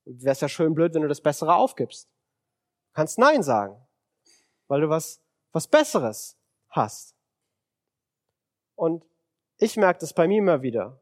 Wäre 0.06 0.32
es 0.32 0.42
ja 0.42 0.50
schön 0.50 0.74
blöd, 0.74 0.94
wenn 0.94 1.02
du 1.02 1.08
das 1.08 1.22
Bessere 1.22 1.56
aufgibst. 1.56 2.08
Du 2.08 2.94
kannst 2.94 3.20
Nein 3.20 3.44
sagen, 3.44 3.76
weil 4.68 4.82
du 4.82 4.90
was, 4.90 5.22
was 5.52 5.68
Besseres 5.68 6.38
hast. 6.70 7.16
Und 8.76 9.06
ich 9.58 9.78
merke 9.78 10.00
das 10.00 10.14
bei 10.14 10.28
mir 10.28 10.40
immer 10.40 10.62
wieder, 10.62 11.02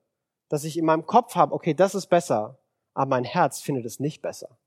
dass 0.50 0.64
ich 0.64 0.78
in 0.78 0.86
meinem 0.86 1.06
Kopf 1.06 1.36
habe, 1.36 1.54
okay, 1.54 1.74
das 1.74 1.96
ist 1.96 2.08
besser, 2.08 2.60
aber 2.94 3.10
mein 3.10 3.24
Herz 3.24 3.62
findet 3.62 3.86
es 3.86 4.00
nicht 4.00 4.22
besser. 4.22 4.58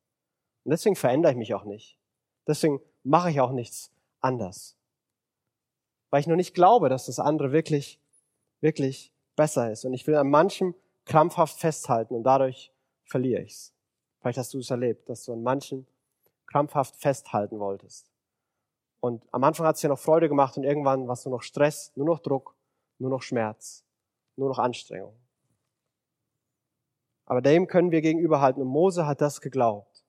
Und 0.64 0.70
deswegen 0.70 0.96
verändere 0.96 1.32
ich 1.32 1.38
mich 1.38 1.54
auch 1.54 1.64
nicht. 1.64 1.98
Deswegen 2.46 2.80
mache 3.02 3.30
ich 3.30 3.40
auch 3.40 3.52
nichts 3.52 3.92
anders. 4.20 4.76
Weil 6.14 6.20
ich 6.20 6.28
nur 6.28 6.36
nicht 6.36 6.54
glaube, 6.54 6.88
dass 6.88 7.06
das 7.06 7.18
andere 7.18 7.50
wirklich, 7.50 7.98
wirklich 8.60 9.12
besser 9.34 9.72
ist. 9.72 9.84
Und 9.84 9.94
ich 9.94 10.06
will 10.06 10.14
an 10.14 10.30
manchem 10.30 10.76
krampfhaft 11.06 11.58
festhalten 11.58 12.14
und 12.14 12.22
dadurch 12.22 12.72
verliere 13.02 13.42
ich's. 13.42 13.74
Vielleicht 14.20 14.38
hast 14.38 14.54
du 14.54 14.60
es 14.60 14.70
erlebt, 14.70 15.08
dass 15.08 15.24
du 15.24 15.32
an 15.32 15.42
manchen 15.42 15.88
krampfhaft 16.46 16.94
festhalten 16.94 17.58
wolltest. 17.58 18.12
Und 19.00 19.24
am 19.32 19.42
Anfang 19.42 19.66
hat 19.66 19.74
es 19.74 19.80
dir 19.80 19.88
noch 19.88 19.98
Freude 19.98 20.28
gemacht 20.28 20.56
und 20.56 20.62
irgendwann 20.62 21.08
war 21.08 21.14
es 21.14 21.24
nur 21.24 21.34
noch 21.34 21.42
Stress, 21.42 21.90
nur 21.96 22.06
noch 22.06 22.20
Druck, 22.20 22.54
nur 23.00 23.10
noch 23.10 23.22
Schmerz, 23.22 23.84
nur 24.36 24.48
noch 24.48 24.60
Anstrengung. 24.60 25.16
Aber 27.26 27.42
dem 27.42 27.66
können 27.66 27.90
wir 27.90 28.02
gegenüberhalten. 28.02 28.62
Und 28.62 28.68
Mose 28.68 29.04
hat 29.04 29.20
das 29.20 29.40
geglaubt. 29.40 30.04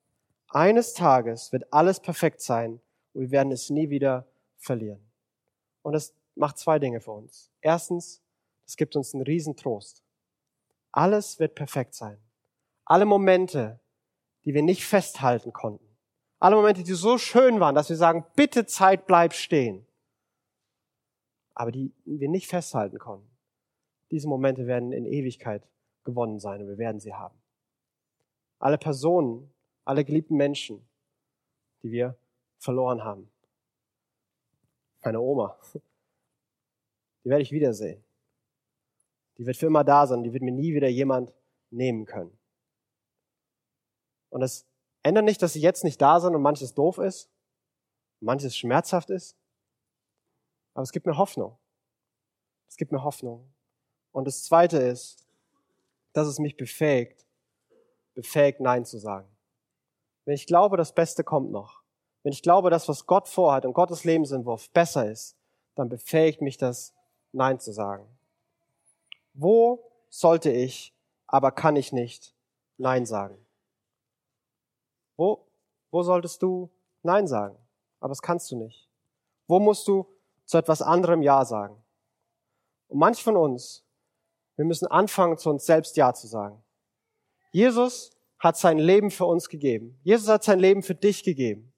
Eines 0.50 0.94
Tages 0.94 1.52
wird 1.52 1.74
alles 1.74 2.00
perfekt 2.00 2.42
sein 2.42 2.80
und 3.14 3.22
wir 3.22 3.32
werden 3.32 3.52
es 3.52 3.72
nie 3.72 3.90
wieder 3.90 4.28
verlieren. 4.60 5.02
Und 5.86 5.94
das 5.94 6.16
macht 6.34 6.58
zwei 6.58 6.80
Dinge 6.80 7.00
für 7.00 7.12
uns. 7.12 7.52
Erstens, 7.62 8.24
es 8.66 8.76
gibt 8.76 8.96
uns 8.96 9.14
einen 9.14 9.22
Riesentrost. 9.22 10.04
Alles 10.92 11.38
wird 11.40 11.54
perfekt 11.54 11.94
sein. 11.94 12.18
Alle 12.86 13.06
Momente, 13.06 13.80
die 14.46 14.56
wir 14.56 14.64
nicht 14.64 14.84
festhalten 14.84 15.54
konnten. 15.54 15.86
Alle 16.40 16.56
Momente, 16.56 16.82
die 16.82 16.94
so 16.94 17.20
schön 17.20 17.60
waren, 17.60 17.76
dass 17.76 17.90
wir 17.90 17.98
sagen, 17.98 18.26
bitte 18.36 18.66
Zeit, 18.66 19.06
bleib 19.06 19.34
stehen. 19.34 19.86
Aber 21.54 21.72
die 21.72 21.94
wir 22.04 22.30
nicht 22.30 22.48
festhalten 22.48 22.98
konnten. 22.98 23.30
Diese 24.10 24.28
Momente 24.28 24.66
werden 24.66 24.92
in 24.92 25.06
Ewigkeit 25.06 25.70
gewonnen 26.04 26.40
sein 26.40 26.64
und 26.64 26.68
wir 26.68 26.80
werden 26.80 27.00
sie 27.00 27.14
haben. 27.14 27.38
Alle 28.58 28.80
Personen, 28.80 29.54
alle 29.84 30.04
geliebten 30.04 30.36
Menschen, 30.36 30.84
die 31.84 31.92
wir 31.92 32.18
verloren 32.58 33.04
haben. 33.04 33.30
Meine 35.06 35.22
Oma, 35.22 35.56
die 37.24 37.30
werde 37.30 37.44
ich 37.44 37.52
wiedersehen. 37.52 38.04
Die 39.38 39.46
wird 39.46 39.56
für 39.56 39.68
immer 39.68 39.84
da 39.84 40.08
sein, 40.08 40.24
die 40.24 40.34
wird 40.34 40.42
mir 40.42 40.52
nie 40.52 40.74
wieder 40.74 40.88
jemand 40.88 41.32
nehmen 41.70 42.08
können. 42.08 42.36
Und 44.30 44.42
es 44.42 44.66
ändert 45.04 45.26
nicht, 45.26 45.44
dass 45.44 45.54
sie 45.54 45.62
jetzt 45.62 45.84
nicht 45.84 46.02
da 46.02 46.20
sind 46.20 46.34
und 46.34 46.42
manches 46.42 46.74
doof 46.74 46.98
ist, 46.98 47.30
manches 48.20 48.58
schmerzhaft 48.58 49.12
ist, 49.12 49.38
aber 50.74 50.82
es 50.82 50.92
gibt 50.92 51.06
mir 51.06 51.18
Hoffnung. 51.18 51.56
Es 52.68 52.76
gibt 52.76 52.92
mir 52.92 53.04
Hoffnung. 53.04 53.54
Und 54.12 54.26
das 54.26 54.44
Zweite 54.44 54.78
ist, 54.78 55.28
dass 56.14 56.28
es 56.28 56.40
mich 56.40 56.58
befähigt, 56.58 57.28
befähigt, 58.16 58.60
Nein 58.60 58.86
zu 58.86 58.98
sagen. 58.98 59.30
Wenn 60.26 60.34
ich 60.34 60.48
glaube, 60.48 60.78
das 60.78 60.96
Beste 60.96 61.24
kommt 61.24 61.52
noch, 61.52 61.85
wenn 62.26 62.34
ich 62.34 62.42
glaube, 62.42 62.72
dass 62.72 62.90
was 62.90 63.06
Gott 63.06 63.28
vorhat 63.28 63.68
und 63.68 63.74
Gottes 63.74 64.04
Lebensentwurf 64.04 64.72
besser 64.72 65.08
ist, 65.08 65.38
dann 65.76 65.90
befähigt 65.90 66.42
mich 66.42 66.58
das, 66.58 66.92
Nein 67.32 67.60
zu 67.60 67.72
sagen. 67.72 68.08
Wo 69.36 69.92
sollte 70.10 70.50
ich, 70.50 70.92
aber 71.28 71.52
kann 71.52 71.76
ich 71.76 71.92
nicht 71.92 72.34
Nein 72.78 73.06
sagen? 73.06 73.38
Wo, 75.18 75.46
wo 75.92 76.02
solltest 76.02 76.42
du 76.42 76.72
Nein 77.04 77.28
sagen? 77.28 77.60
Aber 78.00 78.10
das 78.10 78.24
kannst 78.24 78.50
du 78.50 78.56
nicht. 78.56 78.90
Wo 79.46 79.60
musst 79.60 79.88
du 79.88 80.08
zu 80.46 80.58
etwas 80.58 80.82
anderem 80.82 81.22
Ja 81.22 81.46
sagen? 81.46 81.78
Und 82.88 82.98
manch 82.98 83.24
von 83.24 83.38
uns 83.38 83.84
wir 84.56 84.66
müssen 84.66 84.88
anfangen, 84.88 85.38
zu 85.38 85.52
uns 85.52 85.68
selbst 85.68 85.96
Ja 85.96 86.12
zu 86.16 86.26
sagen. 86.26 86.60
Jesus 87.52 88.18
hat 88.40 88.58
sein 88.58 88.80
Leben 88.80 89.12
für 89.12 89.26
uns 89.26 89.48
gegeben. 89.48 90.00
Jesus 90.02 90.28
hat 90.28 90.44
sein 90.44 90.60
Leben 90.60 90.82
für 90.82 90.96
dich 90.96 91.24
gegeben. 91.24 91.72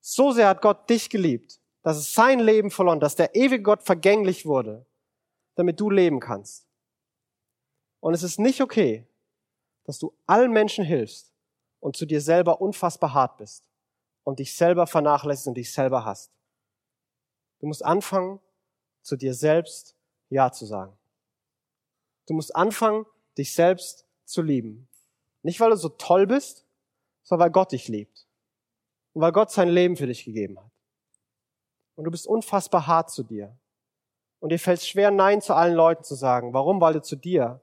So 0.00 0.32
sehr 0.32 0.48
hat 0.48 0.62
Gott 0.62 0.88
dich 0.88 1.10
geliebt, 1.10 1.60
dass 1.82 1.96
es 1.96 2.12
sein 2.12 2.40
Leben 2.40 2.70
verloren, 2.70 3.00
dass 3.00 3.16
der 3.16 3.34
ewige 3.34 3.62
Gott 3.62 3.82
vergänglich 3.82 4.46
wurde, 4.46 4.86
damit 5.54 5.80
du 5.80 5.90
leben 5.90 6.20
kannst. 6.20 6.66
Und 8.00 8.14
es 8.14 8.22
ist 8.22 8.38
nicht 8.38 8.60
okay, 8.60 9.06
dass 9.84 9.98
du 9.98 10.14
allen 10.26 10.52
Menschen 10.52 10.84
hilfst 10.84 11.32
und 11.80 11.96
zu 11.96 12.06
dir 12.06 12.20
selber 12.20 12.60
unfassbar 12.60 13.14
hart 13.14 13.38
bist 13.38 13.68
und 14.22 14.38
dich 14.38 14.54
selber 14.54 14.86
vernachlässigst 14.86 15.48
und 15.48 15.54
dich 15.54 15.72
selber 15.72 16.04
hast. 16.04 16.30
Du 17.60 17.66
musst 17.66 17.84
anfangen, 17.84 18.40
zu 19.02 19.16
dir 19.16 19.34
selbst 19.34 19.96
Ja 20.28 20.52
zu 20.52 20.66
sagen. 20.66 20.96
Du 22.26 22.34
musst 22.34 22.54
anfangen, 22.54 23.06
dich 23.38 23.54
selbst 23.54 24.06
zu 24.26 24.42
lieben. 24.42 24.86
Nicht, 25.42 25.60
weil 25.60 25.70
du 25.70 25.76
so 25.76 25.88
toll 25.88 26.26
bist, 26.26 26.66
sondern 27.22 27.46
weil 27.46 27.52
Gott 27.52 27.72
dich 27.72 27.88
liebt. 27.88 28.27
Und 29.18 29.22
weil 29.22 29.32
Gott 29.32 29.50
sein 29.50 29.68
Leben 29.68 29.96
für 29.96 30.06
dich 30.06 30.24
gegeben 30.24 30.60
hat. 30.60 30.70
Und 31.96 32.04
du 32.04 32.10
bist 32.12 32.24
unfassbar 32.24 32.86
hart 32.86 33.10
zu 33.10 33.24
dir. 33.24 33.58
Und 34.38 34.50
dir 34.50 34.60
fällt 34.60 34.78
es 34.78 34.86
schwer, 34.86 35.10
Nein 35.10 35.42
zu 35.42 35.54
allen 35.54 35.74
Leuten 35.74 36.04
zu 36.04 36.14
sagen. 36.14 36.52
Warum? 36.52 36.80
Weil 36.80 36.92
du 36.92 37.02
zu 37.02 37.16
dir 37.16 37.60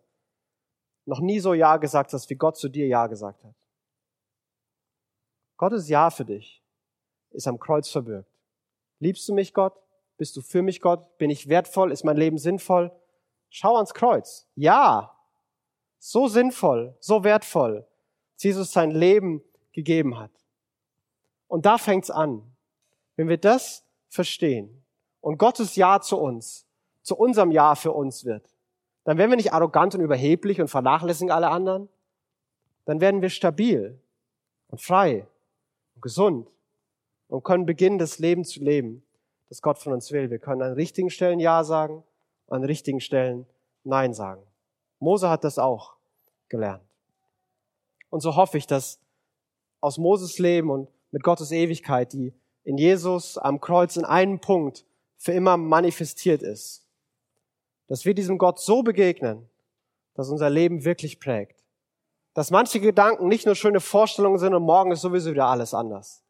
noch 1.06 1.22
nie 1.22 1.40
so 1.40 1.54
Ja 1.54 1.78
gesagt 1.78 2.12
hast, 2.12 2.30
wie 2.30 2.36
Gott 2.36 2.58
zu 2.58 2.68
dir 2.68 2.88
Ja 2.88 3.08
gesagt 3.08 3.42
hat. 3.46 3.56
Gottes 5.56 5.88
Ja 5.88 6.10
für 6.10 6.26
dich 6.26 6.62
ist 7.32 7.48
am 7.48 7.58
Kreuz 7.58 7.88
verbürgt. 7.88 8.38
Liebst 9.00 9.26
du 9.30 9.34
mich, 9.34 9.54
Gott? 9.54 9.82
Bist 10.18 10.36
du 10.36 10.42
für 10.42 10.62
mich, 10.62 10.82
Gott? 10.82 11.18
Bin 11.18 11.30
ich 11.30 11.48
wertvoll? 11.48 11.94
Ist 11.94 12.04
mein 12.04 12.18
Leben 12.18 12.38
sinnvoll? 12.38 12.92
Schau 13.50 13.76
ans 13.76 13.94
Kreuz. 13.94 14.46
Ja, 14.56 15.18
so 16.00 16.28
sinnvoll, 16.28 16.98
so 17.00 17.24
wertvoll, 17.24 17.88
dass 18.34 18.44
Jesus 18.44 18.74
sein 18.74 18.92
Leben 18.92 19.42
gegeben 19.72 20.20
hat. 20.20 20.45
Und 21.48 21.66
da 21.66 21.78
fängt's 21.78 22.10
an. 22.10 22.42
Wenn 23.16 23.30
wir 23.30 23.38
das 23.38 23.84
verstehen 24.10 24.84
und 25.22 25.38
Gottes 25.38 25.76
Ja 25.76 26.02
zu 26.02 26.18
uns, 26.18 26.66
zu 27.02 27.16
unserem 27.16 27.52
Ja 27.52 27.76
für 27.76 27.92
uns 27.92 28.26
wird, 28.26 28.50
dann 29.04 29.18
werden 29.18 29.30
wir 29.32 29.38
nicht 29.38 29.54
arrogant 29.54 29.96
und 29.96 30.02
überheblich 30.02 30.60
und 30.60 30.68
vernachlässigen 30.68 31.32
alle 31.32 31.50
anderen. 31.50 31.88
Dann 32.86 33.02
werden 33.02 33.22
wir 33.22 33.30
stabil 33.30 34.00
und 34.70 34.82
frei 34.82 35.28
und 35.96 36.02
gesund 36.02 36.50
und 37.28 37.44
können 37.44 37.66
beginnen, 37.66 38.00
das 38.00 38.20
Leben 38.20 38.44
zu 38.44 38.60
leben, 38.60 39.04
das 39.50 39.62
Gott 39.62 39.78
von 39.78 39.94
uns 39.94 40.12
will. 40.12 40.30
Wir 40.32 40.40
können 40.40 40.62
an 40.62 40.74
richtigen 40.74 41.10
Stellen 41.10 41.40
Ja 41.40 41.64
sagen 41.64 42.04
an 42.48 42.64
richtigen 42.64 43.02
Stellen 43.02 43.46
Nein 43.84 44.14
sagen. 44.14 44.42
Mose 45.00 45.30
hat 45.30 45.44
das 45.44 45.60
auch 45.60 45.96
gelernt. 46.50 46.84
Und 48.10 48.22
so 48.22 48.36
hoffe 48.36 48.58
ich, 48.58 48.68
dass 48.68 49.00
aus 49.82 49.98
Moses 49.98 50.40
Leben 50.40 50.70
und 50.70 50.90
mit 51.16 51.24
Gottes 51.24 51.54
Ewigkeit, 51.54 52.12
die 52.12 52.34
in 52.66 52.78
Jesus 52.78 53.38
am 53.38 53.62
Kreuz 53.62 53.96
in 53.96 54.04
einem 54.04 54.42
Punkt 54.42 54.86
für 55.16 55.32
immer 55.32 55.56
manifestiert 55.56 56.44
ist, 56.44 56.86
dass 57.88 58.04
wir 58.04 58.14
diesem 58.14 58.38
Gott 58.38 58.60
so 58.60 58.84
begegnen, 58.84 59.48
dass 60.14 60.30
unser 60.30 60.50
Leben 60.50 60.84
wirklich 60.84 61.22
prägt. 61.22 61.64
Dass 62.34 62.52
manche 62.52 62.82
Gedanken 62.82 63.30
nicht 63.30 63.46
nur 63.46 63.56
schöne 63.56 63.80
Vorstellungen 63.80 64.40
sind 64.40 64.54
und 64.54 64.64
morgen 64.64 64.92
ist 64.92 65.00
sowieso 65.00 65.32
wieder 65.32 65.46
alles 65.46 65.74
anders, 65.74 66.22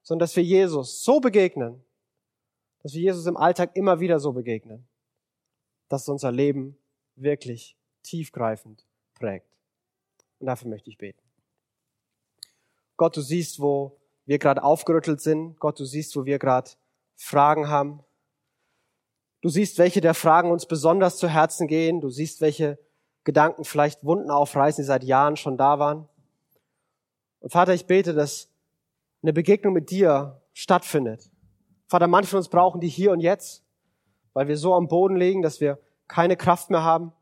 sondern 0.00 0.20
dass 0.20 0.36
wir 0.36 0.44
Jesus 0.44 1.02
so 1.02 1.18
begegnen, 1.18 1.82
dass 2.84 2.94
wir 2.94 3.00
Jesus 3.00 3.26
im 3.26 3.36
Alltag 3.36 3.72
immer 3.74 3.98
wieder 3.98 4.20
so 4.20 4.32
begegnen 4.32 4.86
das 5.88 6.08
unser 6.08 6.30
Leben 6.30 6.78
wirklich 7.16 7.76
tiefgreifend 8.04 8.86
prägt. 9.14 9.58
Und 10.38 10.46
dafür 10.46 10.68
möchte 10.68 10.88
ich 10.88 10.98
beten. 10.98 11.20
Gott, 12.96 13.16
du 13.16 13.22
siehst, 13.22 13.58
wo 13.58 13.99
wir 14.30 14.38
gerade 14.38 14.62
aufgerüttelt 14.62 15.20
sind. 15.20 15.58
Gott, 15.58 15.80
du 15.80 15.84
siehst, 15.84 16.14
wo 16.14 16.24
wir 16.24 16.38
gerade 16.38 16.70
Fragen 17.16 17.68
haben. 17.68 18.04
Du 19.42 19.48
siehst, 19.48 19.78
welche 19.78 20.00
der 20.00 20.14
Fragen 20.14 20.50
uns 20.50 20.66
besonders 20.66 21.16
zu 21.16 21.28
Herzen 21.28 21.66
gehen. 21.66 22.00
Du 22.00 22.10
siehst, 22.10 22.40
welche 22.40 22.78
Gedanken 23.24 23.64
vielleicht 23.64 24.04
Wunden 24.04 24.30
aufreißen, 24.30 24.82
die 24.82 24.86
seit 24.86 25.02
Jahren 25.02 25.36
schon 25.36 25.56
da 25.56 25.78
waren. 25.78 26.08
Und 27.40 27.50
Vater, 27.50 27.74
ich 27.74 27.86
bete, 27.86 28.14
dass 28.14 28.48
eine 29.22 29.32
Begegnung 29.32 29.72
mit 29.72 29.90
dir 29.90 30.40
stattfindet. 30.52 31.28
Vater, 31.88 32.06
manche 32.06 32.30
von 32.30 32.38
uns 32.38 32.48
brauchen 32.48 32.80
die 32.80 32.88
hier 32.88 33.12
und 33.12 33.20
jetzt 33.20 33.64
weil 34.32 34.48
wir 34.48 34.56
so 34.56 34.74
am 34.74 34.88
Boden 34.88 35.16
liegen, 35.16 35.42
dass 35.42 35.60
wir 35.60 35.78
keine 36.08 36.36
Kraft 36.36 36.70
mehr 36.70 36.82
haben, 36.82 37.12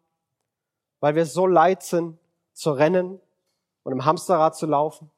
weil 1.00 1.14
wir 1.14 1.26
so 1.26 1.46
leid 1.46 1.82
sind 1.82 2.18
zu 2.52 2.72
rennen 2.72 3.20
und 3.82 3.92
im 3.92 4.04
Hamsterrad 4.04 4.56
zu 4.56 4.66
laufen. 4.66 5.10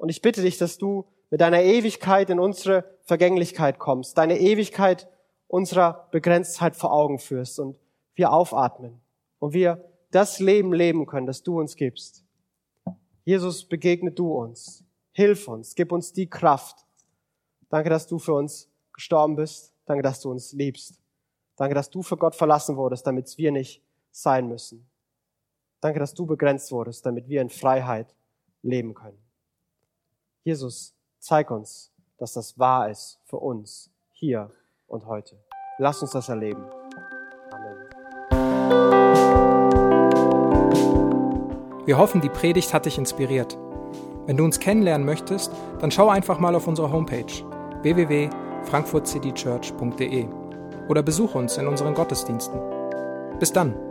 Und 0.00 0.08
ich 0.08 0.22
bitte 0.22 0.40
dich, 0.40 0.56
dass 0.56 0.78
du 0.78 1.04
mit 1.28 1.42
deiner 1.42 1.62
Ewigkeit 1.62 2.30
in 2.30 2.40
unsere 2.40 2.84
Vergänglichkeit 3.02 3.78
kommst, 3.78 4.16
deine 4.16 4.40
Ewigkeit 4.40 5.10
unserer 5.46 6.08
Begrenztheit 6.10 6.74
vor 6.74 6.90
Augen 6.90 7.18
führst 7.18 7.60
und 7.60 7.76
wir 8.14 8.32
aufatmen 8.32 8.98
und 9.40 9.52
wir 9.52 9.84
das 10.10 10.38
Leben 10.38 10.72
leben 10.72 11.04
können, 11.04 11.26
das 11.26 11.42
du 11.42 11.60
uns 11.60 11.76
gibst. 11.76 12.24
Jesus, 13.24 13.68
begegne 13.68 14.10
du 14.10 14.32
uns. 14.32 14.84
Hilf 15.12 15.48
uns. 15.48 15.74
Gib 15.74 15.92
uns 15.92 16.14
die 16.14 16.30
Kraft. 16.30 16.86
Danke, 17.68 17.90
dass 17.90 18.06
du 18.06 18.18
für 18.18 18.32
uns 18.32 18.70
gestorben 18.94 19.36
bist. 19.36 19.74
Danke, 19.84 20.02
dass 20.02 20.22
du 20.22 20.30
uns 20.30 20.54
liebst. 20.54 20.98
Danke, 21.56 21.74
dass 21.74 21.90
du 21.90 22.00
für 22.00 22.16
Gott 22.16 22.34
verlassen 22.34 22.78
wurdest, 22.78 23.06
damit 23.06 23.36
wir 23.36 23.52
nicht 23.52 23.82
sein 24.12 24.48
müssen. 24.48 24.88
Danke, 25.82 25.98
dass 25.98 26.14
du 26.14 26.24
begrenzt 26.24 26.72
wurdest, 26.72 27.04
damit 27.04 27.28
wir 27.28 27.42
in 27.42 27.50
Freiheit 27.50 28.14
leben 28.62 28.94
können. 28.94 29.29
Jesus, 30.42 30.94
zeig 31.18 31.50
uns, 31.50 31.92
dass 32.18 32.32
das 32.32 32.58
wahr 32.58 32.88
ist 32.88 33.18
für 33.24 33.36
uns 33.38 33.90
hier 34.12 34.50
und 34.86 35.04
heute. 35.06 35.36
Lass 35.78 36.00
uns 36.02 36.12
das 36.12 36.28
erleben. 36.28 36.64
Wir 41.86 41.98
hoffen, 41.98 42.20
die 42.20 42.28
Predigt 42.28 42.72
hat 42.72 42.86
dich 42.86 42.98
inspiriert. 42.98 43.58
Wenn 44.26 44.36
du 44.36 44.44
uns 44.44 44.60
kennenlernen 44.60 45.04
möchtest, 45.04 45.50
dann 45.80 45.90
schau 45.90 46.08
einfach 46.08 46.38
mal 46.38 46.54
auf 46.54 46.68
unsere 46.68 46.92
Homepage 46.92 47.24
www.frankfurtcitychurch.de 47.82 50.28
oder 50.88 51.02
besuch 51.02 51.34
uns 51.34 51.56
in 51.56 51.66
unseren 51.66 51.94
Gottesdiensten. 51.94 52.60
Bis 53.38 53.52
dann! 53.52 53.89